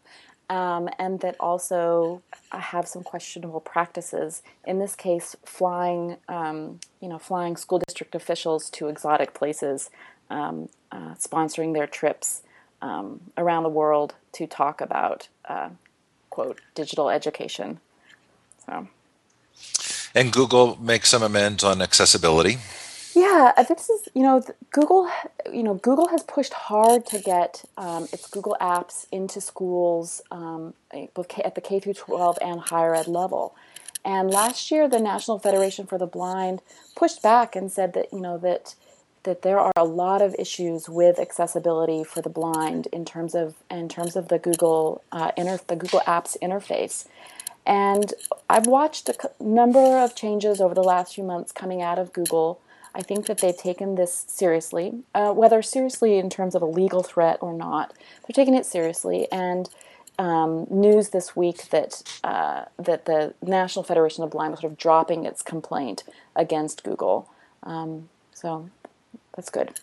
um, 0.51 0.89
and 0.99 1.21
that 1.21 1.37
also 1.41 2.23
have 2.51 2.87
some 2.87 3.03
questionable 3.03 3.61
practices. 3.61 4.43
In 4.65 4.79
this 4.79 4.95
case, 4.95 5.37
flying, 5.45 6.17
um, 6.29 6.81
you 7.01 7.09
know, 7.09 7.19
flying 7.19 7.57
school 7.57 7.79
district 7.79 8.15
officials 8.15 8.71
to 8.71 8.89
exotic 8.89 9.35
places, 9.35 9.91
um, 10.31 10.69
uh, 10.93 11.15
sponsoring 11.15 11.75
their 11.75 11.87
trips 11.87 12.43
um, 12.83 13.21
around 13.37 13.63
the 13.63 13.69
world 13.69 14.15
to 14.33 14.47
talk 14.47 14.81
about, 14.81 15.29
uh, 15.47 15.71
quote, 16.31 16.61
digital 16.75 17.09
education. 17.09 17.81
So. 18.67 18.89
And 20.15 20.33
Google 20.33 20.77
makes 20.81 21.09
some 21.09 21.23
amends 21.23 21.65
on 21.65 21.81
accessibility. 21.81 22.59
Yeah, 23.15 23.53
uh, 23.57 23.63
this 23.63 23.89
is 23.89 24.09
you 24.15 24.23
know 24.23 24.43
Google. 24.73 25.09
You 25.53 25.63
know 25.63 25.75
Google 25.75 26.09
has 26.09 26.25
pushed 26.25 26.53
hard 26.53 27.07
to 27.07 27.21
get 27.21 27.65
um, 27.77 28.05
its 28.13 28.29
Google 28.29 28.57
Apps 28.61 29.07
into 29.13 29.41
schools, 29.41 30.21
um, 30.33 30.75
at 30.93 31.15
the 31.55 31.61
K 31.61 31.79
through 31.79 31.95
12 31.95 32.39
and 32.43 32.61
higher 32.61 32.95
ed 32.95 33.07
level. 33.07 33.55
And 34.05 34.31
last 34.31 34.71
year, 34.71 34.89
the 34.89 34.99
National 34.99 35.39
Federation 35.39 35.87
for 35.87 35.97
the 35.97 36.07
Blind 36.07 36.61
pushed 36.97 37.23
back 37.23 37.55
and 37.55 37.71
said 37.71 37.93
that 37.95 38.13
you 38.13 38.21
know 38.21 38.37
that 38.39 38.75
that 39.23 39.43
there 39.43 39.61
are 39.61 39.73
a 39.77 39.85
lot 39.85 40.21
of 40.21 40.35
issues 40.37 40.89
with 40.89 41.19
accessibility 41.19 42.05
for 42.05 42.21
the 42.21 42.29
blind 42.29 42.89
in 42.93 43.05
terms 43.05 43.35
of 43.35 43.55
in 43.71 43.89
terms 43.89 44.17
of 44.17 44.27
the 44.27 44.41
Google 44.41 45.03
uh, 45.13 45.31
inter, 45.37 45.61
the 45.69 45.77
Google 45.77 46.01
Apps 46.01 46.37
interface. 46.43 47.07
And 47.65 48.13
I've 48.51 48.67
watched 48.67 49.09
a 49.09 49.17
number 49.41 49.99
of 49.99 50.15
changes 50.17 50.61
over 50.61 50.75
the 50.75 50.83
last 50.83 51.15
few 51.15 51.25
months 51.25 51.53
coming 51.53 51.81
out 51.81 51.99
of 51.99 52.13
Google 52.13 52.61
I 52.95 53.03
think 53.03 53.27
that 53.27 53.39
they've 53.39 53.57
taken 53.57 53.97
this 53.97 54.25
seriously, 54.29 55.03
uh, 55.15 55.33
whether 55.33 55.63
seriously 55.63 56.19
in 56.19 56.31
terms 56.31 56.55
of 56.55 56.63
a 56.63 56.67
legal 56.67 57.03
threat 57.03 57.39
or 57.41 57.53
not. 57.53 57.93
They're 58.23 58.35
taking 58.35 58.55
it 58.55 58.67
seriously, 58.67 59.27
and 59.33 59.69
um, 60.19 60.67
news 60.71 61.09
this 61.09 61.35
week 61.35 61.71
that 61.71 62.03
uh, 62.23 62.67
that 62.79 63.07
the 63.07 63.35
National 63.43 63.83
Federation 63.83 64.23
of 64.23 64.31
Blind 64.31 64.53
was 64.53 64.61
sort 64.61 64.73
of 64.73 64.79
dropping 64.79 65.25
its 65.25 65.43
complaint 65.43 66.05
against 66.37 66.85
Google. 66.85 67.29
Um, 67.65 68.09
so 68.33 68.71
that's 69.35 69.51
good. 69.51 69.81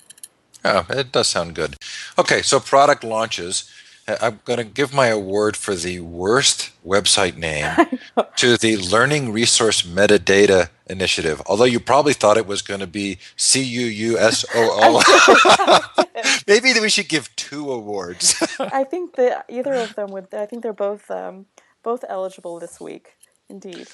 Yeah, 0.63 0.85
it 0.89 1.11
does 1.11 1.27
sound 1.27 1.55
good. 1.55 1.75
Okay, 2.17 2.41
so 2.41 2.59
product 2.59 3.03
launches. 3.03 3.69
I'm 4.07 4.39
going 4.45 4.57
to 4.57 4.63
give 4.63 4.93
my 4.93 5.07
award 5.07 5.55
for 5.55 5.75
the 5.75 5.99
worst 5.99 6.71
website 6.85 7.37
name 7.37 7.87
to 8.37 8.57
the 8.57 8.77
Learning 8.77 9.31
Resource 9.31 9.83
Metadata 9.83 10.69
Initiative. 10.87 11.41
Although 11.45 11.65
you 11.65 11.79
probably 11.79 12.13
thought 12.13 12.37
it 12.37 12.47
was 12.47 12.61
going 12.61 12.79
to 12.79 12.87
be 12.87 13.17
C 13.35 13.61
U 13.63 13.85
U 13.85 14.17
S 14.17 14.45
O 14.53 15.01
O. 15.07 16.03
Maybe 16.47 16.77
we 16.79 16.89
should 16.89 17.07
give 17.07 17.33
two 17.35 17.71
awards. 17.71 18.35
I 18.59 18.83
think 18.83 19.15
that 19.15 19.45
either 19.47 19.73
of 19.73 19.95
them 19.95 20.11
would. 20.11 20.33
I 20.33 20.45
think 20.45 20.63
they're 20.63 20.73
both 20.73 21.09
um, 21.09 21.45
both 21.83 22.03
eligible 22.09 22.59
this 22.59 22.79
week. 22.79 23.15
Indeed. 23.49 23.87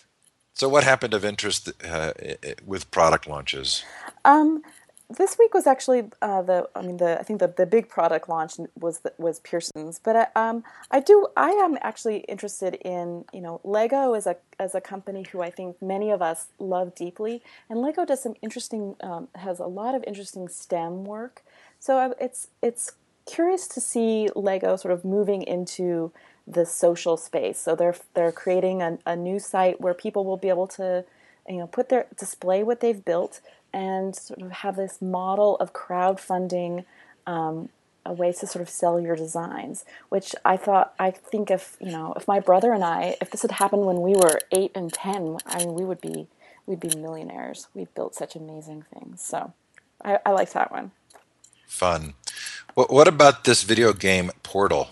So, 0.53 0.67
what 0.67 0.83
happened 0.83 1.13
of 1.13 1.23
interest 1.23 1.71
uh, 1.85 2.13
with 2.65 2.89
product 2.89 3.27
launches? 3.27 3.83
Um, 4.25 4.63
this 5.09 5.37
week 5.39 5.53
was 5.53 5.65
actually 5.65 6.05
uh, 6.21 6.41
the 6.41 6.69
I 6.75 6.81
mean 6.81 6.97
the 6.97 7.19
I 7.19 7.23
think 7.23 7.39
the, 7.39 7.47
the 7.47 7.65
big 7.65 7.87
product 7.87 8.27
launch 8.27 8.55
was 8.79 8.99
the, 8.99 9.13
was 9.17 9.39
Pearson's, 9.39 9.99
but 9.99 10.29
I, 10.35 10.49
um, 10.49 10.63
I 10.91 10.99
do 10.99 11.27
I 11.37 11.51
am 11.51 11.77
actually 11.81 12.17
interested 12.27 12.75
in 12.75 13.23
you 13.31 13.39
know 13.39 13.61
Lego 13.63 14.13
as 14.13 14.27
a 14.27 14.35
as 14.59 14.75
a 14.75 14.81
company 14.81 15.23
who 15.31 15.41
I 15.41 15.49
think 15.49 15.81
many 15.81 16.11
of 16.11 16.21
us 16.21 16.47
love 16.59 16.93
deeply, 16.93 17.41
and 17.69 17.79
Lego 17.79 18.03
does 18.03 18.21
some 18.21 18.35
interesting 18.41 18.95
um, 19.01 19.29
has 19.35 19.59
a 19.59 19.65
lot 19.65 19.95
of 19.95 20.03
interesting 20.05 20.49
STEM 20.49 21.05
work, 21.05 21.41
so 21.79 22.13
it's 22.19 22.49
it's 22.61 22.91
curious 23.25 23.67
to 23.67 23.81
see 23.81 24.29
Lego 24.35 24.75
sort 24.75 24.93
of 24.93 25.05
moving 25.05 25.41
into 25.41 26.11
the 26.45 26.65
social 26.65 27.15
space. 27.15 27.59
So 27.59 27.75
they're 27.75 27.95
they're 28.13 28.33
creating 28.33 28.81
a, 28.81 28.99
a 29.05 29.15
new 29.15 29.39
site 29.39 29.79
where 29.79 29.93
people 29.93 30.25
will 30.25 30.37
be 30.37 30.49
able 30.49 30.67
to 30.67 31.05
you 31.47 31.57
know 31.57 31.67
put 31.67 31.87
their 31.87 32.07
display 32.17 32.61
what 32.61 32.81
they've 32.81 33.03
built 33.05 33.39
and 33.73 34.15
sort 34.15 34.41
of 34.41 34.51
have 34.51 34.75
this 34.75 35.01
model 35.01 35.55
of 35.57 35.73
crowdfunding 35.73 36.85
um, 37.25 37.69
a 38.05 38.13
way 38.13 38.31
to 38.31 38.47
sort 38.47 38.61
of 38.61 38.69
sell 38.69 38.99
your 38.99 39.15
designs 39.17 39.83
which 40.07 40.33
i 40.45 40.55
thought 40.55 40.93
i 40.97 41.11
think 41.11 41.51
if 41.51 41.75
you 41.81 41.91
know 41.91 42.13
if 42.15 42.25
my 42.27 42.39
brother 42.39 42.71
and 42.71 42.83
i 42.83 43.17
if 43.19 43.29
this 43.31 43.41
had 43.41 43.51
happened 43.51 43.85
when 43.85 44.01
we 44.01 44.13
were 44.13 44.39
eight 44.53 44.71
and 44.73 44.93
ten 44.93 45.37
i 45.45 45.57
mean 45.59 45.73
we 45.73 45.83
would 45.83 45.99
be 45.99 46.27
we'd 46.67 46.79
be 46.79 46.95
millionaires. 46.95 47.67
We 47.73 47.85
built 47.95 48.13
such 48.13 48.35
amazing 48.35 48.85
things. 48.93 49.21
So 49.21 49.53
i, 50.03 50.19
I 50.23 50.31
liked 50.31 50.53
that 50.53 50.71
one. 50.71 50.91
Fun. 51.65 52.13
What, 52.75 52.91
what 52.91 53.07
about 53.07 53.45
this 53.45 53.63
video 53.63 53.93
game 53.93 54.29
portal? 54.43 54.89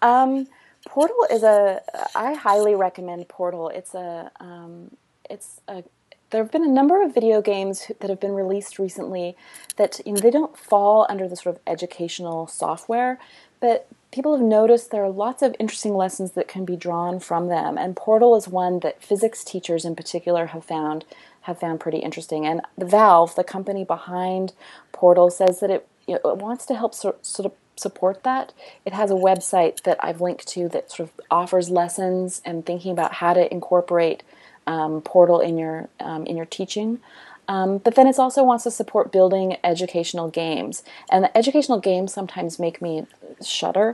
Um, 0.00 0.46
portal 0.86 1.26
is 1.30 1.42
a 1.42 1.82
i 2.14 2.32
highly 2.32 2.74
recommend 2.74 3.28
portal. 3.28 3.68
It's 3.68 3.94
a 3.94 4.30
um, 4.40 4.96
it's 5.28 5.60
a 5.68 5.84
there 6.30 6.42
have 6.42 6.52
been 6.52 6.64
a 6.64 6.68
number 6.68 7.02
of 7.02 7.14
video 7.14 7.42
games 7.42 7.90
that 8.00 8.10
have 8.10 8.20
been 8.20 8.32
released 8.32 8.78
recently 8.78 9.36
that 9.76 10.00
you 10.06 10.12
know, 10.12 10.20
they 10.20 10.30
don't 10.30 10.56
fall 10.56 11.06
under 11.08 11.28
the 11.28 11.36
sort 11.36 11.56
of 11.56 11.62
educational 11.66 12.46
software, 12.46 13.18
but 13.60 13.88
people 14.12 14.36
have 14.36 14.44
noticed 14.44 14.90
there 14.90 15.04
are 15.04 15.10
lots 15.10 15.42
of 15.42 15.54
interesting 15.58 15.94
lessons 15.94 16.32
that 16.32 16.48
can 16.48 16.64
be 16.64 16.76
drawn 16.76 17.20
from 17.20 17.48
them. 17.48 17.76
And 17.76 17.96
Portal 17.96 18.36
is 18.36 18.48
one 18.48 18.80
that 18.80 19.02
physics 19.02 19.44
teachers 19.44 19.84
in 19.84 19.94
particular 19.94 20.46
have 20.46 20.64
found 20.64 21.04
have 21.42 21.58
found 21.58 21.80
pretty 21.80 21.98
interesting. 21.98 22.44
And 22.46 22.60
the 22.76 22.84
Valve, 22.84 23.34
the 23.34 23.44
company 23.44 23.82
behind 23.82 24.52
Portal, 24.92 25.30
says 25.30 25.60
that 25.60 25.70
it, 25.70 25.88
you 26.06 26.14
know, 26.14 26.32
it 26.32 26.36
wants 26.36 26.66
to 26.66 26.74
help 26.74 26.94
sort, 26.94 27.24
sort 27.24 27.46
of 27.46 27.52
support 27.76 28.24
that. 28.24 28.52
It 28.84 28.92
has 28.92 29.10
a 29.10 29.14
website 29.14 29.82
that 29.84 29.96
I've 30.04 30.20
linked 30.20 30.46
to 30.48 30.68
that 30.68 30.90
sort 30.90 31.08
of 31.08 31.24
offers 31.30 31.70
lessons 31.70 32.42
and 32.44 32.66
thinking 32.66 32.92
about 32.92 33.14
how 33.14 33.32
to 33.32 33.50
incorporate 33.50 34.22
um, 34.70 34.92
portal 35.02 35.40
in 35.40 35.58
your 35.58 35.88
um, 36.08 36.22
in 36.30 36.36
your 36.36 36.46
teaching. 36.46 37.00
Um, 37.48 37.78
but 37.78 37.96
then 37.96 38.06
it 38.06 38.16
also 38.18 38.44
wants 38.44 38.62
to 38.64 38.70
support 38.70 39.10
building 39.10 39.56
educational 39.64 40.28
games, 40.30 40.84
and 41.10 41.24
the 41.24 41.36
educational 41.36 41.80
games 41.80 42.12
sometimes 42.12 42.60
make 42.60 42.80
me 42.80 43.06
shudder 43.44 43.88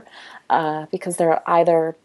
uh, 0.57 0.85
because 0.91 1.17
they're 1.17 1.41
either 1.49 1.95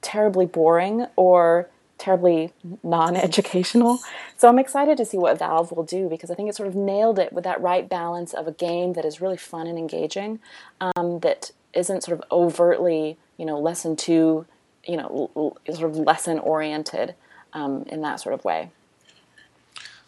terribly 0.00 0.46
boring 0.46 1.06
or 1.14 1.68
terribly 1.98 2.52
non-educational. 2.82 3.98
So 4.36 4.48
I'm 4.48 4.58
excited 4.58 4.96
to 4.96 5.04
see 5.04 5.18
what 5.18 5.38
Valve 5.38 5.70
will 5.70 5.84
do 5.84 6.08
because 6.08 6.30
I 6.32 6.34
think 6.34 6.48
it 6.48 6.56
sort 6.56 6.68
of 6.68 6.74
nailed 6.74 7.18
it 7.18 7.32
with 7.32 7.44
that 7.44 7.60
right 7.60 7.88
balance 7.88 8.32
of 8.32 8.48
a 8.48 8.52
game 8.68 8.94
that 8.94 9.04
is 9.04 9.20
really 9.20 9.36
fun 9.36 9.68
and 9.68 9.78
engaging, 9.78 10.40
um, 10.80 11.20
that 11.20 11.52
isn't 11.74 12.02
sort 12.02 12.18
of 12.18 12.24
overtly, 12.32 13.18
you 13.36 13.46
know, 13.46 13.58
lesson 13.60 13.94
two, 13.94 14.46
you 14.84 14.96
know, 14.96 15.30
l- 15.36 15.56
sort 15.76 15.90
of 15.90 15.96
lesson 15.96 16.38
oriented 16.40 17.14
um, 17.52 17.84
in 17.88 18.00
that 18.02 18.20
sort 18.20 18.34
of 18.34 18.44
way. 18.44 18.70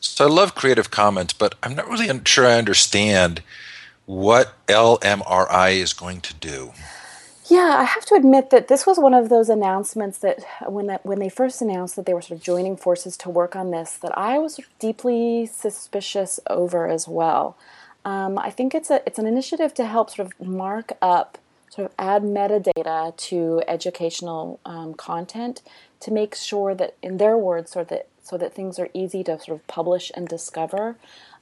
So 0.00 0.26
I 0.26 0.28
love 0.28 0.54
Creative 0.54 0.90
Commons, 0.90 1.32
but 1.32 1.54
I'm 1.62 1.74
not 1.74 1.88
really 1.88 2.08
sure 2.24 2.46
I 2.46 2.58
understand 2.58 3.42
what 4.06 4.54
LMRI 4.66 5.76
is 5.76 5.92
going 5.92 6.20
to 6.20 6.34
do. 6.34 6.72
Yeah, 7.46 7.76
I 7.78 7.84
have 7.84 8.04
to 8.06 8.14
admit 8.14 8.50
that 8.50 8.68
this 8.68 8.86
was 8.86 8.98
one 8.98 9.12
of 9.12 9.28
those 9.28 9.48
announcements 9.48 10.18
that 10.18 10.44
when 10.66 10.86
that 10.86 11.04
when 11.04 11.18
they 11.18 11.28
first 11.28 11.60
announced 11.60 11.94
that 11.96 12.06
they 12.06 12.14
were 12.14 12.22
sort 12.22 12.38
of 12.38 12.44
joining 12.44 12.76
forces 12.76 13.16
to 13.18 13.28
work 13.30 13.54
on 13.54 13.70
this, 13.70 13.96
that 13.98 14.16
I 14.16 14.38
was 14.38 14.60
deeply 14.78 15.46
suspicious 15.46 16.40
over 16.48 16.88
as 16.88 17.06
well. 17.06 17.56
Um, 18.04 18.38
I 18.38 18.50
think 18.50 18.74
it's 18.74 18.90
a 18.90 19.02
it's 19.06 19.18
an 19.18 19.26
initiative 19.26 19.74
to 19.74 19.84
help 19.86 20.10
sort 20.10 20.26
of 20.26 20.46
mark 20.46 20.92
up, 21.02 21.36
sort 21.68 21.86
of 21.86 21.94
add 21.98 22.22
metadata 22.22 23.14
to 23.28 23.62
educational 23.68 24.58
um, 24.64 24.94
content 24.94 25.60
to 26.04 26.10
make 26.10 26.34
sure 26.34 26.74
that, 26.74 26.94
in 27.02 27.16
their 27.16 27.36
words, 27.36 27.72
so 27.72 27.82
that 27.84 28.08
so 28.22 28.36
that 28.38 28.54
things 28.54 28.78
are 28.78 28.88
easy 28.94 29.24
to 29.24 29.38
sort 29.38 29.58
of 29.58 29.66
publish 29.66 30.10
and 30.14 30.28
discover. 30.28 30.96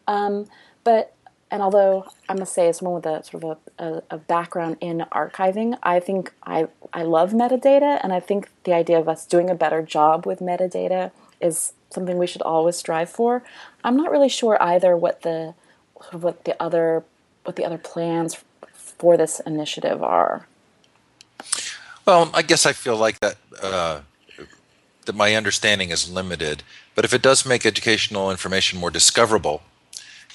Um, 0.07 0.47
but 0.85 1.15
and 1.51 1.61
although 1.61 2.07
I 2.29 2.35
must 2.35 2.55
say, 2.55 2.69
as 2.69 2.79
someone 2.79 2.95
with 2.95 3.07
a 3.07 3.25
sort 3.25 3.43
of 3.43 3.59
a, 3.79 3.85
a, 3.85 4.03
a, 4.13 4.19
background 4.19 4.77
in 4.81 5.05
archiving, 5.13 5.77
I 5.83 5.99
think 5.99 6.33
I 6.45 6.69
I 6.93 7.03
love 7.03 7.33
metadata, 7.33 8.01
and 8.05 8.13
I 8.13 8.21
think 8.21 8.51
the 8.63 8.73
idea 8.73 9.01
of 9.01 9.09
us 9.09 9.27
doing 9.27 9.51
a 9.51 9.55
better 9.55 9.83
job 9.83 10.27
with 10.27 10.39
metadata 10.39 11.11
is 11.41 11.73
something 11.91 12.19
we 12.19 12.29
should 12.29 12.43
always 12.43 12.77
strive 12.77 13.11
for. 13.11 13.43
I'm 13.83 13.97
not 13.97 14.13
really 14.13 14.29
sure 14.29 14.63
either 14.63 14.97
what 14.97 15.23
the 15.23 15.55
what 16.13 16.45
the 16.45 16.61
other 16.63 17.03
what 17.45 17.57
the 17.57 17.65
other 17.65 17.79
plans 17.79 18.39
for 18.73 19.17
this 19.17 19.41
initiative 19.41 20.05
are. 20.05 20.47
Well, 22.07 22.31
I 22.33 22.43
guess 22.43 22.65
I 22.65 22.73
feel 22.73 22.97
like 22.97 23.19
that. 23.19 23.37
Uh 23.61 24.03
that 25.07 25.17
my 25.17 25.35
understanding 25.35 25.91
is 25.91 26.11
limited. 26.11 26.63
But 26.95 27.05
if 27.05 27.13
it 27.13 27.23
does 27.23 27.47
make 27.47 27.67
educational 27.67 28.31
information 28.31 28.79
more 28.79 28.91
discoverable 28.91 29.63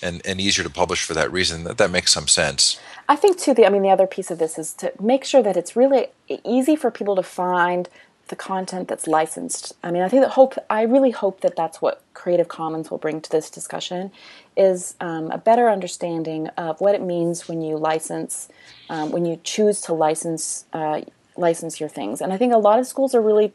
and, 0.02 0.22
and 0.26 0.40
easier 0.40 0.64
to 0.64 0.70
publish 0.70 1.04
for 1.04 1.14
that 1.14 1.32
reason, 1.32 1.64
that, 1.64 1.78
that 1.78 1.92
makes 1.92 2.14
some 2.14 2.28
sense. 2.28 2.80
I 3.10 3.16
think 3.16 3.40
too. 3.40 3.54
The 3.54 3.66
I 3.66 3.70
mean, 3.70 3.84
the 3.84 3.90
other 3.90 4.08
piece 4.08 4.32
of 4.32 4.38
this 4.38 4.58
is 4.58 4.74
to 4.74 4.92
make 5.00 5.24
sure 5.24 5.42
that 5.42 5.56
it's 5.56 5.76
really 5.76 6.08
easy 6.44 6.76
for 6.76 6.92
people 6.92 7.16
to 7.16 7.24
find 7.24 7.90
the 8.28 8.36
content 8.36 8.90
that's 8.90 9.08
licensed. 9.08 9.74
I 9.84 9.92
mean, 9.92 10.04
I 10.04 10.10
think 10.10 10.22
that 10.24 10.32
hope. 10.32 10.56
I 10.70 10.82
really 10.82 11.12
hope 11.12 11.40
that 11.42 11.56
that's 11.56 11.82
what 11.82 12.02
Creative 12.14 12.48
Commons 12.48 12.92
will 12.92 12.98
bring 12.98 13.22
to 13.22 13.30
this 13.30 13.50
discussion, 13.50 14.12
is 14.58 14.96
um, 15.00 15.32
a 15.32 15.38
better 15.38 15.70
understanding 15.70 16.48
of 16.58 16.82
what 16.82 16.94
it 16.94 17.02
means 17.02 17.48
when 17.48 17.62
you 17.62 17.78
license, 17.78 18.50
um, 18.90 19.12
when 19.12 19.26
you 19.26 19.40
choose 19.44 19.80
to 19.82 19.94
license 19.94 20.66
uh, 20.74 21.02
license 21.38 21.80
your 21.80 21.90
things. 21.90 22.20
And 22.20 22.34
I 22.34 22.38
think 22.38 22.54
a 22.54 22.58
lot 22.58 22.80
of 22.80 22.88
schools 22.88 23.16
are 23.16 23.22
really 23.22 23.54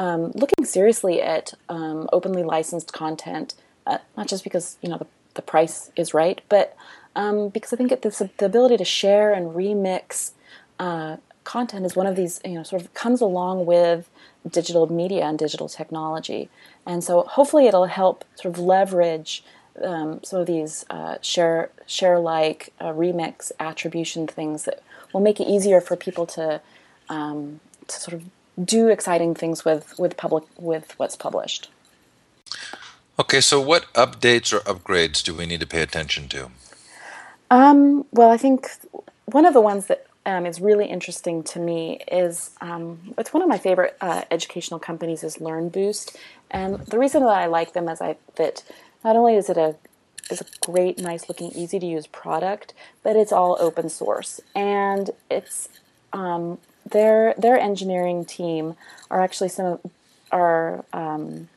um, 0.00 0.32
looking 0.34 0.64
seriously 0.64 1.20
at 1.20 1.52
um, 1.68 2.08
openly 2.10 2.42
licensed 2.42 2.90
content, 2.90 3.54
uh, 3.86 3.98
not 4.16 4.28
just 4.28 4.42
because 4.42 4.78
you 4.80 4.88
know 4.88 4.96
the, 4.96 5.06
the 5.34 5.42
price 5.42 5.92
is 5.94 6.14
right, 6.14 6.40
but 6.48 6.74
um, 7.14 7.50
because 7.50 7.72
I 7.74 7.76
think 7.76 7.92
it, 7.92 8.00
the, 8.00 8.30
the 8.38 8.46
ability 8.46 8.78
to 8.78 8.84
share 8.84 9.32
and 9.34 9.54
remix 9.54 10.32
uh, 10.78 11.18
content 11.44 11.84
is 11.84 11.94
one 11.94 12.06
of 12.06 12.16
these 12.16 12.40
you 12.46 12.54
know 12.54 12.62
sort 12.62 12.80
of 12.80 12.94
comes 12.94 13.20
along 13.20 13.66
with 13.66 14.08
digital 14.48 14.90
media 14.90 15.26
and 15.26 15.38
digital 15.38 15.68
technology, 15.68 16.48
and 16.86 17.04
so 17.04 17.22
hopefully 17.24 17.66
it'll 17.66 17.84
help 17.84 18.24
sort 18.34 18.54
of 18.54 18.58
leverage. 18.58 19.44
Um, 19.84 20.20
some 20.24 20.40
of 20.40 20.46
these 20.46 20.84
uh, 20.88 21.18
share 21.20 21.70
share 21.86 22.18
like 22.18 22.72
uh, 22.80 22.86
remix 22.86 23.52
attribution 23.60 24.26
things 24.26 24.64
that 24.64 24.82
will 25.12 25.20
make 25.20 25.40
it 25.40 25.46
easier 25.46 25.80
for 25.82 25.94
people 25.94 26.24
to 26.26 26.62
um, 27.10 27.60
to 27.86 28.00
sort 28.00 28.14
of 28.14 28.24
do 28.62 28.88
exciting 28.88 29.34
things 29.34 29.64
with 29.64 29.98
with 29.98 30.16
public 30.16 30.44
with 30.58 30.98
what's 30.98 31.16
published. 31.16 31.70
Okay, 33.18 33.40
so 33.40 33.60
what 33.60 33.92
updates 33.92 34.52
or 34.52 34.60
upgrades 34.60 35.22
do 35.22 35.34
we 35.34 35.46
need 35.46 35.60
to 35.60 35.66
pay 35.66 35.82
attention 35.82 36.28
to? 36.28 36.50
Um, 37.50 38.06
well, 38.12 38.30
I 38.30 38.36
think 38.36 38.68
one 39.26 39.44
of 39.44 39.52
the 39.52 39.60
ones 39.60 39.86
that 39.86 40.06
um, 40.24 40.46
is 40.46 40.60
really 40.60 40.86
interesting 40.86 41.42
to 41.44 41.58
me 41.58 42.00
is 42.10 42.50
um, 42.60 43.14
it's 43.18 43.32
one 43.32 43.42
of 43.42 43.48
my 43.48 43.58
favorite 43.58 43.96
uh, 44.00 44.22
educational 44.30 44.80
companies 44.80 45.22
is 45.22 45.36
LearnBoost, 45.36 46.16
and 46.50 46.78
the 46.86 46.98
reason 46.98 47.22
that 47.22 47.28
I 47.28 47.46
like 47.46 47.72
them 47.72 47.88
is 47.88 48.00
I 48.00 48.16
that 48.36 48.64
not 49.04 49.16
only 49.16 49.36
is 49.36 49.50
it 49.50 49.56
a 49.56 49.76
is 50.30 50.40
a 50.40 50.46
great, 50.60 50.98
nice 50.98 51.28
looking, 51.28 51.50
easy 51.52 51.78
to 51.78 51.86
use 51.86 52.06
product, 52.06 52.72
but 53.02 53.16
it's 53.16 53.32
all 53.32 53.56
open 53.60 53.88
source. 53.88 54.40
And 54.54 55.10
it's 55.30 55.68
um, 56.12 56.58
their 56.90 57.34
their 57.38 57.58
engineering 57.58 58.24
team 58.24 58.74
are 59.10 59.20
actually 59.20 59.48
some 59.48 59.66
of, 59.66 59.80
are 60.30 60.84
um, 60.92 61.48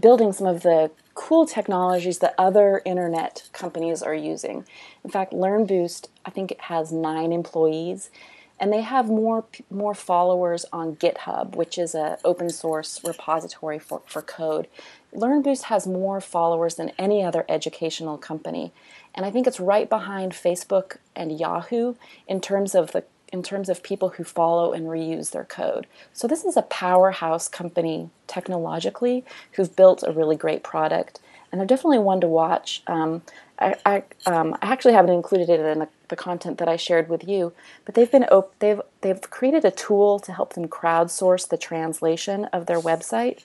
building 0.00 0.32
some 0.32 0.46
of 0.46 0.62
the 0.62 0.90
cool 1.14 1.46
technologies 1.46 2.18
that 2.18 2.34
other 2.36 2.82
internet 2.84 3.48
companies 3.52 4.02
are 4.02 4.14
using. 4.14 4.64
In 5.04 5.10
fact, 5.10 5.32
LearnBoost, 5.32 6.08
I 6.24 6.30
think 6.30 6.50
it 6.50 6.62
has 6.62 6.92
nine 6.92 7.32
employees, 7.32 8.10
and 8.58 8.72
they 8.72 8.82
have 8.82 9.06
more 9.08 9.44
more 9.70 9.94
followers 9.94 10.64
on 10.72 10.96
GitHub, 10.96 11.54
which 11.54 11.78
is 11.78 11.94
an 11.94 12.16
open 12.24 12.50
source 12.50 13.00
repository 13.04 13.78
for, 13.78 14.02
for 14.06 14.22
code. 14.22 14.66
LearnBoost 15.14 15.64
has 15.64 15.86
more 15.86 16.20
followers 16.20 16.74
than 16.74 16.90
any 16.98 17.22
other 17.22 17.44
educational 17.48 18.18
company, 18.18 18.72
and 19.14 19.24
I 19.24 19.30
think 19.30 19.46
it's 19.46 19.60
right 19.60 19.88
behind 19.88 20.32
Facebook 20.32 20.96
and 21.14 21.38
Yahoo 21.38 21.94
in 22.26 22.40
terms 22.40 22.74
of 22.74 22.90
the 22.92 23.04
in 23.34 23.42
terms 23.42 23.68
of 23.68 23.82
people 23.82 24.10
who 24.10 24.22
follow 24.22 24.72
and 24.72 24.86
reuse 24.86 25.32
their 25.32 25.44
code. 25.44 25.88
So 26.12 26.28
this 26.28 26.44
is 26.44 26.56
a 26.56 26.62
powerhouse 26.62 27.48
company 27.48 28.08
technologically 28.28 29.24
who've 29.52 29.74
built 29.74 30.04
a 30.06 30.12
really 30.12 30.36
great 30.36 30.62
product, 30.62 31.18
and 31.50 31.60
they're 31.60 31.66
definitely 31.66 31.98
one 31.98 32.20
to 32.20 32.28
watch. 32.28 32.84
Um, 32.86 33.22
I, 33.58 33.74
I, 33.84 34.02
um, 34.26 34.56
I, 34.62 34.70
actually 34.70 34.92
haven't 34.92 35.14
included 35.14 35.50
it 35.50 35.58
in 35.58 35.80
the, 35.80 35.88
the, 36.10 36.16
content 36.16 36.58
that 36.58 36.68
I 36.68 36.76
shared 36.76 37.08
with 37.08 37.26
you, 37.26 37.52
but 37.84 37.96
they've 37.96 38.10
been 38.10 38.22
op- 38.24 38.56
they've 38.60 38.80
they've 39.00 39.20
created 39.20 39.64
a 39.64 39.72
tool 39.72 40.20
to 40.20 40.32
help 40.32 40.52
them 40.52 40.68
crowdsource 40.68 41.48
the 41.48 41.58
translation 41.58 42.44
of 42.46 42.66
their 42.66 42.80
website, 42.80 43.40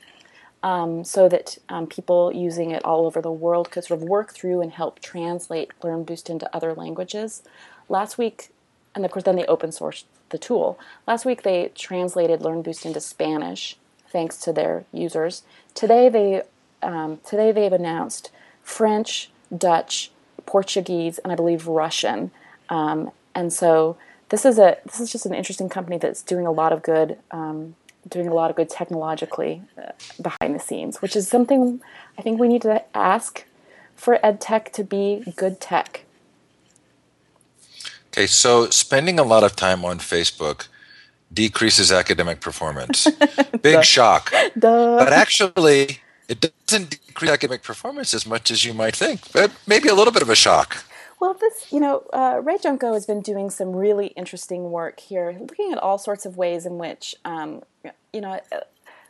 um, 0.61 1.03
so 1.03 1.27
that 1.29 1.57
um, 1.67 1.87
people 1.87 2.31
using 2.31 2.69
it 2.69 2.85
all 2.85 3.07
over 3.07 3.23
the 3.23 3.31
world 3.31 3.71
could 3.71 3.85
sort 3.85 3.99
of 3.99 4.07
work 4.07 4.33
through 4.33 4.61
and 4.61 4.71
help 4.71 4.99
translate 4.99 5.71
LearnBoost 5.81 6.29
into 6.29 6.55
other 6.55 6.75
languages. 6.75 7.41
Last 7.87 8.19
week, 8.19 8.51
and 8.95 9.05
of 9.05 9.11
course 9.11 9.23
then 9.23 9.35
they 9.35 9.45
open 9.45 9.71
source 9.71 10.05
the 10.29 10.37
tool. 10.37 10.79
Last 11.07 11.25
week 11.25 11.43
they 11.43 11.71
translated 11.75 12.41
LearnBoost 12.41 12.85
into 12.85 12.99
Spanish, 12.99 13.77
thanks 14.07 14.37
to 14.37 14.53
their 14.53 14.85
users. 14.91 15.43
Today 15.73 16.09
they 16.09 16.43
um, 16.81 17.19
today 17.25 17.51
they've 17.51 17.73
announced 17.73 18.31
French, 18.63 19.29
Dutch, 19.55 20.11
Portuguese, 20.45 21.17
and 21.19 21.31
I 21.31 21.35
believe 21.35 21.67
Russian. 21.67 22.31
Um, 22.69 23.11
and 23.35 23.51
so 23.51 23.97
this 24.29 24.45
is 24.45 24.57
a 24.59 24.77
this 24.85 24.99
is 24.99 25.11
just 25.11 25.25
an 25.25 25.33
interesting 25.33 25.69
company 25.69 25.97
that's 25.97 26.21
doing 26.21 26.45
a 26.45 26.51
lot 26.51 26.71
of 26.71 26.81
good, 26.81 27.17
um, 27.31 27.75
doing 28.07 28.27
a 28.27 28.33
lot 28.33 28.49
of 28.49 28.55
good 28.55 28.69
technologically 28.69 29.61
uh, 29.77 29.91
behind 30.21 30.55
the 30.55 30.59
scenes, 30.59 31.01
which 31.01 31.15
is 31.15 31.27
something 31.27 31.81
I 32.17 32.21
think 32.21 32.39
we 32.39 32.47
need 32.47 32.61
to 32.63 32.83
ask 32.95 33.45
for 33.95 34.23
ed 34.25 34.39
tech 34.39 34.71
to 34.73 34.83
be 34.83 35.33
good 35.35 35.59
tech. 35.59 36.05
Okay, 38.09 38.27
so 38.27 38.69
spending 38.69 39.19
a 39.19 39.23
lot 39.23 39.43
of 39.43 39.55
time 39.55 39.85
on 39.85 39.99
Facebook 39.99 40.67
decreases 41.31 41.91
academic 41.91 42.41
performance. 42.41 43.07
Big 43.61 43.75
Duh. 43.75 43.81
shock. 43.81 44.31
Duh. 44.57 44.97
But 44.97 45.13
actually, 45.13 45.99
it 46.27 46.51
doesn't 46.65 46.89
decrease 46.89 47.31
academic 47.31 47.63
performance 47.63 48.13
as 48.13 48.25
much 48.25 48.49
as 48.49 48.65
you 48.65 48.73
might 48.73 48.95
think, 48.95 49.31
but 49.31 49.51
maybe 49.67 49.89
a 49.89 49.93
little 49.93 50.13
bit 50.13 50.23
of 50.23 50.29
a 50.29 50.35
shock. 50.35 50.83
Well, 51.19 51.33
this, 51.33 51.71
you 51.71 51.79
know, 51.81 52.03
uh, 52.13 52.39
Rey 52.43 52.57
Junco 52.57 52.93
has 52.93 53.05
been 53.05 53.21
doing 53.21 53.49
some 53.49 53.75
really 53.75 54.07
interesting 54.07 54.71
work 54.71 55.01
here, 55.01 55.35
looking 55.39 55.73
at 55.73 55.77
all 55.77 55.97
sorts 55.97 56.25
of 56.25 56.37
ways 56.37 56.65
in 56.65 56.77
which, 56.77 57.13
um, 57.25 57.61
you 58.13 58.21
know, 58.21 58.39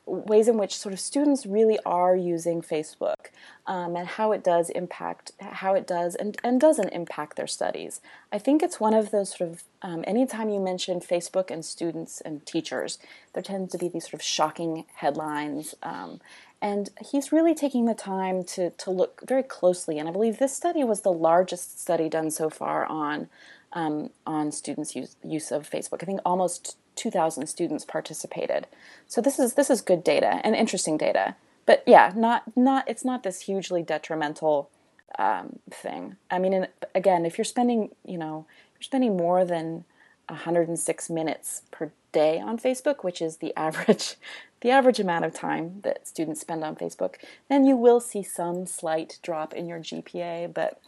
ways 0.09 0.47
in 0.47 0.57
which 0.57 0.77
sort 0.77 0.93
of 0.93 0.99
students 0.99 1.45
really 1.45 1.79
are 1.85 2.15
using 2.15 2.61
Facebook 2.61 3.29
um, 3.67 3.95
and 3.95 4.07
how 4.07 4.31
it 4.31 4.43
does 4.43 4.69
impact, 4.71 5.31
how 5.39 5.75
it 5.75 5.85
does 5.87 6.15
and, 6.15 6.37
and 6.43 6.59
doesn't 6.59 6.89
impact 6.89 7.35
their 7.37 7.47
studies. 7.47 8.01
I 8.31 8.39
think 8.39 8.63
it's 8.63 8.79
one 8.79 8.93
of 8.93 9.11
those 9.11 9.37
sort 9.37 9.49
of, 9.49 9.63
um, 9.81 10.03
anytime 10.07 10.49
you 10.49 10.59
mention 10.59 10.99
Facebook 10.99 11.51
and 11.51 11.63
students 11.63 12.21
and 12.21 12.45
teachers, 12.45 12.97
there 13.33 13.43
tends 13.43 13.71
to 13.71 13.77
be 13.77 13.87
these 13.87 14.05
sort 14.05 14.15
of 14.15 14.23
shocking 14.23 14.85
headlines. 14.95 15.75
Um, 15.83 16.19
and 16.61 16.89
he's 17.11 17.31
really 17.31 17.55
taking 17.55 17.85
the 17.85 17.93
time 17.93 18.43
to, 18.43 18.71
to 18.71 18.91
look 18.91 19.21
very 19.25 19.43
closely. 19.43 19.97
And 19.97 20.09
I 20.09 20.11
believe 20.11 20.39
this 20.39 20.55
study 20.55 20.83
was 20.83 21.01
the 21.01 21.11
largest 21.11 21.79
study 21.79 22.09
done 22.09 22.31
so 22.31 22.49
far 22.49 22.85
on 22.85 23.29
um, 23.73 24.09
on 24.25 24.51
students' 24.51 24.95
use, 24.95 25.15
use 25.23 25.51
of 25.51 25.69
Facebook. 25.69 26.01
I 26.01 26.05
think 26.05 26.21
almost 26.25 26.77
2,000 26.95 27.47
students 27.47 27.85
participated. 27.85 28.67
So 29.07 29.21
this 29.21 29.39
is 29.39 29.53
this 29.53 29.69
is 29.69 29.81
good 29.81 30.03
data 30.03 30.41
and 30.43 30.55
interesting 30.55 30.97
data. 30.97 31.35
But 31.65 31.83
yeah, 31.85 32.11
not 32.15 32.55
not 32.55 32.87
it's 32.87 33.05
not 33.05 33.23
this 33.23 33.41
hugely 33.41 33.83
detrimental 33.83 34.69
um, 35.17 35.59
thing. 35.69 36.17
I 36.29 36.39
mean, 36.39 36.53
in, 36.53 36.67
again, 36.95 37.25
if 37.25 37.37
you're 37.37 37.45
spending 37.45 37.89
you 38.05 38.17
know 38.17 38.45
you're 38.75 38.83
spending 38.83 39.17
more 39.17 39.45
than 39.45 39.85
106 40.27 41.09
minutes 41.09 41.63
per 41.71 41.91
day 42.11 42.39
on 42.39 42.57
Facebook, 42.57 43.03
which 43.03 43.21
is 43.21 43.37
the 43.37 43.55
average 43.57 44.15
the 44.61 44.69
average 44.71 44.99
amount 44.99 45.25
of 45.25 45.33
time 45.33 45.79
that 45.83 46.07
students 46.07 46.41
spend 46.41 46.63
on 46.63 46.75
Facebook, 46.75 47.15
then 47.47 47.65
you 47.65 47.77
will 47.77 47.99
see 47.99 48.23
some 48.23 48.65
slight 48.65 49.17
drop 49.21 49.53
in 49.53 49.67
your 49.67 49.79
GPA, 49.79 50.53
but 50.53 50.81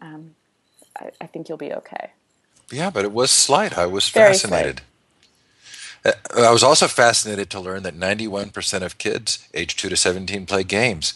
um, 0.00 0.34
I, 0.96 1.10
I, 1.20 1.26
think 1.26 1.48
you'll 1.48 1.58
be 1.58 1.72
okay. 1.72 2.10
Yeah, 2.70 2.90
but 2.90 3.04
it 3.04 3.12
was 3.12 3.30
slight. 3.30 3.76
I 3.76 3.86
was 3.86 4.08
Very 4.08 4.32
fascinated. 4.32 4.78
Slight. 4.78 4.86
Uh, 6.04 6.12
I 6.36 6.50
was 6.50 6.62
also 6.62 6.86
fascinated 6.86 7.50
to 7.50 7.60
learn 7.60 7.82
that 7.84 7.96
91% 7.96 8.82
of 8.82 8.98
kids 8.98 9.48
age 9.54 9.76
2 9.76 9.88
to 9.88 9.96
17 9.96 10.46
play 10.46 10.62
games. 10.64 11.14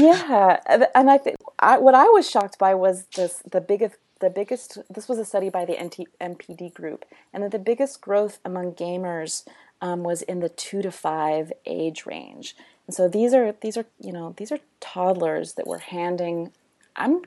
yeah, 0.00 0.60
and 0.94 1.10
I 1.10 1.18
think 1.18 1.36
what 1.60 1.94
I 1.94 2.04
was 2.04 2.30
shocked 2.30 2.58
by 2.58 2.74
was 2.74 3.06
this 3.16 3.42
the 3.50 3.60
biggest 3.60 3.96
the 4.20 4.30
biggest 4.30 4.78
this 4.88 5.08
was 5.08 5.18
a 5.18 5.24
study 5.24 5.50
by 5.50 5.64
the 5.64 5.74
NT, 5.74 6.06
NPD 6.20 6.72
group 6.72 7.04
and 7.32 7.42
that 7.42 7.50
the 7.50 7.58
biggest 7.58 8.00
growth 8.00 8.38
among 8.44 8.72
gamers 8.72 9.44
um, 9.82 10.02
was 10.02 10.22
in 10.22 10.40
the 10.40 10.48
two 10.48 10.82
to 10.82 10.90
five 10.90 11.52
age 11.66 12.06
range 12.06 12.56
and 12.86 12.94
so 12.94 13.08
these 13.08 13.34
are 13.34 13.54
these 13.60 13.76
are 13.76 13.86
you 14.00 14.12
know 14.12 14.34
these 14.36 14.52
are 14.52 14.60
toddlers 14.80 15.54
that 15.54 15.66
we're 15.66 15.78
handing 15.78 16.52
i'm 16.96 17.22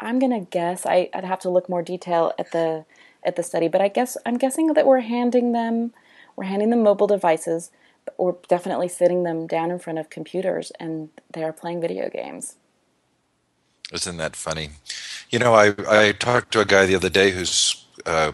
i'm 0.00 0.18
gonna 0.18 0.40
guess 0.40 0.86
I, 0.86 1.08
i'd 1.14 1.24
have 1.24 1.40
to 1.40 1.50
look 1.50 1.68
more 1.68 1.82
detail 1.82 2.32
at 2.38 2.52
the 2.52 2.84
at 3.24 3.36
the 3.36 3.42
study 3.42 3.68
but 3.68 3.80
i 3.80 3.88
guess 3.88 4.16
i'm 4.26 4.36
guessing 4.36 4.72
that 4.74 4.86
we're 4.86 5.00
handing 5.00 5.52
them 5.52 5.92
we're 6.36 6.44
handing 6.44 6.70
them 6.70 6.82
mobile 6.82 7.06
devices 7.06 7.70
or 8.16 8.38
definitely 8.48 8.88
sitting 8.88 9.22
them 9.24 9.46
down 9.46 9.70
in 9.70 9.78
front 9.78 9.98
of 9.98 10.08
computers 10.08 10.72
and 10.80 11.10
they 11.32 11.42
are 11.42 11.52
playing 11.52 11.80
video 11.80 12.08
games 12.08 12.56
isn't 13.92 14.16
that 14.16 14.36
funny 14.36 14.70
you 15.30 15.38
know, 15.38 15.54
I, 15.54 15.74
I 15.88 16.12
talked 16.12 16.52
to 16.52 16.60
a 16.60 16.64
guy 16.64 16.86
the 16.86 16.94
other 16.94 17.10
day 17.10 17.30
whose 17.30 17.84
uh, 18.06 18.32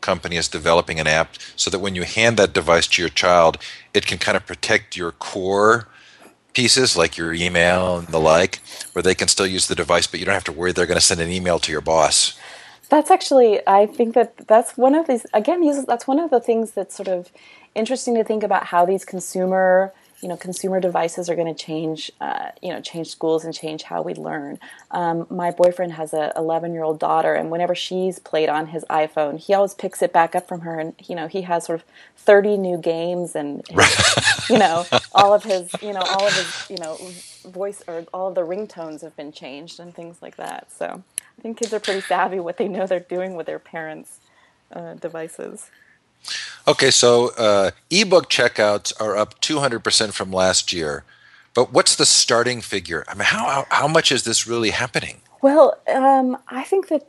company 0.00 0.36
is 0.36 0.48
developing 0.48 1.00
an 1.00 1.06
app 1.06 1.34
so 1.56 1.70
that 1.70 1.80
when 1.80 1.94
you 1.94 2.04
hand 2.04 2.36
that 2.36 2.52
device 2.52 2.86
to 2.88 3.02
your 3.02 3.08
child, 3.08 3.58
it 3.92 4.06
can 4.06 4.18
kind 4.18 4.36
of 4.36 4.46
protect 4.46 4.96
your 4.96 5.12
core 5.12 5.88
pieces 6.54 6.96
like 6.96 7.16
your 7.16 7.32
email 7.32 7.98
and 7.98 8.08
the 8.08 8.20
like, 8.20 8.60
where 8.92 9.02
they 9.02 9.14
can 9.14 9.28
still 9.28 9.46
use 9.46 9.66
the 9.66 9.74
device, 9.74 10.06
but 10.06 10.20
you 10.20 10.26
don't 10.26 10.34
have 10.34 10.44
to 10.44 10.52
worry 10.52 10.72
they're 10.72 10.86
going 10.86 10.98
to 10.98 11.04
send 11.04 11.20
an 11.20 11.30
email 11.30 11.58
to 11.58 11.72
your 11.72 11.80
boss. 11.80 12.38
That's 12.88 13.10
actually, 13.10 13.60
I 13.66 13.86
think 13.86 14.14
that 14.14 14.48
that's 14.48 14.76
one 14.76 14.94
of 14.94 15.06
these, 15.06 15.26
again, 15.34 15.62
that's 15.86 16.06
one 16.06 16.18
of 16.18 16.30
the 16.30 16.40
things 16.40 16.72
that's 16.72 16.94
sort 16.96 17.08
of 17.08 17.30
interesting 17.74 18.14
to 18.14 18.24
think 18.24 18.42
about 18.42 18.64
how 18.64 18.86
these 18.86 19.04
consumer 19.04 19.92
you 20.20 20.28
know 20.28 20.36
consumer 20.36 20.80
devices 20.80 21.28
are 21.28 21.36
going 21.36 21.52
to 21.52 21.64
change 21.64 22.10
uh, 22.20 22.50
you 22.62 22.72
know 22.72 22.80
change 22.80 23.08
schools 23.08 23.44
and 23.44 23.54
change 23.54 23.84
how 23.84 24.02
we 24.02 24.14
learn. 24.14 24.58
Um, 24.90 25.26
my 25.30 25.50
boyfriend 25.50 25.92
has 25.92 26.12
a 26.12 26.32
11 26.36 26.72
year 26.72 26.82
old 26.82 26.98
daughter 26.98 27.34
and 27.34 27.50
whenever 27.50 27.74
she's 27.74 28.18
played 28.18 28.48
on 28.48 28.68
his 28.68 28.84
iphone 28.90 29.38
he 29.38 29.54
always 29.54 29.74
picks 29.74 30.02
it 30.02 30.12
back 30.12 30.34
up 30.34 30.48
from 30.48 30.60
her 30.60 30.78
and 30.78 30.94
you 31.06 31.14
know 31.14 31.28
he 31.28 31.42
has 31.42 31.64
sort 31.66 31.80
of 31.80 31.86
30 32.16 32.56
new 32.56 32.78
games 32.78 33.36
and 33.36 33.66
his, 33.68 34.50
you 34.50 34.58
know 34.58 34.84
all 35.14 35.32
of 35.32 35.44
his 35.44 35.70
you 35.82 35.92
know 35.92 36.00
all 36.00 36.26
of 36.26 36.34
his 36.34 36.70
you 36.70 36.78
know 36.78 36.98
voice 37.50 37.82
or 37.86 38.04
all 38.12 38.28
of 38.28 38.34
the 38.34 38.42
ringtones 38.42 39.02
have 39.02 39.16
been 39.16 39.32
changed 39.32 39.78
and 39.78 39.94
things 39.94 40.20
like 40.20 40.36
that 40.36 40.70
so 40.72 41.02
i 41.38 41.42
think 41.42 41.58
kids 41.58 41.72
are 41.72 41.80
pretty 41.80 42.00
savvy 42.00 42.40
what 42.40 42.56
they 42.56 42.68
know 42.68 42.86
they're 42.86 43.00
doing 43.00 43.34
with 43.34 43.46
their 43.46 43.58
parents 43.58 44.20
uh, 44.72 44.94
devices 44.94 45.70
Okay, 46.66 46.90
so 46.90 47.32
uh, 47.38 47.70
ebook 47.90 48.28
checkouts 48.28 48.92
are 49.00 49.16
up 49.16 49.40
200% 49.40 50.12
from 50.12 50.32
last 50.32 50.72
year. 50.72 51.04
But 51.54 51.72
what's 51.72 51.96
the 51.96 52.06
starting 52.06 52.60
figure? 52.60 53.04
I 53.08 53.14
mean, 53.14 53.24
how, 53.24 53.46
how, 53.46 53.66
how 53.70 53.88
much 53.88 54.12
is 54.12 54.24
this 54.24 54.46
really 54.46 54.70
happening? 54.70 55.22
Well, 55.40 55.78
um, 55.92 56.36
I 56.48 56.64
think 56.64 56.88
that 56.88 57.06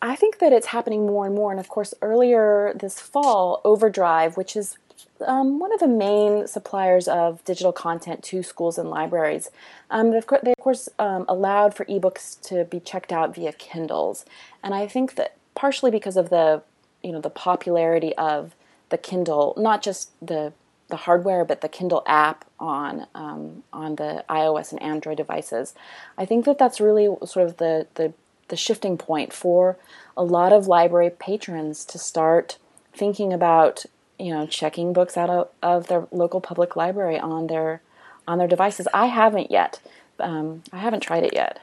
I 0.00 0.16
think 0.16 0.38
that 0.38 0.54
it's 0.54 0.68
happening 0.68 1.06
more 1.06 1.26
and 1.26 1.34
more. 1.34 1.50
And 1.50 1.60
of 1.60 1.68
course, 1.68 1.92
earlier 2.00 2.72
this 2.74 2.98
fall, 2.98 3.60
Overdrive, 3.62 4.36
which 4.36 4.56
is 4.56 4.78
um, 5.24 5.58
one 5.58 5.72
of 5.72 5.80
the 5.80 5.88
main 5.88 6.46
suppliers 6.46 7.08
of 7.08 7.44
digital 7.44 7.72
content 7.72 8.22
to 8.24 8.42
schools 8.42 8.78
and 8.78 8.90
libraries, 8.90 9.50
um, 9.90 10.10
they, 10.10 10.18
of 10.18 10.26
course, 10.26 10.40
they 10.42 10.52
of 10.52 10.58
course 10.58 10.88
um, 10.98 11.24
allowed 11.28 11.74
for 11.74 11.84
ebooks 11.86 12.40
to 12.48 12.64
be 12.64 12.80
checked 12.80 13.12
out 13.12 13.34
via 13.34 13.52
Kindles. 13.52 14.24
And 14.62 14.74
I 14.74 14.86
think 14.86 15.14
that 15.14 15.36
partially 15.54 15.90
because 15.90 16.16
of 16.16 16.30
the 16.30 16.62
you 17.02 17.12
know 17.12 17.20
the 17.20 17.30
popularity 17.30 18.14
of 18.16 18.54
the 18.88 18.98
Kindle, 18.98 19.54
not 19.56 19.82
just 19.82 20.10
the 20.24 20.52
the 20.88 20.96
hardware, 20.96 21.44
but 21.44 21.60
the 21.60 21.68
Kindle 21.68 22.02
app 22.06 22.44
on 22.60 23.06
um, 23.14 23.62
on 23.72 23.96
the 23.96 24.24
iOS 24.28 24.72
and 24.72 24.82
Android 24.82 25.16
devices. 25.16 25.74
I 26.16 26.24
think 26.24 26.44
that 26.44 26.58
that's 26.58 26.80
really 26.80 27.08
sort 27.24 27.46
of 27.46 27.56
the, 27.56 27.86
the 27.94 28.12
the 28.48 28.56
shifting 28.56 28.96
point 28.96 29.32
for 29.32 29.76
a 30.16 30.24
lot 30.24 30.52
of 30.52 30.68
library 30.68 31.10
patrons 31.10 31.84
to 31.84 31.98
start 31.98 32.58
thinking 32.92 33.32
about 33.32 33.84
you 34.18 34.32
know 34.32 34.46
checking 34.46 34.92
books 34.92 35.16
out 35.16 35.30
of, 35.30 35.48
of 35.62 35.86
their 35.88 36.06
local 36.10 36.40
public 36.40 36.76
library 36.76 37.18
on 37.18 37.46
their 37.46 37.82
on 38.26 38.38
their 38.38 38.48
devices. 38.48 38.88
I 38.92 39.06
haven't 39.06 39.50
yet. 39.50 39.80
Um, 40.18 40.62
I 40.72 40.78
haven't 40.78 41.00
tried 41.00 41.24
it 41.24 41.34
yet. 41.34 41.60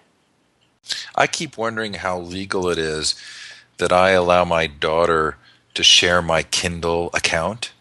I 1.16 1.28
keep 1.28 1.58
wondering 1.58 1.96
how 1.96 2.20
legal 2.20 2.70
it 2.70 2.78
is 2.78 3.16
that 3.78 3.92
I 3.92 4.12
allow 4.12 4.46
my 4.46 4.68
daughter 4.68 5.38
to 5.74 5.84
share 5.84 6.22
my 6.22 6.44
Kindle 6.44 7.10
account. 7.14 7.72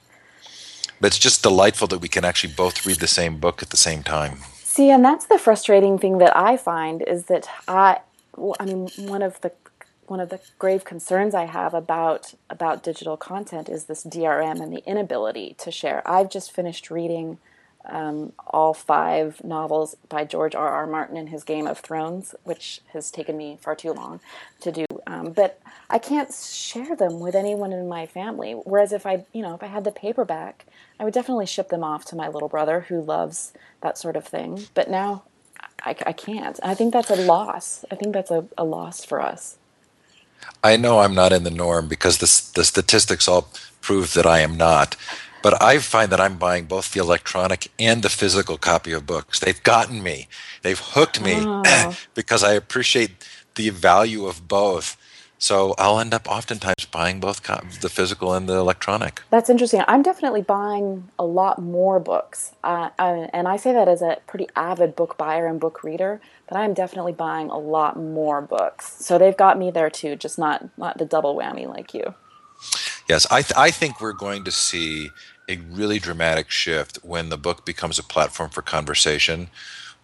But 1.01 1.09
it's 1.09 1.19
just 1.19 1.43
delightful 1.43 1.89
that 1.89 1.99
we 1.99 2.09
can 2.09 2.25
actually 2.25 2.55
both 2.55 2.87
read 2.87 2.99
the 2.99 3.09
same 3.09 3.39
book 3.39 3.63
at 3.63 3.71
the 3.71 3.77
same 3.77 4.03
time. 4.03 4.39
See, 4.53 4.89
and 4.91 5.05
that's 5.05 5.27
the 5.27 5.39
frustrating 5.39 5.99
thing 5.99 6.19
that 6.19 6.35
I 6.37 6.57
find 6.57 7.03
is 7.03 7.25
that 7.25 7.49
I, 7.69 8.01
I 8.59 8.65
mean, 8.65 8.89
one 8.97 9.21
of 9.21 9.41
the 9.41 9.51
one 10.13 10.21
of 10.21 10.29
the 10.29 10.41
grave 10.59 10.85
concerns 10.85 11.35
I 11.35 11.47
have 11.47 11.73
about 11.73 12.35
about 12.51 12.83
digital 12.83 13.17
content 13.17 13.71
is 13.71 13.87
this 13.87 14.05
DRM 14.05 14.61
and 14.61 14.71
the 14.71 14.87
inability 14.87 15.57
to 15.59 15.71
share. 15.71 16.03
I've 16.05 16.31
just 16.31 16.53
finished 16.53 16.91
reading 16.91 17.39
um, 17.87 18.35
all 18.47 18.75
five 18.75 19.43
novels 19.43 19.97
by 20.11 20.25
George 20.25 20.55
R. 20.55 20.69
R. 20.69 20.87
Martin 20.87 21.17
in 21.17 21.29
his 21.29 21.45
Game 21.45 21.67
of 21.67 21.79
Thrones, 21.79 22.35
which 22.45 22.83
has 22.93 23.11
taken 23.11 23.39
me 23.39 23.59
far 23.59 23.75
too 23.75 23.95
long 23.95 24.21
to 24.61 24.71
do. 24.71 24.85
Um, 25.07 25.33
but 25.33 25.59
I 25.89 25.99
can't 25.99 26.31
share 26.31 26.95
them 26.95 27.19
with 27.19 27.35
anyone 27.35 27.73
in 27.73 27.89
my 27.89 28.05
family. 28.05 28.53
Whereas 28.53 28.93
if 28.93 29.07
I, 29.07 29.25
you 29.33 29.41
know, 29.41 29.55
if 29.55 29.63
I 29.63 29.67
had 29.67 29.85
the 29.85 29.91
paperback, 29.91 30.67
I 31.01 31.05
would 31.05 31.15
definitely 31.15 31.47
ship 31.47 31.71
them 31.71 31.83
off 31.83 32.05
to 32.07 32.17
my 32.17 32.29
little 32.29 32.51
brother 32.51 32.81
who 32.81 33.01
loves 33.01 33.55
that 33.81 33.97
sort 33.97 34.17
of 34.17 34.27
thing. 34.27 34.67
But 34.75 34.91
now 34.91 35.23
I, 35.83 35.97
I 36.05 36.13
can't. 36.13 36.61
I 36.63 36.75
think 36.75 36.93
that's 36.93 37.11
a 37.11 37.17
loss. 37.17 37.87
I 37.91 37.95
think 37.95 38.13
that's 38.13 38.31
a, 38.31 38.45
a 38.59 38.65
loss 38.65 39.07
for 39.07 39.23
us. 39.23 39.57
I 40.65 40.77
know 40.77 41.01
I'm 41.01 41.15
not 41.15 41.33
in 41.33 41.45
the 41.45 41.51
norm 41.51 41.89
because 41.89 42.19
the, 42.19 42.27
the 42.55 42.65
statistics 42.65 43.29
all 43.29 43.49
prove 43.81 44.15
that 44.15 44.27
I 44.27 44.41
am 44.41 44.57
not. 44.57 44.97
But 45.43 45.61
I 45.61 45.79
find 45.79 46.13
that 46.13 46.21
I'm 46.21 46.39
buying 46.39 46.67
both 46.67 46.93
the 46.93 47.01
electronic 47.01 47.71
and 47.79 48.03
the 48.03 48.09
physical 48.09 48.57
copy 48.59 48.93
of 48.93 49.07
books. 49.07 49.41
They've 49.41 49.63
gotten 49.63 50.03
me. 50.03 50.29
They've 50.63 50.79
hooked 50.79 51.21
me 51.21 51.39
oh. 51.39 51.97
because 52.15 52.45
I 52.45 52.53
appreciate 52.53 53.11
the 53.57 53.71
value 53.71 54.27
of 54.27 54.47
both. 54.47 54.97
So 55.43 55.75
I'll 55.77 55.99
end 55.99 56.15
up 56.15 56.31
oftentimes 56.31 56.85
buying 56.85 57.19
both 57.19 57.43
the 57.81 57.89
physical 57.89 58.33
and 58.33 58.49
the 58.49 58.55
electronic. 58.55 59.23
That's 59.31 59.51
interesting. 59.51 59.83
I'm 59.89 60.01
definitely 60.01 60.43
buying 60.43 61.09
a 61.19 61.25
lot 61.25 61.61
more 61.61 61.99
books, 61.99 62.53
uh, 62.63 62.91
and 62.97 63.49
I 63.49 63.57
say 63.57 63.73
that 63.73 63.89
as 63.89 64.03
a 64.03 64.19
pretty 64.29 64.47
avid 64.55 64.95
book 64.95 65.19
buyer 65.19 65.49
and 65.49 65.59
book 65.59 65.83
reader. 65.83 66.21
But 66.49 66.59
I'm 66.59 66.75
definitely 66.75 67.13
buying 67.13 67.51
a 67.51 67.59
lot 67.59 67.99
more 67.99 68.41
books. 68.41 69.05
So 69.05 69.19
they've 69.19 69.37
got 69.37 69.59
me 69.59 69.73
there 69.73 69.91
too, 69.91 70.15
just 70.15 70.39
not 70.39 70.79
not 70.79 70.99
the 70.99 71.05
double 71.05 71.35
whammy 71.35 71.67
like 71.67 71.93
you. 71.93 72.15
Yes, 73.09 73.27
I 73.29 73.43
th- 73.43 73.57
I 73.57 73.73
think 73.73 74.01
we're 74.01 74.13
going 74.13 74.45
to 74.45 74.53
see 74.53 75.11
a 75.49 75.57
really 75.57 75.99
dramatic 75.99 76.51
shift 76.51 77.01
when 77.03 77.31
the 77.31 77.37
book 77.37 77.67
becomes 77.67 77.99
a 77.99 78.05
platform 78.05 78.51
for 78.51 78.63
conversation. 78.63 79.49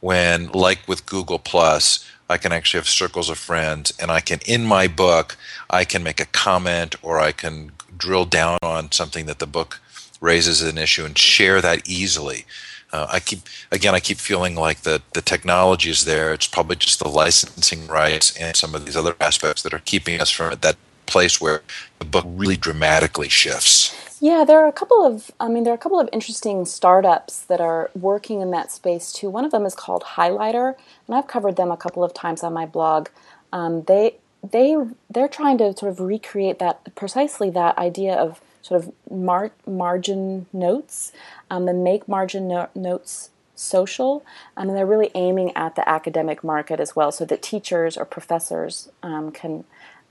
When, 0.01 0.51
like 0.53 0.87
with 0.87 1.07
Google 1.07 1.39
Plus, 1.39 2.09
I 2.31 2.37
can 2.37 2.53
actually 2.53 2.79
have 2.79 2.89
circles 2.89 3.31
of 3.31 3.39
friends, 3.39 3.93
and 3.99 4.11
I 4.11 4.21
can, 4.21 4.41
in 4.47 4.65
my 4.65 4.87
book, 4.87 5.37
I 5.71 5.85
can 5.85 6.03
make 6.03 6.21
a 6.21 6.27
comment 6.27 6.95
or 7.03 7.19
I 7.19 7.33
can 7.33 7.73
drill 7.97 8.25
down 8.25 8.59
on 8.63 8.93
something 8.93 9.27
that 9.27 9.39
the 9.39 9.47
book 9.47 9.81
raises 10.21 10.63
an 10.63 10.79
issue 10.79 11.05
and 11.05 11.17
share 11.17 11.61
that 11.61 11.89
easily. 11.89 12.45
Uh, 12.93 13.07
I 13.11 13.21
keep 13.21 13.41
again, 13.71 13.95
I 13.95 14.01
keep 14.01 14.17
feeling 14.17 14.55
like 14.55 14.81
the 14.81 15.03
the 15.13 15.21
technology 15.21 15.91
is 15.91 16.07
there. 16.07 16.33
It's 16.33 16.47
probably 16.47 16.77
just 16.77 16.99
the 16.99 17.09
licensing 17.09 17.87
rights 17.87 18.35
and 18.37 18.57
some 18.57 18.75
of 18.75 18.87
these 18.87 18.97
other 18.97 19.15
aspects 19.21 19.63
that 19.63 19.75
are 19.75 19.81
keeping 19.81 20.21
us 20.21 20.31
from 20.31 20.57
that 20.59 20.77
place 21.05 21.41
where 21.41 21.63
the 21.99 22.07
book 22.07 22.25
really 22.27 22.57
dramatically 22.57 23.29
shifts. 23.29 23.95
Yeah, 24.21 24.45
there 24.45 24.59
are 24.59 24.66
a 24.66 24.73
couple 24.73 25.05
of, 25.07 25.31
I 25.39 25.49
mean, 25.49 25.62
there 25.62 25.73
are 25.73 25.77
a 25.77 25.79
couple 25.79 26.01
of 26.01 26.09
interesting 26.12 26.64
startups 26.64 27.43
that 27.43 27.61
are 27.61 27.91
working 27.95 28.41
in 28.41 28.51
that 28.51 28.73
space 28.73 29.12
too. 29.12 29.31
One 29.31 29.45
of 29.45 29.53
them 29.53 29.64
is 29.64 29.75
called 29.77 30.03
Highlighter, 30.03 30.75
and 31.07 31.16
I've 31.16 31.29
covered 31.29 31.57
them 31.57 31.71
a 31.71 31.77
couple 31.77 32.03
of 32.03 32.12
times 32.14 32.43
on 32.43 32.53
my 32.53 32.66
blog. 32.66 33.09
Um, 33.53 33.83
they 33.83 34.16
they 34.53 34.77
they're 35.11 35.29
trying 35.29 35.59
to 35.59 35.77
sort 35.77 35.91
of 35.93 36.01
recreate 36.01 36.59
that 36.59 36.95
precisely 36.95 37.51
that 37.51 37.79
idea 37.79 38.14
of 38.14 38.41
sort 38.62 38.83
of 38.83 38.93
mar- 39.11 39.53
margin 39.66 40.47
notes 40.53 41.12
um, 41.51 41.69
and 41.69 41.85
make 41.85 42.09
margin 42.09 42.49
no- 42.49 42.69
notes 42.75 43.31
social. 43.55 44.25
Um, 44.57 44.69
and 44.69 44.77
they're 44.77 44.87
really 44.87 45.11
aiming 45.14 45.53
at 45.57 45.77
the 45.77 45.89
academic 45.89 46.43
market 46.43 46.81
as 46.81 46.97
well, 46.97 47.12
so 47.12 47.25
that 47.25 47.43
teachers 47.43 47.97
or 47.97 48.05
professors 48.05 48.91
um, 49.03 49.31
can 49.31 49.64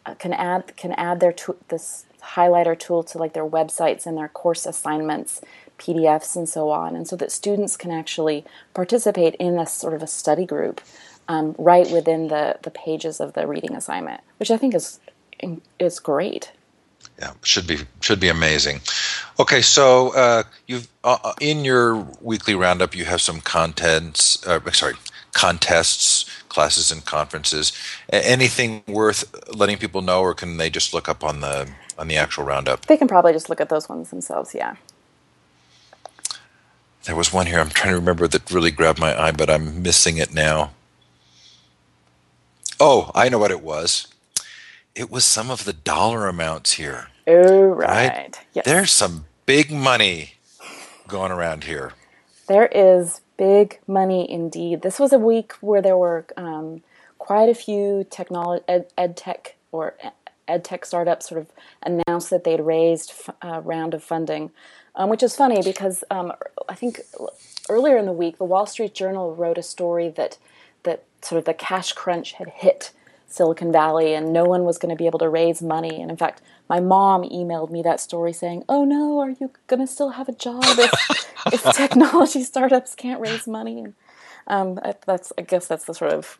uh, 0.05 0.16
can 0.16 0.32
add 0.34 0.78
can 0.78 0.93
add 0.93 1.20
their 1.20 1.34
to- 1.34 1.58
this 1.68 2.05
highlighter 2.36 2.78
tool 2.78 3.03
to 3.03 3.17
like 3.17 3.34
their 3.34 3.45
websites 3.45 4.05
and 4.05 4.17
their 4.17 4.28
course 4.28 4.65
assignments, 4.65 5.41
PDFs, 5.78 6.36
and 6.36 6.47
so 6.47 6.69
on, 6.69 6.95
and 6.95 7.07
so 7.07 7.15
that 7.15 7.32
students 7.32 7.78
can 7.78 7.91
actually 7.91 8.45
participate 8.73 9.36
in 9.36 9.57
a 9.57 9.65
sort 9.65 9.93
of 9.93 10.01
a 10.01 10.07
study 10.07 10.45
group 10.45 10.82
um, 11.28 11.55
right 11.57 11.89
within 11.91 12.28
the 12.28 12.57
the 12.61 12.71
pages 12.71 13.19
of 13.19 13.34
the 13.34 13.47
reading 13.47 13.75
assignment, 13.75 14.21
which 14.39 14.51
I 14.51 14.57
think 14.57 14.73
is 14.73 14.99
is 15.80 15.99
great. 15.99 16.51
Yeah, 17.19 17.34
should 17.43 17.67
be 17.67 17.80
should 18.01 18.19
be 18.19 18.30
amazing. 18.30 18.82
Okay, 19.39 19.61
so 19.61 20.15
uh, 20.15 20.43
you've 20.67 20.88
uh, 21.03 21.17
uh 21.23 21.34
in 21.41 21.65
your 21.65 22.07
weekly 22.21 22.55
roundup, 22.55 22.95
you 22.95 23.05
have 23.05 23.21
some 23.21 23.41
contents. 23.41 24.45
Uh, 24.45 24.59
sorry, 24.71 24.95
contests 25.38 26.26
classes 26.50 26.92
and 26.92 27.06
conferences. 27.06 27.72
Anything 28.10 28.82
worth 28.88 29.24
letting 29.56 29.78
people 29.78 30.02
know, 30.02 30.22
or 30.22 30.34
can 30.34 30.58
they 30.58 30.72
just 30.72 30.96
look 30.96 31.08
up 31.08 31.24
on 31.24 31.42
the 31.42 31.70
on 32.00 32.08
the 32.08 32.18
actual 32.18 32.44
roundup? 32.44 32.88
They 32.88 32.98
can 32.98 33.08
probably 33.08 33.34
just 33.34 33.48
look 33.48 33.62
at 33.62 33.70
those 33.70 33.88
ones 33.88 34.10
themselves. 34.10 34.56
Yeah. 34.56 34.76
There 37.04 37.16
was 37.16 37.32
one 37.32 37.46
here 37.46 37.60
I'm 37.60 37.70
trying 37.70 37.94
to 37.94 38.00
remember 38.00 38.28
that 38.28 38.52
really 38.52 38.72
grabbed 38.72 39.00
my 39.00 39.14
eye, 39.18 39.32
but 39.32 39.50
I'm 39.50 39.84
missing 39.84 40.18
it 40.18 40.34
now. 40.34 40.72
Oh, 42.80 43.12
I 43.14 43.30
know 43.30 43.38
what 43.38 43.52
it 43.52 43.62
was. 43.62 44.08
It 44.96 45.12
was 45.12 45.24
some 45.24 45.52
of 45.52 45.66
the 45.66 45.74
dollar 45.74 46.28
amounts 46.28 46.74
here. 46.74 47.10
Oh, 47.28 47.68
right. 47.68 48.10
right? 48.10 48.40
Yes. 48.54 48.66
There's 48.66 48.92
some 48.92 49.26
big 49.46 49.72
money 49.72 50.34
going 51.08 51.32
around 51.32 51.66
here. 51.66 51.94
There 52.48 52.68
is 52.68 53.22
Big 53.38 53.80
money 53.88 54.30
indeed. 54.30 54.82
This 54.82 55.00
was 55.00 55.14
a 55.14 55.20
week 55.20 55.54
where 55.62 55.82
there 55.82 55.98
were 55.98 56.26
um, 56.36 56.82
quite 57.18 57.50
a 57.50 57.56
few 57.56 58.06
technology 58.10 58.64
ed, 58.68 58.88
ed 58.98 59.16
tech 59.16 59.56
or 59.72 59.96
ed 60.48 60.64
tech 60.64 60.86
startups 60.86 61.30
sort 61.30 61.42
of 61.42 61.52
announced 61.84 62.30
that 62.30 62.44
they'd 62.44 62.62
raised 62.62 63.14
a 63.42 63.62
round 63.62 63.94
of 63.94 64.04
funding, 64.04 64.52
um, 64.96 65.10
which 65.10 65.22
is 65.22 65.36
funny 65.36 65.62
because 65.62 66.04
um, 66.10 66.34
I 66.68 66.76
think 66.76 67.02
earlier 67.70 67.98
in 67.98 68.06
the 68.06 68.12
week 68.12 68.38
the 68.38 68.46
Wall 68.46 68.66
Street 68.66 68.94
Journal 68.94 69.36
wrote 69.36 69.58
a 69.58 69.64
story 69.64 70.10
that 70.10 70.38
that 70.84 71.04
sort 71.22 71.40
of 71.40 71.46
the 71.46 71.54
cash 71.54 71.94
crunch 71.94 72.34
had 72.34 72.50
hit 72.50 72.92
Silicon 73.28 73.71
Valley 73.71 74.13
and 74.13 74.32
no 74.32 74.45
one 74.45 74.63
was 74.63 74.78
going 74.78 74.89
to 74.89 74.95
be 74.95 75.05
able 75.05 75.19
to 75.19 75.30
raise 75.30 75.61
money. 75.61 76.01
And 76.01 76.09
in 76.09 76.17
fact, 76.17 76.41
my 76.69 76.80
mom 76.80 77.23
emailed 77.23 77.69
me 77.69 77.82
that 77.84 77.99
story 77.99 78.34
saying, 78.34 78.63
"Oh 78.67 78.86
no, 78.86 79.19
are 79.19 79.30
you 79.30 79.51
going 79.67 79.82
to 79.82 79.88
still 79.88 80.11
have 80.11 80.30
a 80.30 80.34
job 80.34 80.63
if, 80.63 81.28
if 81.53 81.63
technology 81.75 82.43
startups 82.43 82.95
can't 82.95 83.21
raise 83.21 83.47
money?" 83.47 83.80
And 83.80 83.93
um, 84.47 84.80
that's 85.05 85.34
I 85.38 85.41
guess 85.41 85.67
that's 85.67 85.86
the 85.86 85.93
sort 85.93 86.13
of 86.13 86.39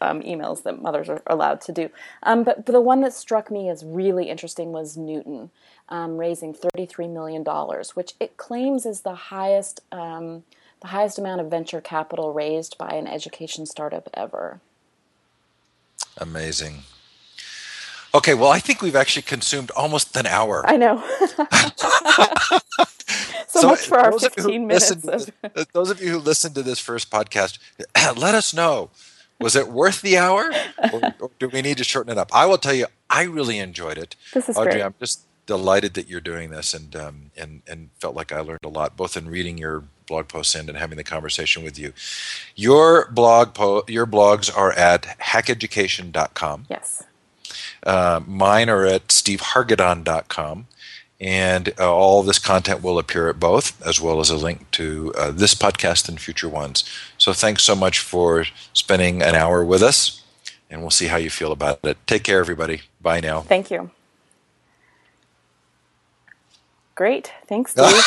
um, 0.00 0.22
emails 0.22 0.62
that 0.62 0.80
mothers 0.80 1.08
are 1.08 1.22
allowed 1.26 1.60
to 1.62 1.72
do. 1.72 1.90
Um, 2.22 2.44
but, 2.44 2.64
but, 2.64 2.72
the 2.72 2.80
one 2.80 3.00
that 3.02 3.12
struck 3.12 3.50
me 3.50 3.68
as 3.68 3.84
really 3.84 4.30
interesting 4.30 4.72
was 4.72 4.96
Knewton 4.96 5.50
um, 5.88 6.18
raising 6.18 6.54
thirty-three 6.54 7.08
million 7.08 7.42
dollars, 7.42 7.96
which 7.96 8.14
it 8.20 8.36
claims 8.36 8.86
is 8.86 9.00
the 9.02 9.14
highest 9.14 9.80
um, 9.92 10.44
the 10.80 10.88
highest 10.88 11.18
amount 11.18 11.40
of 11.40 11.50
venture 11.50 11.80
capital 11.80 12.32
raised 12.32 12.78
by 12.78 12.90
an 12.90 13.06
education 13.06 13.66
startup 13.66 14.08
ever. 14.14 14.60
Amazing. 16.18 16.82
Okay, 18.14 18.34
well, 18.34 18.50
I 18.50 18.60
think 18.60 18.80
we've 18.80 18.96
actually 18.96 19.22
consumed 19.22 19.70
almost 19.72 20.16
an 20.16 20.26
hour. 20.26 20.64
I 20.66 20.76
know. 20.76 21.04
so, 23.46 23.60
so, 23.60 23.68
much 23.68 23.80
for 23.80 23.98
our 23.98 24.18
15 24.18 24.66
minutes. 24.66 24.90
Of... 24.90 25.30
Those 25.72 25.90
of 25.90 26.00
you 26.00 26.12
who 26.12 26.18
listened 26.18 26.54
to 26.54 26.62
this 26.62 26.78
first 26.78 27.10
podcast, 27.10 27.58
let 28.16 28.34
us 28.34 28.54
know. 28.54 28.90
Was 29.38 29.54
it 29.54 29.68
worth 29.68 30.00
the 30.00 30.16
hour? 30.16 30.50
Or, 30.94 31.00
or, 31.20 31.30
do 31.38 31.48
we 31.48 31.60
need 31.60 31.76
to 31.76 31.84
shorten 31.84 32.10
it 32.10 32.16
up? 32.16 32.30
I 32.34 32.46
will 32.46 32.56
tell 32.56 32.72
you, 32.72 32.86
I 33.10 33.24
really 33.24 33.58
enjoyed 33.58 33.98
it. 33.98 34.16
This 34.32 34.48
is 34.48 34.56
Audrey, 34.56 34.74
great. 34.74 34.82
I'm 34.82 34.94
just 34.98 35.26
delighted 35.44 35.92
that 35.94 36.08
you're 36.08 36.22
doing 36.22 36.48
this 36.48 36.72
and, 36.72 36.96
um, 36.96 37.30
and, 37.36 37.60
and 37.66 37.90
felt 37.98 38.14
like 38.14 38.32
I 38.32 38.40
learned 38.40 38.64
a 38.64 38.68
lot, 38.68 38.96
both 38.96 39.14
in 39.14 39.28
reading 39.28 39.58
your 39.58 39.84
blog 40.06 40.28
posts 40.28 40.54
and 40.54 40.68
having 40.76 40.96
the 40.96 41.04
conversation 41.04 41.62
with 41.64 41.78
you. 41.78 41.92
Your 42.54 43.08
blog 43.10 43.54
po- 43.54 43.84
your 43.88 44.06
blogs 44.06 44.54
are 44.56 44.72
at 44.72 45.02
hackeducation.com. 45.18 46.66
Yes. 46.70 47.02
Uh, 47.82 48.20
mine 48.26 48.68
are 48.68 48.84
at 48.84 49.08
stevehargadon.com. 49.08 50.66
And 51.18 51.72
uh, 51.80 51.90
all 51.90 52.22
this 52.22 52.38
content 52.38 52.82
will 52.82 52.98
appear 52.98 53.30
at 53.30 53.40
both, 53.40 53.80
as 53.86 53.98
well 53.98 54.20
as 54.20 54.28
a 54.28 54.36
link 54.36 54.70
to 54.72 55.14
uh, 55.16 55.30
this 55.30 55.54
podcast 55.54 56.10
and 56.10 56.20
future 56.20 56.48
ones. 56.48 56.84
So 57.16 57.32
thanks 57.32 57.62
so 57.62 57.74
much 57.74 58.00
for 58.00 58.44
spending 58.74 59.22
an 59.22 59.34
hour 59.34 59.64
with 59.64 59.82
us, 59.82 60.22
and 60.68 60.82
we'll 60.82 60.90
see 60.90 61.06
how 61.06 61.16
you 61.16 61.30
feel 61.30 61.52
about 61.52 61.78
it. 61.84 61.96
Take 62.06 62.22
care, 62.24 62.38
everybody. 62.38 62.82
Bye 63.00 63.20
now. 63.20 63.40
Thank 63.40 63.70
you. 63.70 63.90
Great. 66.94 67.32
Thanks, 67.48 67.72
Steve. 67.76 68.04